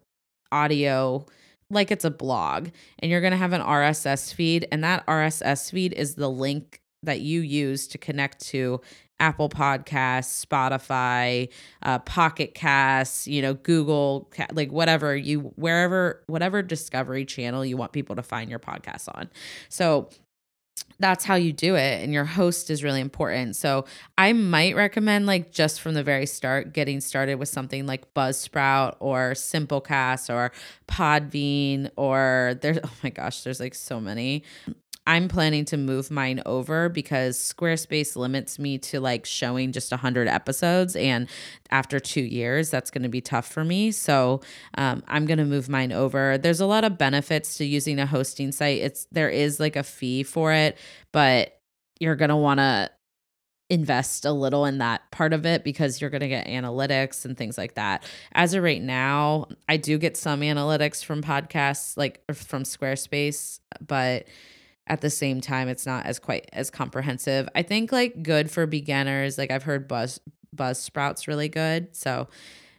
audio 0.54 1.26
like 1.70 1.90
it's 1.90 2.04
a 2.04 2.10
blog 2.10 2.68
and 3.00 3.10
you're 3.10 3.20
going 3.20 3.32
to 3.32 3.36
have 3.36 3.52
an 3.52 3.60
RSS 3.60 4.32
feed 4.32 4.68
and 4.70 4.84
that 4.84 5.04
RSS 5.06 5.70
feed 5.70 5.92
is 5.92 6.14
the 6.14 6.30
link 6.30 6.80
that 7.02 7.20
you 7.20 7.40
use 7.40 7.86
to 7.88 7.98
connect 7.98 8.40
to 8.46 8.80
Apple 9.20 9.48
Podcasts, 9.48 10.44
Spotify, 10.44 11.48
uh, 11.82 11.98
Pocket 12.00 12.54
Casts, 12.54 13.28
you 13.28 13.42
know, 13.42 13.54
Google, 13.54 14.30
like 14.52 14.72
whatever 14.72 15.16
you, 15.16 15.52
wherever, 15.56 16.22
whatever 16.26 16.62
discovery 16.62 17.24
channel 17.24 17.64
you 17.64 17.76
want 17.76 17.92
people 17.92 18.16
to 18.16 18.22
find 18.22 18.50
your 18.50 18.58
podcast 18.58 19.08
on. 19.14 19.30
So 19.68 20.08
that's 21.00 21.24
how 21.24 21.34
you 21.34 21.52
do 21.52 21.74
it 21.74 22.02
and 22.02 22.12
your 22.12 22.24
host 22.24 22.70
is 22.70 22.84
really 22.84 23.00
important. 23.00 23.56
So 23.56 23.84
i 24.16 24.32
might 24.32 24.76
recommend 24.76 25.26
like 25.26 25.50
just 25.52 25.80
from 25.80 25.94
the 25.94 26.02
very 26.02 26.26
start 26.26 26.72
getting 26.72 27.00
started 27.00 27.36
with 27.36 27.48
something 27.48 27.86
like 27.86 28.12
buzzsprout 28.14 28.96
or 29.00 29.32
simplecast 29.32 30.32
or 30.32 30.52
podbean 30.88 31.90
or 31.96 32.58
there's 32.62 32.78
oh 32.84 32.92
my 33.02 33.10
gosh 33.10 33.42
there's 33.42 33.60
like 33.60 33.74
so 33.74 34.00
many 34.00 34.44
I'm 35.06 35.28
planning 35.28 35.66
to 35.66 35.76
move 35.76 36.10
mine 36.10 36.42
over 36.46 36.88
because 36.88 37.38
Squarespace 37.38 38.16
limits 38.16 38.58
me 38.58 38.78
to 38.78 39.00
like 39.00 39.26
showing 39.26 39.72
just 39.72 39.90
100 39.90 40.28
episodes. 40.28 40.96
And 40.96 41.28
after 41.70 42.00
two 42.00 42.22
years, 42.22 42.70
that's 42.70 42.90
going 42.90 43.02
to 43.02 43.10
be 43.10 43.20
tough 43.20 43.46
for 43.46 43.64
me. 43.64 43.90
So 43.90 44.40
um, 44.78 45.02
I'm 45.06 45.26
going 45.26 45.38
to 45.38 45.44
move 45.44 45.68
mine 45.68 45.92
over. 45.92 46.38
There's 46.38 46.60
a 46.60 46.66
lot 46.66 46.84
of 46.84 46.96
benefits 46.96 47.56
to 47.58 47.66
using 47.66 47.98
a 47.98 48.06
hosting 48.06 48.50
site. 48.50 48.80
It's 48.80 49.06
there 49.12 49.28
is 49.28 49.60
like 49.60 49.76
a 49.76 49.82
fee 49.82 50.22
for 50.22 50.52
it, 50.52 50.78
but 51.12 51.60
you're 52.00 52.16
going 52.16 52.30
to 52.30 52.36
want 52.36 52.60
to 52.60 52.90
invest 53.70 54.24
a 54.24 54.32
little 54.32 54.64
in 54.66 54.78
that 54.78 55.10
part 55.10 55.32
of 55.32 55.46
it 55.46 55.64
because 55.64 56.00
you're 56.00 56.10
going 56.10 56.20
to 56.20 56.28
get 56.28 56.46
analytics 56.46 57.24
and 57.24 57.36
things 57.36 57.58
like 57.58 57.74
that. 57.74 58.04
As 58.32 58.54
of 58.54 58.62
right 58.62 58.82
now, 58.82 59.48
I 59.68 59.76
do 59.76 59.98
get 59.98 60.16
some 60.16 60.40
analytics 60.40 61.04
from 61.04 61.22
podcasts 61.22 61.96
like 61.96 62.22
from 62.32 62.62
Squarespace, 62.62 63.60
but 63.86 64.26
at 64.86 65.00
the 65.00 65.10
same 65.10 65.40
time 65.40 65.68
it's 65.68 65.86
not 65.86 66.06
as 66.06 66.18
quite 66.18 66.48
as 66.52 66.70
comprehensive. 66.70 67.48
I 67.54 67.62
think 67.62 67.92
like 67.92 68.22
good 68.22 68.50
for 68.50 68.66
beginners, 68.66 69.38
like 69.38 69.50
I've 69.50 69.62
heard 69.62 69.88
Buzz 69.88 70.20
Buzzsprout's 70.54 71.26
really 71.26 71.48
good. 71.48 71.94
So 71.94 72.28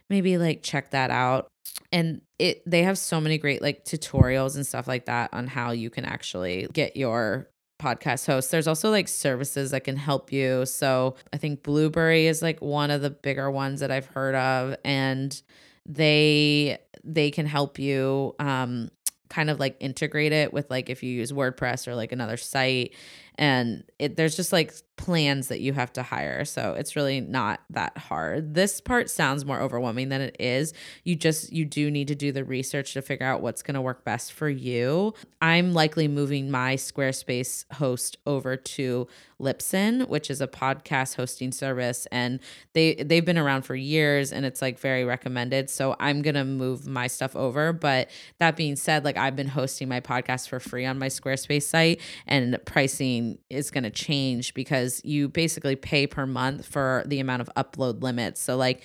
maybe 0.08 0.38
like 0.38 0.62
check 0.62 0.90
that 0.90 1.10
out. 1.10 1.48
And 1.92 2.22
it 2.38 2.62
they 2.66 2.82
have 2.82 2.98
so 2.98 3.20
many 3.20 3.38
great 3.38 3.62
like 3.62 3.84
tutorials 3.84 4.56
and 4.56 4.66
stuff 4.66 4.86
like 4.88 5.06
that 5.06 5.32
on 5.32 5.46
how 5.46 5.72
you 5.72 5.90
can 5.90 6.04
actually 6.04 6.68
get 6.72 6.96
your 6.96 7.48
podcast 7.80 8.26
host. 8.26 8.50
There's 8.50 8.66
also 8.66 8.90
like 8.90 9.08
services 9.08 9.70
that 9.72 9.84
can 9.84 9.96
help 9.96 10.32
you. 10.32 10.64
So 10.66 11.16
I 11.32 11.36
think 11.36 11.62
Blubrry 11.62 12.26
is 12.26 12.40
like 12.40 12.60
one 12.60 12.90
of 12.90 13.02
the 13.02 13.10
bigger 13.10 13.50
ones 13.50 13.80
that 13.80 13.90
I've 13.90 14.06
heard 14.06 14.34
of 14.34 14.76
and 14.84 15.40
they 15.84 16.78
they 17.04 17.30
can 17.30 17.46
help 17.46 17.78
you 17.78 18.34
um 18.38 18.90
kind 19.28 19.50
of 19.50 19.60
like 19.60 19.76
integrate 19.80 20.32
it 20.32 20.52
with 20.52 20.70
like 20.70 20.90
if 20.90 21.02
you 21.02 21.10
use 21.10 21.32
WordPress 21.32 21.88
or 21.88 21.94
like 21.94 22.12
another 22.12 22.36
site. 22.36 22.94
And 23.36 23.84
it 23.98 24.16
there's 24.16 24.36
just 24.36 24.52
like 24.52 24.72
plans 24.96 25.48
that 25.48 25.60
you 25.60 25.72
have 25.74 25.92
to 25.92 26.02
hire. 26.02 26.44
So 26.44 26.74
it's 26.74 26.96
really 26.96 27.20
not 27.20 27.60
that 27.70 27.96
hard. 27.98 28.54
This 28.54 28.80
part 28.80 29.10
sounds 29.10 29.44
more 29.44 29.60
overwhelming 29.60 30.08
than 30.08 30.20
it 30.20 30.36
is. 30.40 30.72
You 31.04 31.16
just 31.16 31.52
you 31.52 31.64
do 31.64 31.90
need 31.90 32.08
to 32.08 32.14
do 32.14 32.32
the 32.32 32.44
research 32.44 32.94
to 32.94 33.02
figure 33.02 33.26
out 33.26 33.42
what's 33.42 33.62
going 33.62 33.74
to 33.74 33.80
work 33.80 34.04
best 34.04 34.32
for 34.32 34.48
you. 34.48 35.14
I'm 35.42 35.74
likely 35.74 36.08
moving 36.08 36.50
my 36.50 36.76
Squarespace 36.76 37.70
host 37.74 38.16
over 38.26 38.56
to 38.56 39.06
Libsyn, 39.40 40.08
which 40.08 40.30
is 40.30 40.40
a 40.40 40.48
podcast 40.48 41.16
hosting 41.16 41.52
service 41.52 42.06
and 42.10 42.40
they 42.72 42.94
they've 42.94 43.24
been 43.24 43.36
around 43.38 43.62
for 43.62 43.74
years 43.74 44.32
and 44.32 44.46
it's 44.46 44.62
like 44.62 44.78
very 44.78 45.04
recommended. 45.04 45.68
So 45.68 45.94
I'm 46.00 46.22
going 46.22 46.36
to 46.36 46.44
move 46.44 46.86
my 46.86 47.06
stuff 47.06 47.36
over, 47.36 47.72
but 47.74 48.08
that 48.38 48.56
being 48.56 48.76
said, 48.76 49.04
like 49.04 49.18
I've 49.18 49.36
been 49.36 49.48
hosting 49.48 49.88
my 49.88 50.00
podcast 50.00 50.48
for 50.48 50.58
free 50.58 50.86
on 50.86 50.98
my 50.98 51.08
Squarespace 51.08 51.64
site 51.64 52.00
and 52.26 52.58
pricing 52.64 53.38
is 53.50 53.70
going 53.70 53.84
to 53.84 53.90
change 53.90 54.54
because 54.54 54.85
you 55.04 55.28
basically 55.28 55.76
pay 55.76 56.06
per 56.06 56.26
month 56.26 56.66
for 56.66 57.02
the 57.06 57.20
amount 57.20 57.42
of 57.42 57.50
upload 57.56 58.02
limits. 58.02 58.40
So 58.40 58.56
like 58.56 58.82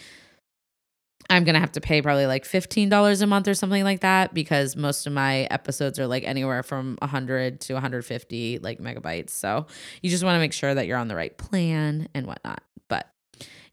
I'm 1.30 1.46
going 1.46 1.54
to 1.54 1.62
have 1.62 1.72
to 1.74 1.82
pay 1.82 2.02
probably 2.02 2.26
like 2.26 2.44
$15 2.44 3.22
a 3.22 3.28
month 3.28 3.48
or 3.48 3.54
something 3.54 3.84
like 3.84 4.02
that 4.02 4.34
because 4.34 4.76
most 4.76 5.08
of 5.08 5.14
my 5.14 5.44
episodes 5.44 5.98
are 5.98 6.08
like 6.08 6.24
anywhere 6.26 6.62
from 6.62 6.98
100 7.00 7.62
to 7.62 7.74
150 7.74 8.60
like 8.60 8.80
megabytes. 8.80 9.30
So 9.30 9.66
you 10.02 10.10
just 10.10 10.24
want 10.24 10.36
to 10.36 10.40
make 10.40 10.54
sure 10.54 10.74
that 10.74 10.88
you're 10.88 10.98
on 10.98 11.08
the 11.08 11.16
right 11.16 11.38
plan 11.38 12.10
and 12.14 12.28
whatnot. 12.28 12.62
But 12.90 13.08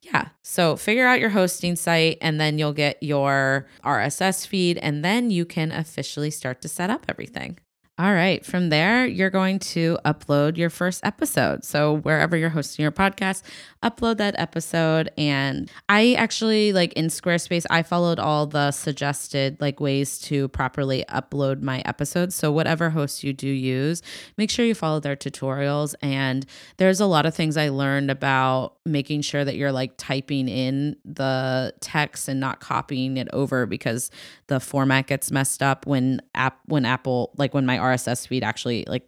yeah, 0.03 0.29
so 0.43 0.76
figure 0.76 1.07
out 1.07 1.18
your 1.18 1.31
hosting 1.31 1.74
site 1.74 2.18
and 2.20 2.41
then 2.41 2.59
you'll 2.59 2.72
get 2.72 3.03
your 3.03 3.66
RSS 3.85 4.47
feed 4.47 4.79
and 4.79 5.05
then 5.05 5.31
you 5.31 5.45
can 5.45 5.72
officially 5.72 6.31
start 6.31 6.62
to 6.62 6.68
set 6.68 6.91
up 6.91 7.07
everything. 7.09 7.59
All 7.99 8.12
right. 8.12 8.46
From 8.46 8.68
there, 8.68 9.07
you're 9.07 9.28
going 9.28 9.59
to 9.59 9.99
upload 10.05 10.57
your 10.57 10.70
first 10.70 11.05
episode. 11.05 11.64
So, 11.64 11.94
wherever 11.99 12.36
you're 12.36 12.49
hosting 12.49 12.84
your 12.84 12.92
podcast, 12.92 13.42
upload 13.83 14.16
that 14.18 14.35
episode. 14.39 15.11
And 15.16 15.70
I 15.89 16.14
actually, 16.14 16.72
like 16.72 16.93
in 16.95 17.07
Squarespace, 17.07 17.64
I 17.70 17.83
followed 17.83 18.18
all 18.18 18.47
the 18.47 18.70
suggested 18.70 19.61
like 19.61 19.81
ways 19.81 20.18
to 20.20 20.49
properly 20.49 21.05
upload 21.09 21.62
my 21.62 21.81
episodes. 21.85 22.35
So, 22.35 22.51
whatever 22.51 22.91
host 22.91 23.24
you 23.24 23.33
do 23.33 23.49
use, 23.49 24.03
make 24.37 24.51
sure 24.51 24.64
you 24.64 24.74
follow 24.74 25.01
their 25.01 25.16
tutorials. 25.16 25.95
And 26.03 26.47
there's 26.76 27.01
a 27.01 27.07
lot 27.07 27.26
of 27.26 27.35
things 27.35 27.57
I 27.57 27.68
learned 27.68 28.11
about 28.11 28.76
making 28.85 29.22
sure 29.22 29.45
that 29.45 29.57
you're 29.57 29.72
like 29.72 29.93
typing 29.97 30.49
in 30.49 30.97
the 31.05 31.74
text 31.81 32.29
and 32.29 32.41
not 32.41 32.61
copying 32.61 33.16
it 33.16 33.29
over 33.33 33.66
because 33.66 34.11
the 34.47 34.61
format 34.61 35.07
gets 35.07 35.31
messed 35.31 35.62
up 35.62 35.87
when 35.87 36.20
app 36.35 36.59
when 36.66 36.85
Apple 36.85 37.33
like 37.37 37.55
when 37.55 37.66
my 37.66 37.79
RSS 37.79 38.26
feed 38.26 38.43
actually 38.43 38.85
like 38.89 39.07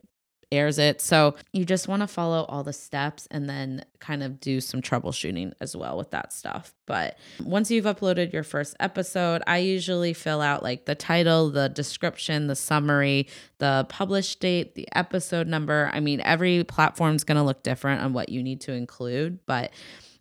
airs 0.52 0.78
it. 0.78 1.00
So 1.00 1.36
you 1.52 1.64
just 1.64 1.88
want 1.88 2.02
to 2.02 2.06
follow 2.06 2.44
all 2.44 2.64
the 2.64 2.72
steps 2.72 3.28
and 3.30 3.48
then 3.48 3.84
kind 4.00 4.22
of 4.22 4.40
do 4.40 4.60
some 4.60 4.82
troubleshooting 4.82 5.52
as 5.60 5.76
well 5.76 5.96
with 5.96 6.10
that 6.10 6.32
stuff. 6.32 6.74
But 6.86 7.18
once 7.42 7.70
you've 7.70 7.84
uploaded 7.84 8.32
your 8.32 8.42
first 8.42 8.74
episode, 8.80 9.42
I 9.46 9.58
usually 9.58 10.12
fill 10.12 10.40
out 10.40 10.62
like 10.62 10.86
the 10.86 10.94
title, 10.94 11.50
the 11.50 11.68
description, 11.68 12.48
the 12.48 12.56
summary, 12.56 13.28
the 13.58 13.86
published 13.88 14.40
date, 14.40 14.74
the 14.74 14.88
episode 14.92 15.46
number. 15.46 15.90
I 15.92 16.00
mean, 16.00 16.20
every 16.20 16.64
platform's 16.64 17.24
going 17.24 17.36
to 17.36 17.44
look 17.44 17.62
different 17.62 18.02
on 18.02 18.12
what 18.12 18.28
you 18.28 18.42
need 18.42 18.60
to 18.62 18.72
include, 18.72 19.38
but 19.46 19.72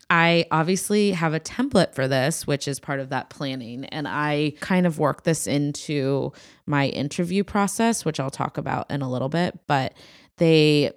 I 0.09 0.45
obviously 0.49 1.11
have 1.11 1.35
a 1.35 1.39
template 1.39 1.93
for 1.93 2.07
this, 2.07 2.47
which 2.47 2.67
is 2.67 2.79
part 2.79 2.99
of 2.99 3.09
that 3.09 3.29
planning. 3.29 3.85
And 3.85 4.07
I 4.07 4.53
kind 4.59 4.87
of 4.87 4.97
work 4.97 5.23
this 5.23 5.45
into 5.45 6.33
my 6.65 6.87
interview 6.87 7.43
process, 7.43 8.03
which 8.03 8.19
I'll 8.19 8.31
talk 8.31 8.57
about 8.57 8.89
in 8.89 9.03
a 9.03 9.09
little 9.09 9.29
bit. 9.29 9.59
But 9.67 9.93
they, 10.39 10.91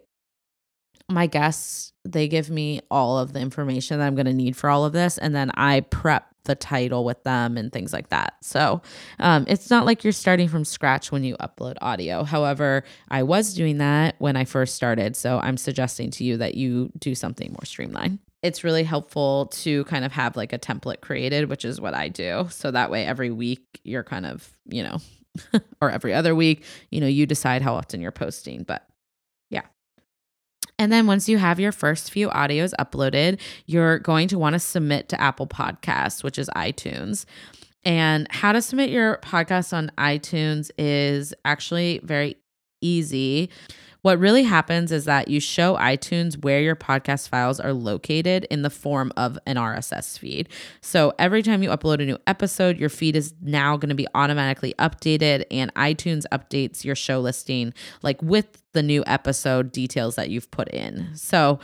my 1.09 1.27
guests, 1.27 1.93
they 2.05 2.29
give 2.29 2.51
me 2.51 2.81
all 2.91 3.19
of 3.19 3.33
the 3.33 3.41
information 3.41 3.99
that 3.99 4.07
I'm 4.07 4.15
going 4.15 4.27
to 4.27 4.33
need 4.33 4.57
for 4.57 4.71
all 4.71 4.85
of 4.85 4.93
this. 4.93 5.19
And 5.19 5.35
then 5.35 5.51
I 5.55 5.81
prep 5.81 6.27
the 6.45 6.55
title 6.57 7.05
with 7.05 7.23
them 7.23 7.57
and 7.57 7.73
things 7.73 7.93
like 7.93 8.09
that. 8.09 8.35
So 8.43 8.83
um, 9.21 9.45
it's 9.47 9.71
not 9.71 9.87
like 9.87 10.03
you're 10.03 10.13
starting 10.13 10.49
from 10.49 10.65
scratch 10.65 11.13
when 11.13 11.23
you 11.23 11.37
upload 11.37 11.77
audio. 11.81 12.25
However, 12.25 12.83
I 13.11 13.23
was 13.23 13.55
doing 13.55 13.79
that 13.79 14.17
when 14.19 14.37
I 14.37 14.45
first 14.45 14.75
started. 14.75 15.15
So 15.15 15.39
I'm 15.39 15.57
suggesting 15.57 16.11
to 16.13 16.25
you 16.25 16.39
that 16.39 16.57
you 16.57 16.91
do 16.99 17.15
something 17.15 17.53
more 17.53 17.65
streamlined 17.65 18.19
it's 18.43 18.65
really 18.65 18.83
helpful 18.83 19.47
to 19.47 19.85
kind 19.85 20.05
of 20.05 20.13
have 20.13 20.37
like 20.37 20.53
a 20.53 20.59
template 20.59 21.01
created, 21.01 21.49
which 21.49 21.65
is 21.65 21.81
what 21.81 21.95
I 21.95 22.09
do. 22.09 22.49
So 22.51 22.71
that 22.73 22.91
way 22.91 23.07
every 23.07 23.31
week 23.31 23.81
you're 23.85 24.03
kind 24.03 24.27
of, 24.27 24.51
you 24.67 24.83
know, 24.83 24.99
or 25.81 25.91
every 25.91 26.13
other 26.13 26.35
week, 26.35 26.65
you 26.91 27.01
know, 27.01 27.07
you 27.07 27.25
decide 27.25 27.63
how 27.63 27.75
often 27.75 28.01
you're 28.01 28.11
posting. 28.11 28.65
But. 28.65 28.87
And 30.83 30.93
then 30.93 31.07
once 31.07 31.29
you 31.29 31.39
have 31.39 31.61
your 31.61 31.71
first 31.71 32.11
few 32.11 32.29
audios 32.31 32.73
uploaded, 32.77 33.39
you're 33.67 34.01
going 34.01 34.27
to 34.27 34.37
want 34.37 34.55
to 34.55 34.59
submit 34.59 35.09
to 35.11 35.21
Apple 35.21 35.47
Podcasts, 35.47 36.25
which 36.25 36.41
is 36.41 36.51
iTunes. 36.57 37.25
And 37.85 38.27
how 38.31 38.51
to 38.51 38.61
submit 38.61 38.91
your 38.91 39.19
podcast 39.19 39.73
on 39.73 39.93
iTunes 39.97 40.73
is 40.77 41.35
actually 41.45 42.01
very 42.03 42.35
easy. 42.81 43.49
What 44.01 44.19
really 44.19 44.43
happens 44.43 44.91
is 44.91 45.05
that 45.05 45.29
you 45.29 45.39
show 45.39 45.77
iTunes 45.77 46.43
where 46.43 46.61
your 46.61 46.75
podcast 46.75 47.29
files 47.29 47.61
are 47.61 47.73
located 47.73 48.49
in 48.51 48.63
the 48.63 48.71
form 48.71 49.13
of 49.17 49.39
an 49.47 49.55
RSS 49.55 50.19
feed. 50.19 50.49
So 50.81 51.13
every 51.17 51.45
time 51.45 51.63
you 51.63 51.71
upload 51.71 52.03
a 52.03 52.07
new 52.07 52.19
episode, 52.27 52.77
your 52.77 52.89
feed 52.89 53.15
is 53.15 53.33
now 53.41 53.77
going 53.77 53.91
to 53.91 53.95
be 53.95 54.09
automatically 54.17 54.75
updated, 54.81 55.45
and 55.53 55.73
iTunes 55.75 56.25
updates 56.33 56.85
your 56.85 56.97
show 56.97 57.21
listing 57.21 57.73
like 58.03 58.21
with 58.21 58.62
the 58.73 58.83
new 58.83 59.03
episode 59.07 59.73
details 59.73 60.17
that 60.17 60.31
you've 60.31 60.51
put 60.51 60.69
in. 60.69 61.11
So 61.15 61.59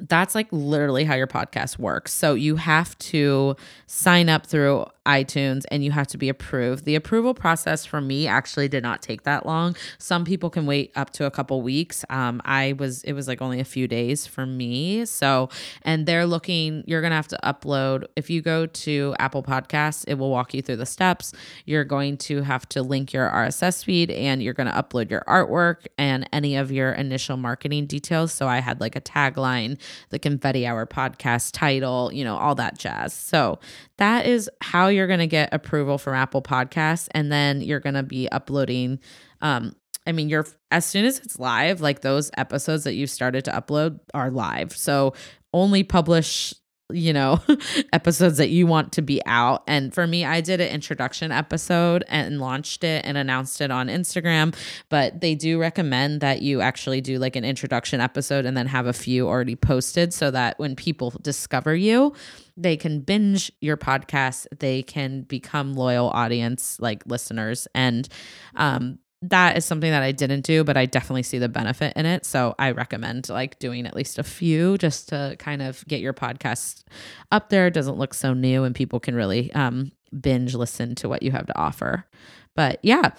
that's 0.00 0.34
like 0.34 0.48
literally 0.50 1.04
how 1.04 1.14
your 1.14 1.26
podcast 1.26 1.78
works. 1.78 2.12
So 2.12 2.34
you 2.34 2.56
have 2.56 2.96
to 2.98 3.56
sign 3.86 4.28
up 4.28 4.46
through 4.46 4.86
iTunes 5.06 5.64
and 5.70 5.84
you 5.84 5.90
have 5.90 6.06
to 6.08 6.18
be 6.18 6.28
approved. 6.28 6.84
The 6.84 6.94
approval 6.94 7.34
process 7.34 7.84
for 7.84 8.00
me 8.00 8.26
actually 8.26 8.68
did 8.68 8.82
not 8.82 9.02
take 9.02 9.24
that 9.24 9.44
long. 9.44 9.76
Some 9.98 10.24
people 10.24 10.48
can 10.48 10.64
wait 10.64 10.92
up 10.96 11.10
to 11.10 11.26
a 11.26 11.30
couple 11.30 11.60
weeks. 11.60 12.04
Um, 12.08 12.40
I 12.44 12.74
was 12.78 13.02
it 13.04 13.12
was 13.12 13.28
like 13.28 13.42
only 13.42 13.60
a 13.60 13.64
few 13.64 13.86
days 13.86 14.26
for 14.26 14.46
me. 14.46 15.04
So 15.04 15.50
and 15.82 16.06
they're 16.06 16.26
looking. 16.26 16.84
You're 16.86 17.02
gonna 17.02 17.16
have 17.16 17.28
to 17.28 17.38
upload. 17.44 18.04
If 18.16 18.30
you 18.30 18.40
go 18.40 18.66
to 18.66 19.14
Apple 19.18 19.42
Podcasts, 19.42 20.04
it 20.08 20.14
will 20.14 20.30
walk 20.30 20.54
you 20.54 20.62
through 20.62 20.76
the 20.76 20.86
steps. 20.86 21.32
You're 21.66 21.84
going 21.84 22.16
to 22.18 22.42
have 22.42 22.66
to 22.70 22.82
link 22.82 23.12
your 23.12 23.28
RSS 23.28 23.84
feed 23.84 24.10
and 24.10 24.42
you're 24.42 24.54
gonna 24.54 24.72
upload 24.72 25.10
your 25.10 25.22
artwork 25.28 25.86
and 25.98 26.26
any 26.32 26.53
of 26.56 26.72
your 26.72 26.92
initial 26.92 27.36
marketing 27.36 27.86
details. 27.86 28.32
So 28.32 28.48
I 28.48 28.58
had 28.58 28.80
like 28.80 28.96
a 28.96 29.00
tagline, 29.00 29.80
the 30.10 30.18
Confetti 30.18 30.66
Hour 30.66 30.86
podcast 30.86 31.52
title, 31.52 32.10
you 32.12 32.24
know, 32.24 32.36
all 32.36 32.54
that 32.56 32.78
jazz. 32.78 33.12
So 33.12 33.58
that 33.98 34.26
is 34.26 34.50
how 34.60 34.88
you're 34.88 35.06
going 35.06 35.20
to 35.20 35.26
get 35.26 35.52
approval 35.52 35.98
from 35.98 36.14
Apple 36.14 36.42
Podcasts. 36.42 37.08
And 37.12 37.30
then 37.30 37.60
you're 37.60 37.80
going 37.80 37.94
to 37.94 38.02
be 38.02 38.28
uploading 38.30 38.98
um, 39.40 39.74
I 40.06 40.12
mean, 40.12 40.28
you're 40.28 40.46
as 40.70 40.84
soon 40.84 41.04
as 41.04 41.18
it's 41.18 41.38
live, 41.38 41.80
like 41.80 42.00
those 42.02 42.30
episodes 42.36 42.84
that 42.84 42.94
you've 42.94 43.10
started 43.10 43.44
to 43.46 43.52
upload 43.52 44.00
are 44.12 44.30
live. 44.30 44.76
So 44.76 45.14
only 45.52 45.82
publish 45.82 46.54
you 46.92 47.12
know, 47.12 47.40
episodes 47.92 48.36
that 48.36 48.50
you 48.50 48.66
want 48.66 48.92
to 48.92 49.02
be 49.02 49.20
out. 49.24 49.62
And 49.66 49.94
for 49.94 50.06
me, 50.06 50.24
I 50.24 50.40
did 50.40 50.60
an 50.60 50.68
introduction 50.68 51.32
episode 51.32 52.04
and 52.08 52.40
launched 52.40 52.84
it 52.84 53.04
and 53.06 53.16
announced 53.16 53.60
it 53.60 53.70
on 53.70 53.88
Instagram. 53.88 54.54
But 54.90 55.20
they 55.20 55.34
do 55.34 55.58
recommend 55.58 56.20
that 56.20 56.42
you 56.42 56.60
actually 56.60 57.00
do 57.00 57.18
like 57.18 57.36
an 57.36 57.44
introduction 57.44 58.00
episode 58.00 58.44
and 58.44 58.56
then 58.56 58.66
have 58.66 58.86
a 58.86 58.92
few 58.92 59.26
already 59.26 59.56
posted 59.56 60.12
so 60.12 60.30
that 60.30 60.58
when 60.58 60.76
people 60.76 61.10
discover 61.22 61.74
you, 61.74 62.12
they 62.56 62.76
can 62.76 63.00
binge 63.00 63.50
your 63.60 63.76
podcast, 63.76 64.46
they 64.58 64.82
can 64.82 65.22
become 65.22 65.74
loyal 65.74 66.10
audience 66.10 66.78
like 66.80 67.02
listeners. 67.06 67.66
And 67.74 68.08
um, 68.56 68.98
that 69.30 69.56
is 69.56 69.64
something 69.64 69.90
that 69.90 70.02
I 70.02 70.12
didn't 70.12 70.42
do, 70.42 70.64
but 70.64 70.76
I 70.76 70.86
definitely 70.86 71.22
see 71.22 71.38
the 71.38 71.48
benefit 71.48 71.92
in 71.96 72.06
it. 72.06 72.24
So 72.24 72.54
I 72.58 72.72
recommend 72.72 73.28
like 73.28 73.58
doing 73.58 73.86
at 73.86 73.96
least 73.96 74.18
a 74.18 74.22
few 74.22 74.76
just 74.78 75.08
to 75.10 75.36
kind 75.38 75.62
of 75.62 75.84
get 75.86 76.00
your 76.00 76.12
podcast 76.12 76.84
up 77.32 77.48
there. 77.48 77.66
It 77.66 77.74
doesn't 77.74 77.96
look 77.96 78.14
so 78.14 78.34
new 78.34 78.64
and 78.64 78.74
people 78.74 79.00
can 79.00 79.14
really 79.14 79.52
um, 79.54 79.92
binge 80.18 80.54
listen 80.54 80.94
to 80.96 81.08
what 81.08 81.22
you 81.22 81.30
have 81.32 81.46
to 81.46 81.58
offer. 81.58 82.06
But 82.54 82.80
yeah. 82.82 83.12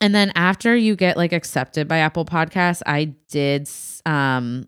And 0.00 0.14
then 0.14 0.32
after 0.34 0.74
you 0.74 0.96
get 0.96 1.16
like 1.16 1.32
accepted 1.32 1.88
by 1.88 1.98
Apple 1.98 2.24
Podcasts, 2.24 2.82
I 2.86 3.14
did 3.28 3.68
um 4.04 4.66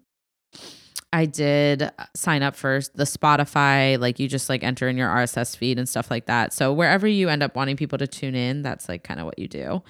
I 1.14 1.26
did 1.26 1.82
uh, 1.82 1.90
sign 2.16 2.42
up 2.42 2.56
for 2.56 2.80
the 2.96 3.04
Spotify, 3.04 4.00
like 4.00 4.18
you 4.18 4.26
just 4.26 4.48
like 4.48 4.64
enter 4.64 4.88
in 4.88 4.96
your 4.96 5.08
RSS 5.08 5.56
feed 5.56 5.78
and 5.78 5.88
stuff 5.88 6.10
like 6.10 6.26
that. 6.26 6.52
So 6.52 6.72
wherever 6.72 7.06
you 7.06 7.28
end 7.28 7.44
up 7.44 7.54
wanting 7.54 7.76
people 7.76 7.98
to 7.98 8.08
tune 8.08 8.34
in, 8.34 8.62
that's 8.62 8.88
like 8.88 9.04
kind 9.04 9.20
of 9.20 9.26
what 9.26 9.38
you 9.38 9.46
do. 9.46 9.80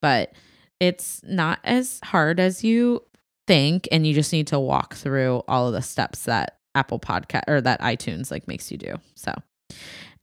But 0.00 0.32
it's 0.80 1.22
not 1.22 1.60
as 1.62 2.00
hard 2.02 2.40
as 2.40 2.64
you 2.64 3.00
think 3.46 3.86
and 3.92 4.04
you 4.04 4.12
just 4.12 4.32
need 4.32 4.48
to 4.48 4.58
walk 4.58 4.94
through 4.94 5.44
all 5.46 5.68
of 5.68 5.72
the 5.72 5.82
steps 5.82 6.24
that 6.24 6.58
Apple 6.74 6.98
Podcast 6.98 7.44
or 7.46 7.60
that 7.60 7.80
iTunes 7.80 8.32
like 8.32 8.48
makes 8.48 8.72
you 8.72 8.76
do. 8.76 8.96
So 9.14 9.32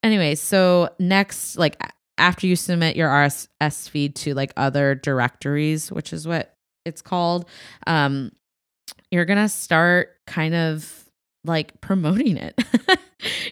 anyway, 0.03 0.35
so 0.35 0.89
next 0.99 1.55
like 1.55 1.81
after 2.17 2.47
you 2.47 2.57
submit 2.57 2.97
your 2.97 3.07
RSS 3.07 3.87
feed 3.87 4.13
to 4.17 4.33
like 4.33 4.51
other 4.57 4.93
directories, 4.93 5.89
which 5.89 6.11
is 6.11 6.27
what 6.27 6.53
it's 6.83 7.01
called, 7.01 7.45
um 7.87 8.33
you're 9.11 9.25
going 9.25 9.39
to 9.39 9.49
start 9.49 10.18
kind 10.29 10.55
of 10.55 11.09
like 11.43 11.79
promoting 11.81 12.37
it. 12.37 12.57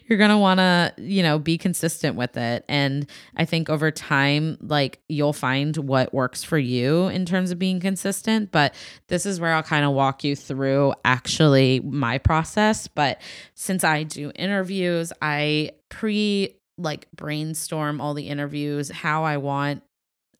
you're 0.06 0.18
going 0.18 0.30
to 0.30 0.38
want 0.38 0.58
to, 0.58 0.94
you 0.98 1.22
know, 1.22 1.38
be 1.38 1.58
consistent 1.58 2.16
with 2.16 2.36
it. 2.36 2.64
And 2.68 3.06
I 3.36 3.44
think 3.44 3.68
over 3.68 3.90
time, 3.90 4.56
like 4.60 5.00
you'll 5.08 5.32
find 5.32 5.76
what 5.76 6.14
works 6.14 6.42
for 6.42 6.58
you 6.58 7.08
in 7.08 7.26
terms 7.26 7.50
of 7.50 7.58
being 7.58 7.80
consistent. 7.80 8.50
But 8.50 8.74
this 9.08 9.26
is 9.26 9.40
where 9.40 9.52
I'll 9.52 9.62
kind 9.62 9.84
of 9.84 9.92
walk 9.92 10.24
you 10.24 10.36
through 10.36 10.94
actually 11.04 11.80
my 11.80 12.18
process. 12.18 12.88
But 12.88 13.20
since 13.54 13.84
I 13.84 14.04
do 14.04 14.32
interviews, 14.34 15.12
I 15.20 15.72
pre 15.88 16.54
like 16.78 17.10
brainstorm 17.12 18.00
all 18.00 18.14
the 18.14 18.28
interviews, 18.28 18.90
how 18.90 19.24
I 19.24 19.36
want 19.38 19.82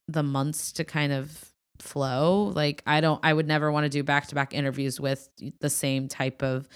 the 0.07 0.22
months 0.22 0.72
to 0.72 0.84
kind 0.84 1.12
of 1.12 1.53
flow. 1.83 2.53
Like 2.55 2.83
I 2.87 3.01
don't 3.01 3.20
I 3.22 3.33
would 3.33 3.47
never 3.47 3.70
want 3.70 3.85
to 3.85 3.89
do 3.89 4.03
back-to-back 4.03 4.55
interviews 4.55 5.01
with 5.01 5.29
the 5.61 5.70
same 5.70 6.09
type 6.09 6.43
of 6.43 6.68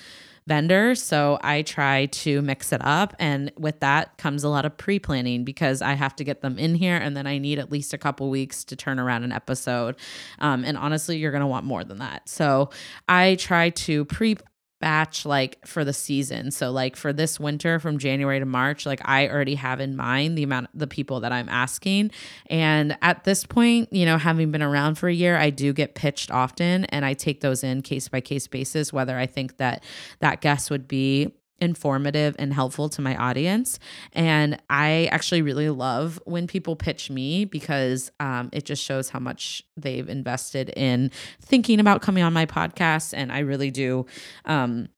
vendor. 0.47 0.95
So 0.95 1.39
I 1.43 1.63
try 1.63 2.07
to 2.07 2.43
mix 2.43 2.73
it 2.73 2.81
up. 2.85 3.15
And 3.19 3.53
with 3.57 3.81
that 3.81 4.19
comes 4.19 4.45
a 4.45 4.49
lot 4.49 4.65
of 4.65 4.77
pre 4.77 4.99
planning 4.99 5.45
because 5.45 5.83
I 5.83 5.93
have 5.93 6.17
to 6.17 6.25
get 6.25 6.41
them 6.41 6.59
in 6.59 6.75
here 6.75 6.97
and 6.97 7.17
then 7.17 7.27
I 7.27 7.39
need 7.39 7.59
at 7.59 7.71
least 7.71 7.95
a 7.95 7.99
couple 7.99 8.29
weeks 8.31 8.65
to 8.65 8.77
turn 8.77 8.99
around 8.99 9.25
an 9.25 9.33
episode. 9.33 9.97
Um, 10.41 10.65
and 10.65 10.77
honestly, 10.77 11.19
you're 11.19 11.31
going 11.31 11.43
to 11.43 11.47
want 11.47 11.65
more 11.65 11.85
than 11.85 11.99
that. 11.99 12.29
So 12.29 12.71
I 13.09 13.37
try 13.37 13.71
to 13.71 14.05
pre 14.07 14.37
batch 14.83 15.25
like 15.25 15.65
for 15.65 15.85
the 15.85 15.93
season. 15.93 16.51
So 16.51 16.73
like 16.73 16.97
for 16.97 17.13
this 17.13 17.39
winter 17.39 17.79
from 17.79 17.99
January 17.99 18.41
to 18.41 18.45
March, 18.45 18.85
like 18.85 19.01
I 19.05 19.29
already 19.29 19.55
have 19.55 19.79
in 19.79 19.97
mind 19.97 20.37
the 20.37 20.43
amount 20.43 20.71
the 20.75 20.89
people 20.89 21.21
that 21.21 21.31
I'm 21.31 21.49
asking. 21.49 22.11
And 22.47 22.99
at 23.01 23.23
this 23.23 23.45
point, 23.45 23.93
you 23.93 24.05
know, 24.05 24.19
having 24.19 24.51
been 24.51 24.61
around 24.61 24.97
for 24.97 25.09
a 25.09 25.15
year, 25.15 25.37
I 25.37 25.51
do 25.51 25.73
get 25.73 25.95
pitched 25.95 26.33
often 26.33 26.85
and 26.87 27.05
I 27.05 27.15
take 27.15 27.43
those 27.43 27.63
in 27.63 27.83
case 27.83 28.09
by 28.09 28.21
case 28.21 28.49
basis 28.49 28.93
whether 28.93 29.17
I 29.17 29.27
think 29.27 29.59
that 29.59 29.85
that 30.19 30.41
guest 30.41 30.69
would 30.69 30.89
be 30.89 31.33
informative 31.63 32.35
and 32.39 32.53
helpful 32.53 32.89
to 32.91 33.01
my 33.01 33.17
audience. 33.17 33.79
And 34.13 34.61
I 34.69 35.09
actually 35.13 35.43
really 35.43 35.71
love 35.71 36.21
when 36.25 36.49
people 36.49 36.75
pitch 36.75 37.09
me 37.09 37.45
because 37.45 38.11
um, 38.19 38.51
it 38.53 38.65
just 38.65 38.83
shows 38.83 39.09
how 39.09 39.21
much 39.21 39.63
they've 39.77 40.09
invested 40.09 40.71
in 40.77 41.13
thinking 41.41 41.79
about 41.79 42.03
coming 42.03 42.25
on 42.25 42.33
my 42.33 42.47
podcast. 42.47 43.15
And 43.17 43.31
I 43.33 43.39
really 43.39 43.71
do. 43.71 44.07
Um, 44.45 44.89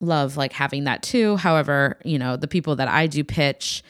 love 0.00 0.36
like 0.36 0.52
having 0.52 0.84
that 0.84 1.02
too. 1.02 1.36
However, 1.36 1.98
you 2.04 2.18
know, 2.18 2.36
the 2.36 2.48
people 2.48 2.76
that 2.76 2.88
I 2.88 3.06
do 3.06 3.24
pitch, 3.24 3.82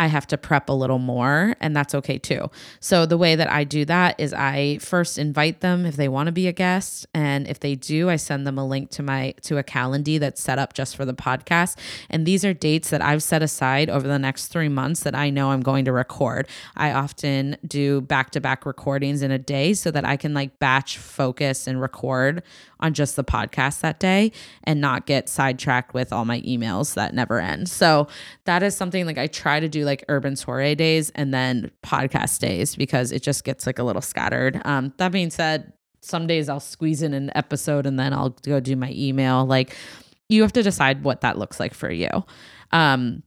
I 0.00 0.08
have 0.08 0.26
to 0.28 0.38
prep 0.38 0.68
a 0.68 0.72
little 0.72 0.98
more, 0.98 1.54
and 1.60 1.74
that's 1.76 1.94
okay 1.94 2.18
too. 2.18 2.50
So, 2.80 3.06
the 3.06 3.16
way 3.16 3.36
that 3.36 3.50
I 3.50 3.62
do 3.62 3.84
that 3.84 4.18
is 4.18 4.32
I 4.32 4.78
first 4.78 5.18
invite 5.18 5.60
them 5.60 5.86
if 5.86 5.94
they 5.94 6.08
want 6.08 6.26
to 6.26 6.32
be 6.32 6.48
a 6.48 6.52
guest. 6.52 7.06
And 7.14 7.46
if 7.46 7.60
they 7.60 7.76
do, 7.76 8.10
I 8.10 8.16
send 8.16 8.46
them 8.46 8.58
a 8.58 8.66
link 8.66 8.90
to 8.90 9.02
my 9.02 9.34
to 9.42 9.58
a 9.58 9.62
calendar 9.62 10.18
that's 10.18 10.42
set 10.42 10.58
up 10.58 10.74
just 10.74 10.96
for 10.96 11.04
the 11.04 11.14
podcast. 11.14 11.78
And 12.10 12.26
these 12.26 12.44
are 12.44 12.52
dates 12.52 12.90
that 12.90 13.02
I've 13.02 13.22
set 13.22 13.42
aside 13.42 13.88
over 13.88 14.08
the 14.08 14.18
next 14.18 14.48
three 14.48 14.68
months 14.68 15.04
that 15.04 15.14
I 15.14 15.30
know 15.30 15.52
I'm 15.52 15.62
going 15.62 15.84
to 15.84 15.92
record. 15.92 16.48
I 16.76 16.92
often 16.92 17.56
do 17.66 18.00
back 18.00 18.30
to 18.30 18.40
back 18.40 18.66
recordings 18.66 19.22
in 19.22 19.30
a 19.30 19.38
day 19.38 19.74
so 19.74 19.90
that 19.92 20.04
I 20.04 20.16
can 20.16 20.34
like 20.34 20.58
batch 20.58 20.98
focus 20.98 21.66
and 21.68 21.80
record 21.80 22.42
on 22.80 22.92
just 22.94 23.16
the 23.16 23.24
podcast 23.24 23.80
that 23.80 23.98
day 23.98 24.32
and 24.64 24.80
not 24.80 25.06
get 25.06 25.28
sidetracked 25.28 25.94
with 25.94 26.12
all 26.12 26.24
my 26.24 26.40
emails 26.42 26.94
that 26.94 27.14
never 27.14 27.40
end. 27.40 27.68
So 27.68 28.08
that 28.44 28.62
is 28.62 28.76
something 28.76 29.06
like 29.06 29.18
I 29.18 29.26
try 29.26 29.60
to 29.60 29.68
do 29.68 29.83
like 29.84 30.04
Urban 30.08 30.34
Soirée 30.34 30.76
days 30.76 31.10
and 31.10 31.32
then 31.32 31.70
podcast 31.82 32.40
days 32.40 32.76
because 32.76 33.12
it 33.12 33.22
just 33.22 33.44
gets 33.44 33.66
like 33.66 33.78
a 33.78 33.84
little 33.84 34.02
scattered. 34.02 34.60
Um, 34.64 34.92
that 34.98 35.12
being 35.12 35.30
said, 35.30 35.72
some 36.00 36.26
days 36.26 36.48
I'll 36.48 36.60
squeeze 36.60 37.02
in 37.02 37.14
an 37.14 37.30
episode 37.34 37.86
and 37.86 37.98
then 37.98 38.12
I'll 38.12 38.30
go 38.30 38.60
do 38.60 38.76
my 38.76 38.92
email. 38.94 39.46
Like 39.46 39.76
you 40.28 40.42
have 40.42 40.52
to 40.54 40.62
decide 40.62 41.04
what 41.04 41.22
that 41.22 41.38
looks 41.38 41.58
like 41.60 41.74
for 41.74 41.90
you. 41.90 42.08
Um, 42.72 43.22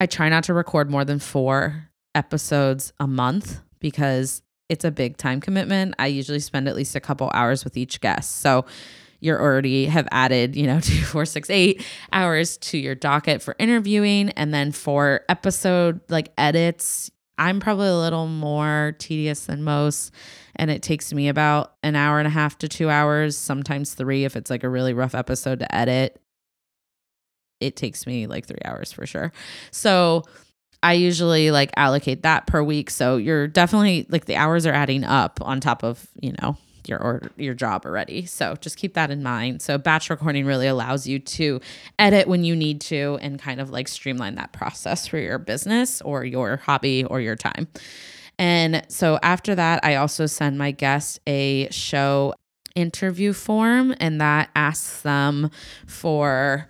I 0.00 0.06
try 0.06 0.28
not 0.28 0.44
to 0.44 0.54
record 0.54 0.90
more 0.90 1.04
than 1.04 1.18
four 1.18 1.88
episodes 2.14 2.92
a 3.00 3.06
month 3.06 3.60
because 3.80 4.42
it's 4.68 4.84
a 4.84 4.90
big 4.90 5.16
time 5.16 5.40
commitment. 5.40 5.94
I 5.98 6.06
usually 6.06 6.40
spend 6.40 6.68
at 6.68 6.76
least 6.76 6.94
a 6.94 7.00
couple 7.00 7.30
hours 7.34 7.64
with 7.64 7.76
each 7.76 8.00
guest. 8.00 8.40
So 8.40 8.64
you're 9.20 9.40
already 9.40 9.86
have 9.86 10.08
added, 10.10 10.56
you 10.56 10.66
know, 10.66 10.80
two, 10.82 11.02
four, 11.02 11.24
six, 11.24 11.50
eight 11.50 11.84
hours 12.12 12.56
to 12.58 12.78
your 12.78 12.94
docket 12.94 13.42
for 13.42 13.54
interviewing. 13.58 14.30
And 14.30 14.52
then 14.52 14.72
for 14.72 15.22
episode 15.28 16.00
like 16.08 16.32
edits, 16.38 17.10
I'm 17.36 17.60
probably 17.60 17.88
a 17.88 17.96
little 17.96 18.26
more 18.26 18.96
tedious 18.98 19.46
than 19.46 19.62
most. 19.62 20.12
And 20.56 20.70
it 20.70 20.82
takes 20.82 21.12
me 21.12 21.28
about 21.28 21.74
an 21.82 21.94
hour 21.94 22.18
and 22.18 22.26
a 22.26 22.30
half 22.30 22.58
to 22.58 22.68
two 22.68 22.90
hours, 22.90 23.36
sometimes 23.36 23.94
three 23.94 24.24
if 24.24 24.36
it's 24.36 24.50
like 24.50 24.64
a 24.64 24.68
really 24.68 24.92
rough 24.92 25.14
episode 25.14 25.60
to 25.60 25.74
edit. 25.74 26.20
It 27.60 27.76
takes 27.76 28.06
me 28.06 28.26
like 28.26 28.46
three 28.46 28.58
hours 28.64 28.92
for 28.92 29.06
sure. 29.06 29.32
So 29.70 30.24
I 30.82 30.94
usually 30.94 31.50
like 31.50 31.70
allocate 31.76 32.22
that 32.22 32.46
per 32.46 32.62
week. 32.62 32.90
So 32.90 33.16
you're 33.16 33.48
definitely 33.48 34.06
like 34.08 34.26
the 34.26 34.36
hours 34.36 34.66
are 34.66 34.72
adding 34.72 35.04
up 35.04 35.40
on 35.42 35.60
top 35.60 35.82
of, 35.82 36.06
you 36.20 36.34
know, 36.40 36.56
your 36.88 37.00
or 37.02 37.22
your 37.36 37.54
job 37.54 37.84
already. 37.84 38.26
So 38.26 38.54
just 38.60 38.76
keep 38.76 38.94
that 38.94 39.10
in 39.10 39.22
mind. 39.22 39.62
So 39.62 39.78
batch 39.78 40.10
recording 40.10 40.46
really 40.46 40.66
allows 40.66 41.06
you 41.06 41.18
to 41.18 41.60
edit 41.98 42.28
when 42.28 42.44
you 42.44 42.56
need 42.56 42.80
to 42.82 43.18
and 43.20 43.38
kind 43.38 43.60
of 43.60 43.70
like 43.70 43.88
streamline 43.88 44.36
that 44.36 44.52
process 44.52 45.06
for 45.06 45.18
your 45.18 45.38
business 45.38 46.00
or 46.02 46.24
your 46.24 46.56
hobby 46.56 47.04
or 47.04 47.20
your 47.20 47.36
time. 47.36 47.68
And 48.38 48.84
so 48.88 49.18
after 49.22 49.54
that, 49.54 49.84
I 49.84 49.96
also 49.96 50.26
send 50.26 50.58
my 50.58 50.70
guests 50.70 51.18
a 51.26 51.68
show 51.70 52.34
interview 52.74 53.32
form 53.32 53.94
and 53.98 54.20
that 54.20 54.50
asks 54.54 55.02
them 55.02 55.50
for 55.86 56.68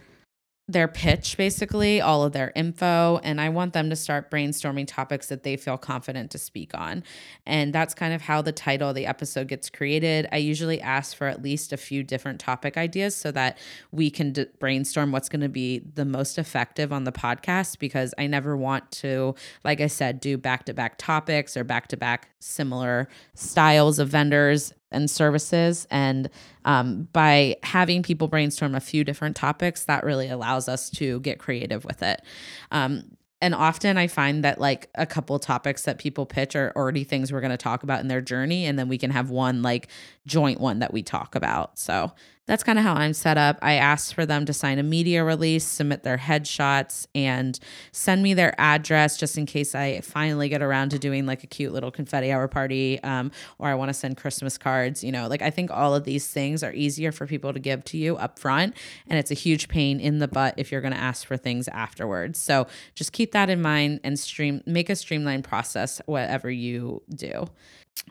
their 0.68 0.86
pitch 0.86 1.36
basically 1.36 2.00
all 2.00 2.22
of 2.22 2.32
their 2.32 2.52
info 2.54 3.18
and 3.22 3.40
i 3.40 3.48
want 3.48 3.72
them 3.72 3.88
to 3.88 3.96
start 3.96 4.30
brainstorming 4.30 4.86
topics 4.86 5.28
that 5.28 5.42
they 5.42 5.56
feel 5.56 5.78
confident 5.78 6.30
to 6.30 6.38
speak 6.38 6.72
on. 6.74 7.02
And 7.46 7.72
that's 7.72 7.94
kind 7.94 8.12
of 8.12 8.22
how 8.22 8.42
the 8.42 8.52
title 8.52 8.90
of 8.90 8.94
the 8.94 9.06
episode 9.06 9.48
gets 9.48 9.70
created. 9.70 10.28
I 10.32 10.36
usually 10.36 10.80
ask 10.80 11.16
for 11.16 11.26
at 11.26 11.42
least 11.42 11.72
a 11.72 11.76
few 11.76 12.02
different 12.02 12.40
topic 12.40 12.76
ideas 12.76 13.14
so 13.14 13.30
that 13.32 13.58
we 13.92 14.10
can 14.10 14.32
d- 14.32 14.46
brainstorm 14.58 15.12
what's 15.12 15.28
going 15.28 15.40
to 15.40 15.48
be 15.48 15.80
the 15.94 16.04
most 16.04 16.38
effective 16.38 16.92
on 16.92 17.04
the 17.04 17.12
podcast 17.12 17.78
because 17.78 18.14
i 18.18 18.26
never 18.26 18.56
want 18.56 18.90
to 18.90 19.34
like 19.64 19.80
i 19.80 19.86
said 19.86 20.20
do 20.20 20.36
back 20.36 20.64
to 20.64 20.74
back 20.74 20.96
topics 20.98 21.56
or 21.56 21.64
back 21.64 21.88
to 21.88 21.96
back 21.96 22.28
similar 22.38 23.08
styles 23.34 23.98
of 23.98 24.08
vendors 24.08 24.72
and 24.90 25.10
services. 25.10 25.86
And 25.90 26.30
um, 26.64 27.08
by 27.12 27.56
having 27.62 28.02
people 28.02 28.28
brainstorm 28.28 28.74
a 28.74 28.80
few 28.80 29.04
different 29.04 29.36
topics, 29.36 29.84
that 29.84 30.04
really 30.04 30.28
allows 30.28 30.68
us 30.68 30.90
to 30.90 31.20
get 31.20 31.38
creative 31.38 31.84
with 31.84 32.02
it. 32.02 32.22
Um, 32.70 33.16
and 33.40 33.54
often 33.54 33.96
I 33.96 34.08
find 34.08 34.44
that 34.44 34.60
like 34.60 34.90
a 34.96 35.06
couple 35.06 35.38
topics 35.38 35.84
that 35.84 35.98
people 35.98 36.26
pitch 36.26 36.56
are 36.56 36.72
already 36.74 37.04
things 37.04 37.32
we're 37.32 37.40
going 37.40 37.50
to 37.50 37.56
talk 37.56 37.82
about 37.82 38.00
in 38.00 38.08
their 38.08 38.20
journey. 38.20 38.66
And 38.66 38.78
then 38.78 38.88
we 38.88 38.98
can 38.98 39.10
have 39.10 39.30
one 39.30 39.62
like 39.62 39.88
joint 40.26 40.60
one 40.60 40.80
that 40.80 40.92
we 40.92 41.02
talk 41.02 41.34
about. 41.34 41.78
So 41.78 42.12
that's 42.48 42.64
kind 42.64 42.78
of 42.78 42.84
how 42.84 42.94
I'm 42.94 43.12
set 43.12 43.36
up. 43.36 43.58
I 43.60 43.74
asked 43.74 44.14
for 44.14 44.24
them 44.24 44.46
to 44.46 44.54
sign 44.54 44.78
a 44.78 44.82
media 44.82 45.22
release, 45.22 45.64
submit 45.64 46.02
their 46.02 46.16
headshots, 46.16 47.06
and 47.14 47.60
send 47.92 48.22
me 48.22 48.32
their 48.32 48.58
address 48.58 49.18
just 49.18 49.36
in 49.36 49.44
case 49.44 49.74
I 49.74 50.00
finally 50.00 50.48
get 50.48 50.62
around 50.62 50.88
to 50.90 50.98
doing 50.98 51.26
like 51.26 51.44
a 51.44 51.46
cute 51.46 51.74
little 51.74 51.90
confetti 51.90 52.32
hour 52.32 52.48
party 52.48 53.00
um, 53.02 53.30
or 53.58 53.68
I 53.68 53.74
want 53.74 53.90
to 53.90 53.94
send 53.94 54.16
Christmas 54.16 54.56
cards. 54.56 55.04
You 55.04 55.12
know, 55.12 55.28
like 55.28 55.42
I 55.42 55.50
think 55.50 55.70
all 55.70 55.94
of 55.94 56.04
these 56.04 56.26
things 56.26 56.62
are 56.62 56.72
easier 56.72 57.12
for 57.12 57.26
people 57.26 57.52
to 57.52 57.60
give 57.60 57.84
to 57.84 57.98
you 57.98 58.16
up 58.16 58.38
front. 58.38 58.74
And 59.06 59.18
it's 59.18 59.30
a 59.30 59.34
huge 59.34 59.68
pain 59.68 60.00
in 60.00 60.18
the 60.18 60.28
butt 60.28 60.54
if 60.56 60.72
you're 60.72 60.80
going 60.80 60.94
to 60.94 60.98
ask 60.98 61.26
for 61.26 61.36
things 61.36 61.68
afterwards. 61.68 62.38
So 62.38 62.66
just 62.94 63.12
keep 63.12 63.32
that 63.32 63.50
in 63.50 63.60
mind 63.60 64.00
and 64.02 64.18
stream, 64.18 64.62
make 64.64 64.88
a 64.88 64.96
streamlined 64.96 65.44
process, 65.44 66.00
whatever 66.06 66.50
you 66.50 67.02
do 67.14 67.46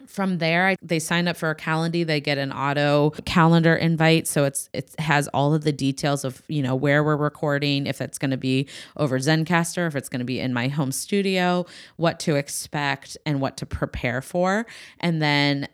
from 0.08 0.38
there 0.38 0.76
they 0.82 1.00
sign 1.00 1.28
up 1.28 1.38
for 1.38 1.50
a 1.50 1.56
calendar 1.56 2.04
they 2.06 2.22
get 2.22 2.38
an 2.38 2.52
auto 2.52 3.12
calendar 3.26 3.76
invite. 3.76 4.28
So 4.28 4.46
it's 4.46 4.70
it 4.74 4.96
has 5.00 5.28
all 5.30 5.54
of 5.54 5.64
the 5.64 5.72
details 5.72 6.24
of 6.24 6.42
you 6.48 6.62
know 6.62 6.76
where 6.76 7.04
we're 7.04 7.18
recording 7.18 7.88
if 7.88 8.02
it's 8.02 8.18
going 8.18 8.32
to 8.32 8.38
be 8.38 8.68
over 8.96 9.20
zencastr 9.20 9.88
if 9.88 9.96
it's 9.96 10.10
going 10.10 10.20
to 10.20 10.26
be 10.26 10.40
in 10.40 10.54
my 10.54 10.68
home 10.68 10.92
studio 10.92 11.66
what 11.98 12.20
to 12.22 12.36
expect 12.36 13.18
and 13.26 13.42
what 13.42 13.58
to 13.58 13.66
prepare 13.66 14.22
for. 14.22 14.66
And 15.00 15.22
then 15.22 15.68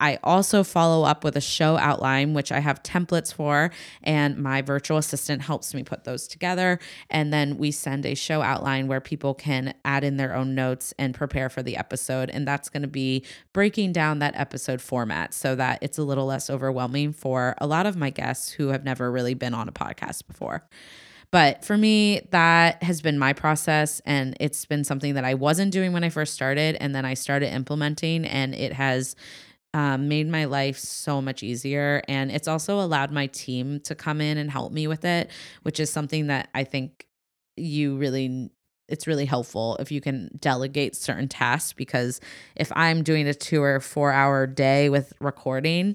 I 0.00 0.18
also 0.22 0.62
follow 0.62 1.04
up 1.04 1.24
with 1.24 1.36
a 1.36 1.40
show 1.40 1.76
outline, 1.76 2.34
which 2.34 2.52
I 2.52 2.60
have 2.60 2.82
templates 2.82 3.32
for, 3.32 3.70
and 4.02 4.38
my 4.38 4.62
virtual 4.62 4.98
assistant 4.98 5.42
helps 5.42 5.74
me 5.74 5.82
put 5.82 6.04
those 6.04 6.28
together. 6.28 6.78
And 7.10 7.32
then 7.32 7.58
we 7.58 7.70
send 7.70 8.06
a 8.06 8.14
show 8.14 8.42
outline 8.42 8.86
where 8.86 9.00
people 9.00 9.34
can 9.34 9.74
add 9.84 10.04
in 10.04 10.16
their 10.16 10.34
own 10.34 10.54
notes 10.54 10.94
and 10.98 11.14
prepare 11.14 11.48
for 11.48 11.62
the 11.62 11.76
episode. 11.76 12.30
And 12.30 12.46
that's 12.46 12.68
going 12.68 12.82
to 12.82 12.88
be 12.88 13.24
breaking 13.52 13.92
down 13.92 14.20
that 14.20 14.36
episode 14.36 14.80
format 14.80 15.34
so 15.34 15.54
that 15.56 15.80
it's 15.82 15.98
a 15.98 16.04
little 16.04 16.26
less 16.26 16.48
overwhelming 16.48 17.12
for 17.12 17.54
a 17.58 17.66
lot 17.66 17.86
of 17.86 17.96
my 17.96 18.10
guests 18.10 18.50
who 18.52 18.68
have 18.68 18.84
never 18.84 19.10
really 19.10 19.34
been 19.34 19.54
on 19.54 19.68
a 19.68 19.72
podcast 19.72 20.26
before. 20.26 20.66
But 21.30 21.64
for 21.64 21.76
me, 21.76 22.26
that 22.30 22.82
has 22.82 23.02
been 23.02 23.18
my 23.18 23.32
process. 23.34 24.00
And 24.06 24.36
it's 24.40 24.64
been 24.64 24.84
something 24.84 25.14
that 25.14 25.24
I 25.24 25.34
wasn't 25.34 25.72
doing 25.72 25.92
when 25.92 26.04
I 26.04 26.08
first 26.08 26.32
started. 26.32 26.76
And 26.80 26.94
then 26.94 27.04
I 27.04 27.14
started 27.14 27.52
implementing, 27.52 28.24
and 28.24 28.54
it 28.54 28.72
has 28.72 29.14
um, 29.74 30.08
made 30.08 30.28
my 30.28 30.46
life 30.46 30.78
so 30.78 31.20
much 31.20 31.42
easier. 31.42 32.02
And 32.08 32.30
it's 32.30 32.48
also 32.48 32.80
allowed 32.80 33.12
my 33.12 33.26
team 33.28 33.80
to 33.80 33.94
come 33.94 34.20
in 34.20 34.38
and 34.38 34.50
help 34.50 34.72
me 34.72 34.86
with 34.86 35.04
it, 35.04 35.30
which 35.62 35.78
is 35.80 35.90
something 35.90 36.28
that 36.28 36.48
I 36.54 36.64
think 36.64 37.06
you 37.56 37.96
really 37.96 38.50
it's 38.88 39.06
really 39.06 39.26
helpful 39.26 39.76
if 39.80 39.92
you 39.92 40.00
can 40.00 40.30
delegate 40.38 40.96
certain 40.96 41.28
tasks 41.28 41.74
because 41.74 42.20
if 42.56 42.72
I'm 42.74 43.02
doing 43.02 43.28
a 43.28 43.34
two 43.34 43.62
or 43.62 43.80
four 43.80 44.12
hour 44.12 44.46
day 44.46 44.88
with 44.88 45.12
recording, 45.20 45.94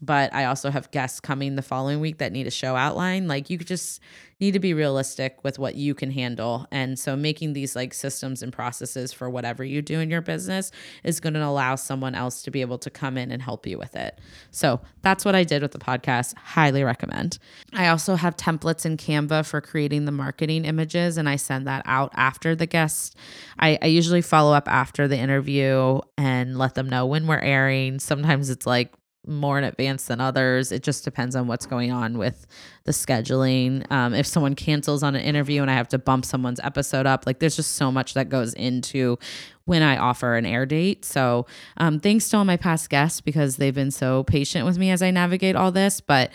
but 0.00 0.32
I 0.34 0.44
also 0.44 0.70
have 0.70 0.90
guests 0.90 1.20
coming 1.20 1.56
the 1.56 1.62
following 1.62 2.00
week 2.00 2.18
that 2.18 2.32
need 2.32 2.46
a 2.46 2.50
show 2.50 2.76
outline. 2.76 3.28
Like 3.28 3.48
you 3.48 3.58
just 3.58 4.00
need 4.40 4.52
to 4.52 4.58
be 4.58 4.74
realistic 4.74 5.42
with 5.44 5.58
what 5.58 5.76
you 5.76 5.94
can 5.94 6.10
handle. 6.10 6.66
And 6.70 6.98
so 6.98 7.16
making 7.16 7.52
these 7.52 7.76
like 7.76 7.94
systems 7.94 8.42
and 8.42 8.52
processes 8.52 9.12
for 9.12 9.30
whatever 9.30 9.64
you 9.64 9.80
do 9.80 10.00
in 10.00 10.10
your 10.10 10.20
business 10.20 10.72
is 11.04 11.20
going 11.20 11.34
to 11.34 11.44
allow 11.44 11.76
someone 11.76 12.14
else 12.14 12.42
to 12.42 12.50
be 12.50 12.60
able 12.60 12.78
to 12.78 12.90
come 12.90 13.16
in 13.16 13.30
and 13.30 13.40
help 13.40 13.66
you 13.66 13.78
with 13.78 13.94
it. 13.94 14.18
So 14.50 14.80
that's 15.02 15.24
what 15.24 15.34
I 15.34 15.44
did 15.44 15.62
with 15.62 15.72
the 15.72 15.78
podcast. 15.78 16.36
Highly 16.36 16.82
recommend. 16.82 17.38
I 17.72 17.88
also 17.88 18.16
have 18.16 18.36
templates 18.36 18.84
in 18.84 18.96
Canva 18.96 19.46
for 19.46 19.60
creating 19.60 20.04
the 20.04 20.12
marketing 20.12 20.64
images 20.64 21.16
and 21.16 21.28
I 21.28 21.36
send 21.36 21.66
that 21.66 21.82
out 21.86 22.12
after 22.14 22.56
the 22.56 22.66
guest. 22.66 23.16
I, 23.58 23.78
I 23.80 23.86
usually 23.86 24.22
follow 24.22 24.52
up 24.52 24.68
after 24.68 25.06
the 25.06 25.18
interview 25.18 26.00
and 26.18 26.58
let 26.58 26.74
them 26.74 26.88
know 26.88 27.06
when 27.06 27.26
we're 27.26 27.38
airing. 27.38 28.00
Sometimes 28.00 28.50
it's 28.50 28.66
like 28.66 28.92
more 29.26 29.58
in 29.58 29.64
advance 29.64 30.06
than 30.06 30.20
others. 30.20 30.72
It 30.72 30.82
just 30.82 31.04
depends 31.04 31.36
on 31.36 31.46
what's 31.46 31.66
going 31.66 31.90
on 31.90 32.18
with 32.18 32.46
the 32.84 32.92
scheduling. 32.92 33.90
Um, 33.90 34.14
if 34.14 34.26
someone 34.26 34.54
cancels 34.54 35.02
on 35.02 35.14
an 35.14 35.22
interview 35.22 35.62
and 35.62 35.70
I 35.70 35.74
have 35.74 35.88
to 35.88 35.98
bump 35.98 36.24
someone's 36.24 36.60
episode 36.60 37.06
up, 37.06 37.26
like 37.26 37.38
there's 37.38 37.56
just 37.56 37.74
so 37.74 37.90
much 37.90 38.14
that 38.14 38.28
goes 38.28 38.54
into 38.54 39.18
when 39.64 39.82
I 39.82 39.96
offer 39.96 40.36
an 40.36 40.46
air 40.46 40.66
date. 40.66 41.04
So 41.04 41.46
um, 41.76 42.00
thanks 42.00 42.28
to 42.30 42.36
all 42.36 42.44
my 42.44 42.56
past 42.56 42.90
guests 42.90 43.20
because 43.20 43.56
they've 43.56 43.74
been 43.74 43.90
so 43.90 44.24
patient 44.24 44.66
with 44.66 44.78
me 44.78 44.90
as 44.90 45.02
I 45.02 45.10
navigate 45.10 45.56
all 45.56 45.72
this. 45.72 46.00
But 46.00 46.30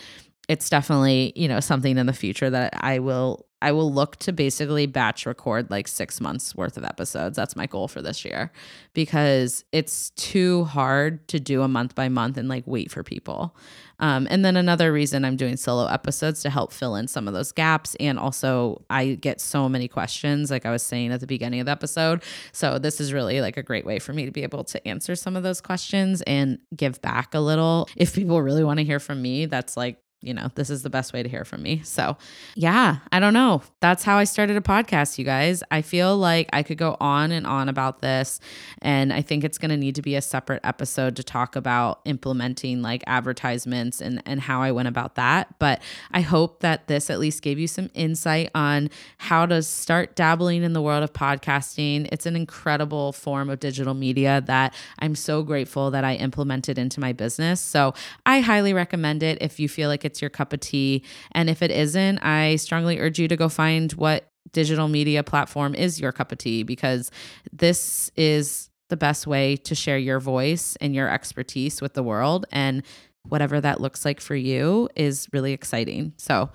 it's 0.48 0.70
definitely 0.70 1.32
you 1.36 1.48
know 1.48 1.60
something 1.60 1.98
in 1.98 2.08
the 2.08 2.14
future 2.14 2.50
that 2.50 2.74
I 2.82 3.00
will 3.00 3.46
I 3.62 3.72
will 3.72 3.92
look 3.92 4.16
to 4.18 4.32
basically 4.32 4.86
batch 4.86 5.26
record 5.26 5.70
like 5.70 5.88
six 5.88 6.22
months 6.22 6.56
worth 6.56 6.78
of 6.78 6.84
episodes. 6.84 7.36
That's 7.36 7.56
my 7.56 7.66
goal 7.66 7.88
for 7.88 8.02
this 8.02 8.24
year 8.24 8.52
because 8.94 9.66
it's 9.72 10.12
too 10.12 10.66
hard 10.66 11.28
to 11.30 11.40
do 11.40 11.62
a 11.62 11.68
month 11.68 11.96
by 11.96 12.10
month 12.10 12.38
and 12.38 12.48
like 12.48 12.64
wait 12.66 12.92
for 12.92 13.04
people. 13.04 13.56
Um, 14.00 14.28
and 14.30 14.46
then 14.46 14.56
another 14.56 14.94
reason 14.94 15.26
I'm 15.26 15.36
doing 15.36 15.58
solo 15.58 15.88
episodes 15.88 16.42
to 16.44 16.50
help 16.50 16.72
fill 16.72 16.96
in 16.96 17.08
some 17.08 17.28
of 17.28 17.34
those 17.34 17.52
gaps. 17.52 17.96
And 18.00 18.18
also, 18.18 18.84
I 18.90 19.16
get 19.16 19.42
so 19.42 19.68
many 19.68 19.88
questions, 19.88 20.50
like 20.50 20.66
I 20.66 20.72
was 20.72 20.84
saying 20.84 21.12
at 21.12 21.20
the 21.20 21.28
beginning 21.28 21.60
of 21.60 21.66
the 21.66 21.72
episode. 21.72 22.24
So, 22.54 22.80
this 22.80 23.02
is 23.02 23.12
really 23.12 23.42
like 23.42 23.58
a 23.58 23.64
great 23.64 23.86
way 23.86 24.00
for 24.00 24.14
me 24.14 24.26
to 24.26 24.32
be 24.32 24.44
able 24.44 24.64
to 24.66 24.88
answer 24.88 25.16
some 25.16 25.36
of 25.36 25.44
those 25.44 25.60
questions 25.60 26.22
and 26.22 26.60
give 26.76 27.02
back 27.02 27.34
a 27.34 27.40
little. 27.40 27.90
If 27.98 28.16
people 28.16 28.42
really 28.42 28.64
want 28.64 28.80
to 28.80 28.86
hear 28.86 29.00
from 29.00 29.22
me, 29.22 29.46
that's 29.46 29.76
like 29.76 29.98
you 30.22 30.34
know, 30.34 30.50
this 30.56 30.70
is 30.70 30.84
the 30.84 30.90
best 30.90 31.14
way 31.14 31.24
to 31.24 31.30
hear 31.30 31.46
from 31.46 31.64
me. 31.64 31.82
So, 31.86 32.18
yeah, 32.54 32.98
I 33.10 33.22
don't 33.22 33.34
know. 33.34 33.62
That's 33.80 34.04
how 34.04 34.18
I 34.18 34.26
started 34.26 34.58
a 34.58 34.62
podcast, 34.62 35.18
you 35.18 35.24
guys. 35.24 35.64
I 35.72 35.82
feel 35.82 36.18
like 36.18 36.50
I 36.52 36.62
could 36.62 36.78
go 36.78 36.98
on 37.00 37.32
and 37.32 37.48
on 37.48 37.70
about 37.70 38.02
this. 38.02 38.42
And 38.82 39.14
I 39.14 39.22
think 39.22 39.46
it's 39.46 39.58
going 39.58 39.70
to 39.70 39.78
need 39.78 39.96
to 39.96 40.02
be 40.02 40.16
a 40.16 40.22
separate 40.22 40.60
episode 40.66 41.16
to 41.16 41.24
talk 41.24 41.56
about 41.56 42.02
implementing 42.04 42.82
like 42.82 43.02
advertisements 43.08 44.02
and, 44.02 44.22
and 44.26 44.42
how 44.42 44.62
I 44.62 44.74
went 44.74 44.90
about 44.90 45.16
that. 45.16 45.58
But 45.58 45.82
I 46.12 46.20
hope 46.20 46.60
that 46.60 46.88
this 46.88 47.10
at 47.10 47.20
least 47.20 47.42
gave 47.42 47.58
you 47.58 47.68
some 47.68 47.90
insight 47.94 48.52
on 48.54 48.90
how 49.20 49.46
to 49.46 49.64
start 49.64 50.18
dabbling 50.18 50.64
in 50.64 50.74
the 50.74 50.82
world 50.82 51.04
of 51.04 51.14
podcasting. 51.14 52.10
It's 52.12 52.26
an 52.26 52.36
incredible 52.36 53.14
form 53.14 53.50
of 53.50 53.62
digital 53.62 53.94
media 53.94 54.44
that 54.48 54.74
I'm 55.00 55.16
so 55.16 55.44
grateful 55.44 55.92
that 55.92 56.04
I 56.04 56.16
implemented 56.16 56.78
into 56.78 57.00
my 57.00 57.14
business. 57.14 57.62
So, 57.62 57.94
I 58.26 58.42
highly 58.42 58.74
recommend 58.74 59.24
it 59.24 59.38
if 59.42 59.60
you 59.60 59.70
feel 59.70 59.88
like 59.88 60.09
it's 60.10 60.22
your 60.22 60.30
cup 60.30 60.54
of 60.54 60.60
tea. 60.60 61.04
And 61.34 61.50
if 61.50 61.62
it 61.62 61.70
isn't, 61.70 62.18
I 62.20 62.56
strongly 62.56 63.00
urge 63.00 63.20
you 63.20 63.28
to 63.28 63.38
go 63.38 63.48
find 63.48 63.92
what 63.94 64.32
digital 64.52 64.88
media 64.88 65.24
platform 65.24 65.76
is 65.76 66.00
your 66.00 66.12
cup 66.12 66.32
of 66.32 66.40
tea 66.40 66.64
because 66.64 67.12
this 67.54 68.10
is 68.16 68.70
the 68.90 68.98
best 68.98 69.28
way 69.28 69.56
to 69.56 69.76
share 69.76 70.00
your 70.00 70.20
voice 70.20 70.76
and 70.82 70.96
your 70.96 71.08
expertise 71.08 71.82
with 71.82 71.94
the 71.94 72.02
world. 72.02 72.48
And 72.52 72.82
whatever 73.28 73.62
that 73.62 73.80
looks 73.80 74.04
like 74.04 74.20
for 74.20 74.36
you 74.36 74.90
is 74.96 75.28
really 75.32 75.54
exciting. 75.54 76.14
So, 76.18 76.50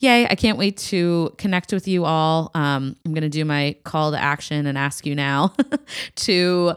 yay, 0.00 0.26
I 0.26 0.34
can't 0.34 0.58
wait 0.58 0.76
to 0.76 1.34
connect 1.38 1.72
with 1.72 1.88
you 1.88 2.04
all. 2.04 2.50
Um, 2.54 2.96
I'm 3.04 3.14
going 3.14 3.22
to 3.22 3.28
do 3.28 3.44
my 3.44 3.76
call 3.84 4.12
to 4.12 4.18
action 4.18 4.66
and 4.66 4.76
ask 4.76 5.06
you 5.06 5.14
now 5.14 5.54
to 6.16 6.74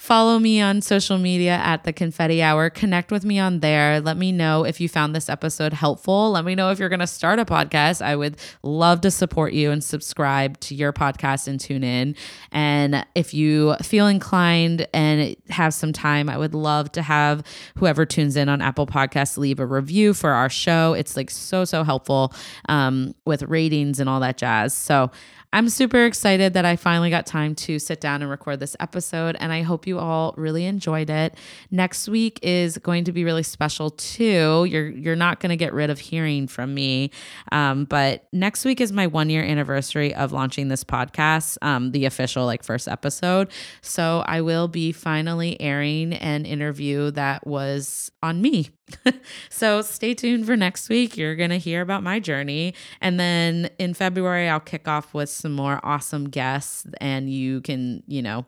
Follow 0.00 0.38
me 0.38 0.62
on 0.62 0.80
social 0.80 1.18
media 1.18 1.60
at 1.62 1.84
the 1.84 1.92
Confetti 1.92 2.40
Hour. 2.40 2.70
Connect 2.70 3.12
with 3.12 3.22
me 3.22 3.38
on 3.38 3.60
there. 3.60 4.00
Let 4.00 4.16
me 4.16 4.32
know 4.32 4.64
if 4.64 4.80
you 4.80 4.88
found 4.88 5.14
this 5.14 5.28
episode 5.28 5.74
helpful. 5.74 6.30
Let 6.30 6.46
me 6.46 6.54
know 6.54 6.70
if 6.70 6.78
you're 6.78 6.88
going 6.88 7.00
to 7.00 7.06
start 7.06 7.38
a 7.38 7.44
podcast. 7.44 8.00
I 8.00 8.16
would 8.16 8.38
love 8.62 9.02
to 9.02 9.10
support 9.10 9.52
you 9.52 9.70
and 9.70 9.84
subscribe 9.84 10.58
to 10.60 10.74
your 10.74 10.94
podcast 10.94 11.48
and 11.48 11.60
tune 11.60 11.84
in. 11.84 12.16
And 12.50 13.06
if 13.14 13.34
you 13.34 13.76
feel 13.82 14.06
inclined 14.06 14.88
and 14.94 15.36
have 15.50 15.74
some 15.74 15.92
time, 15.92 16.30
I 16.30 16.38
would 16.38 16.54
love 16.54 16.90
to 16.92 17.02
have 17.02 17.42
whoever 17.76 18.06
tunes 18.06 18.36
in 18.36 18.48
on 18.48 18.62
Apple 18.62 18.86
Podcasts 18.86 19.36
leave 19.36 19.60
a 19.60 19.66
review 19.66 20.14
for 20.14 20.30
our 20.30 20.48
show. 20.48 20.94
It's 20.94 21.14
like 21.14 21.30
so, 21.30 21.66
so 21.66 21.84
helpful 21.84 22.32
um, 22.70 23.14
with 23.26 23.42
ratings 23.42 24.00
and 24.00 24.08
all 24.08 24.20
that 24.20 24.38
jazz. 24.38 24.72
So 24.72 25.10
I'm 25.52 25.68
super 25.68 26.04
excited 26.04 26.54
that 26.54 26.64
I 26.64 26.76
finally 26.76 27.10
got 27.10 27.26
time 27.26 27.56
to 27.56 27.80
sit 27.80 28.00
down 28.00 28.22
and 28.22 28.30
record 28.30 28.60
this 28.60 28.76
episode, 28.78 29.36
and 29.40 29.52
I 29.52 29.62
hope 29.62 29.84
you 29.84 29.98
all 29.98 30.32
really 30.36 30.64
enjoyed 30.64 31.10
it. 31.10 31.34
Next 31.72 32.08
week 32.08 32.38
is 32.40 32.78
going 32.78 33.02
to 33.04 33.12
be 33.12 33.24
really 33.24 33.42
special 33.42 33.90
too. 33.90 34.64
You're 34.68 34.88
you're 34.88 35.16
not 35.16 35.40
going 35.40 35.50
to 35.50 35.56
get 35.56 35.72
rid 35.72 35.90
of 35.90 35.98
hearing 35.98 36.46
from 36.46 36.72
me, 36.72 37.10
um, 37.50 37.84
but 37.84 38.28
next 38.32 38.64
week 38.64 38.80
is 38.80 38.92
my 38.92 39.08
one 39.08 39.28
year 39.28 39.42
anniversary 39.42 40.14
of 40.14 40.30
launching 40.30 40.68
this 40.68 40.84
podcast, 40.84 41.58
um, 41.62 41.90
the 41.90 42.04
official 42.04 42.46
like 42.46 42.62
first 42.62 42.86
episode. 42.86 43.50
So 43.82 44.22
I 44.26 44.42
will 44.42 44.68
be 44.68 44.92
finally 44.92 45.60
airing 45.60 46.12
an 46.12 46.46
interview 46.46 47.10
that 47.12 47.44
was 47.44 48.12
on 48.22 48.40
me. 48.40 48.70
so 49.50 49.82
stay 49.82 50.14
tuned 50.14 50.46
for 50.46 50.56
next 50.56 50.88
week. 50.88 51.16
You're 51.16 51.36
going 51.36 51.50
to 51.50 51.58
hear 51.58 51.82
about 51.82 52.02
my 52.02 52.20
journey. 52.20 52.74
And 53.00 53.18
then 53.18 53.70
in 53.78 53.94
February, 53.94 54.48
I'll 54.48 54.60
kick 54.60 54.88
off 54.88 55.14
with 55.14 55.28
some 55.28 55.52
more 55.52 55.80
awesome 55.82 56.28
guests, 56.28 56.86
and 57.00 57.30
you 57.30 57.60
can, 57.60 58.02
you 58.06 58.22
know, 58.22 58.46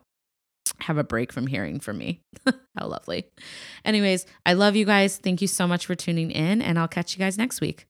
have 0.79 0.97
a 0.97 1.03
break 1.03 1.31
from 1.31 1.47
hearing 1.47 1.79
from 1.79 1.97
me. 1.97 2.21
How 2.77 2.87
lovely. 2.87 3.25
Anyways, 3.85 4.25
I 4.45 4.53
love 4.53 4.75
you 4.75 4.85
guys. 4.85 5.17
Thank 5.17 5.41
you 5.41 5.47
so 5.47 5.67
much 5.67 5.85
for 5.85 5.95
tuning 5.95 6.31
in, 6.31 6.61
and 6.61 6.79
I'll 6.79 6.87
catch 6.87 7.15
you 7.15 7.19
guys 7.19 7.37
next 7.37 7.61
week. 7.61 7.87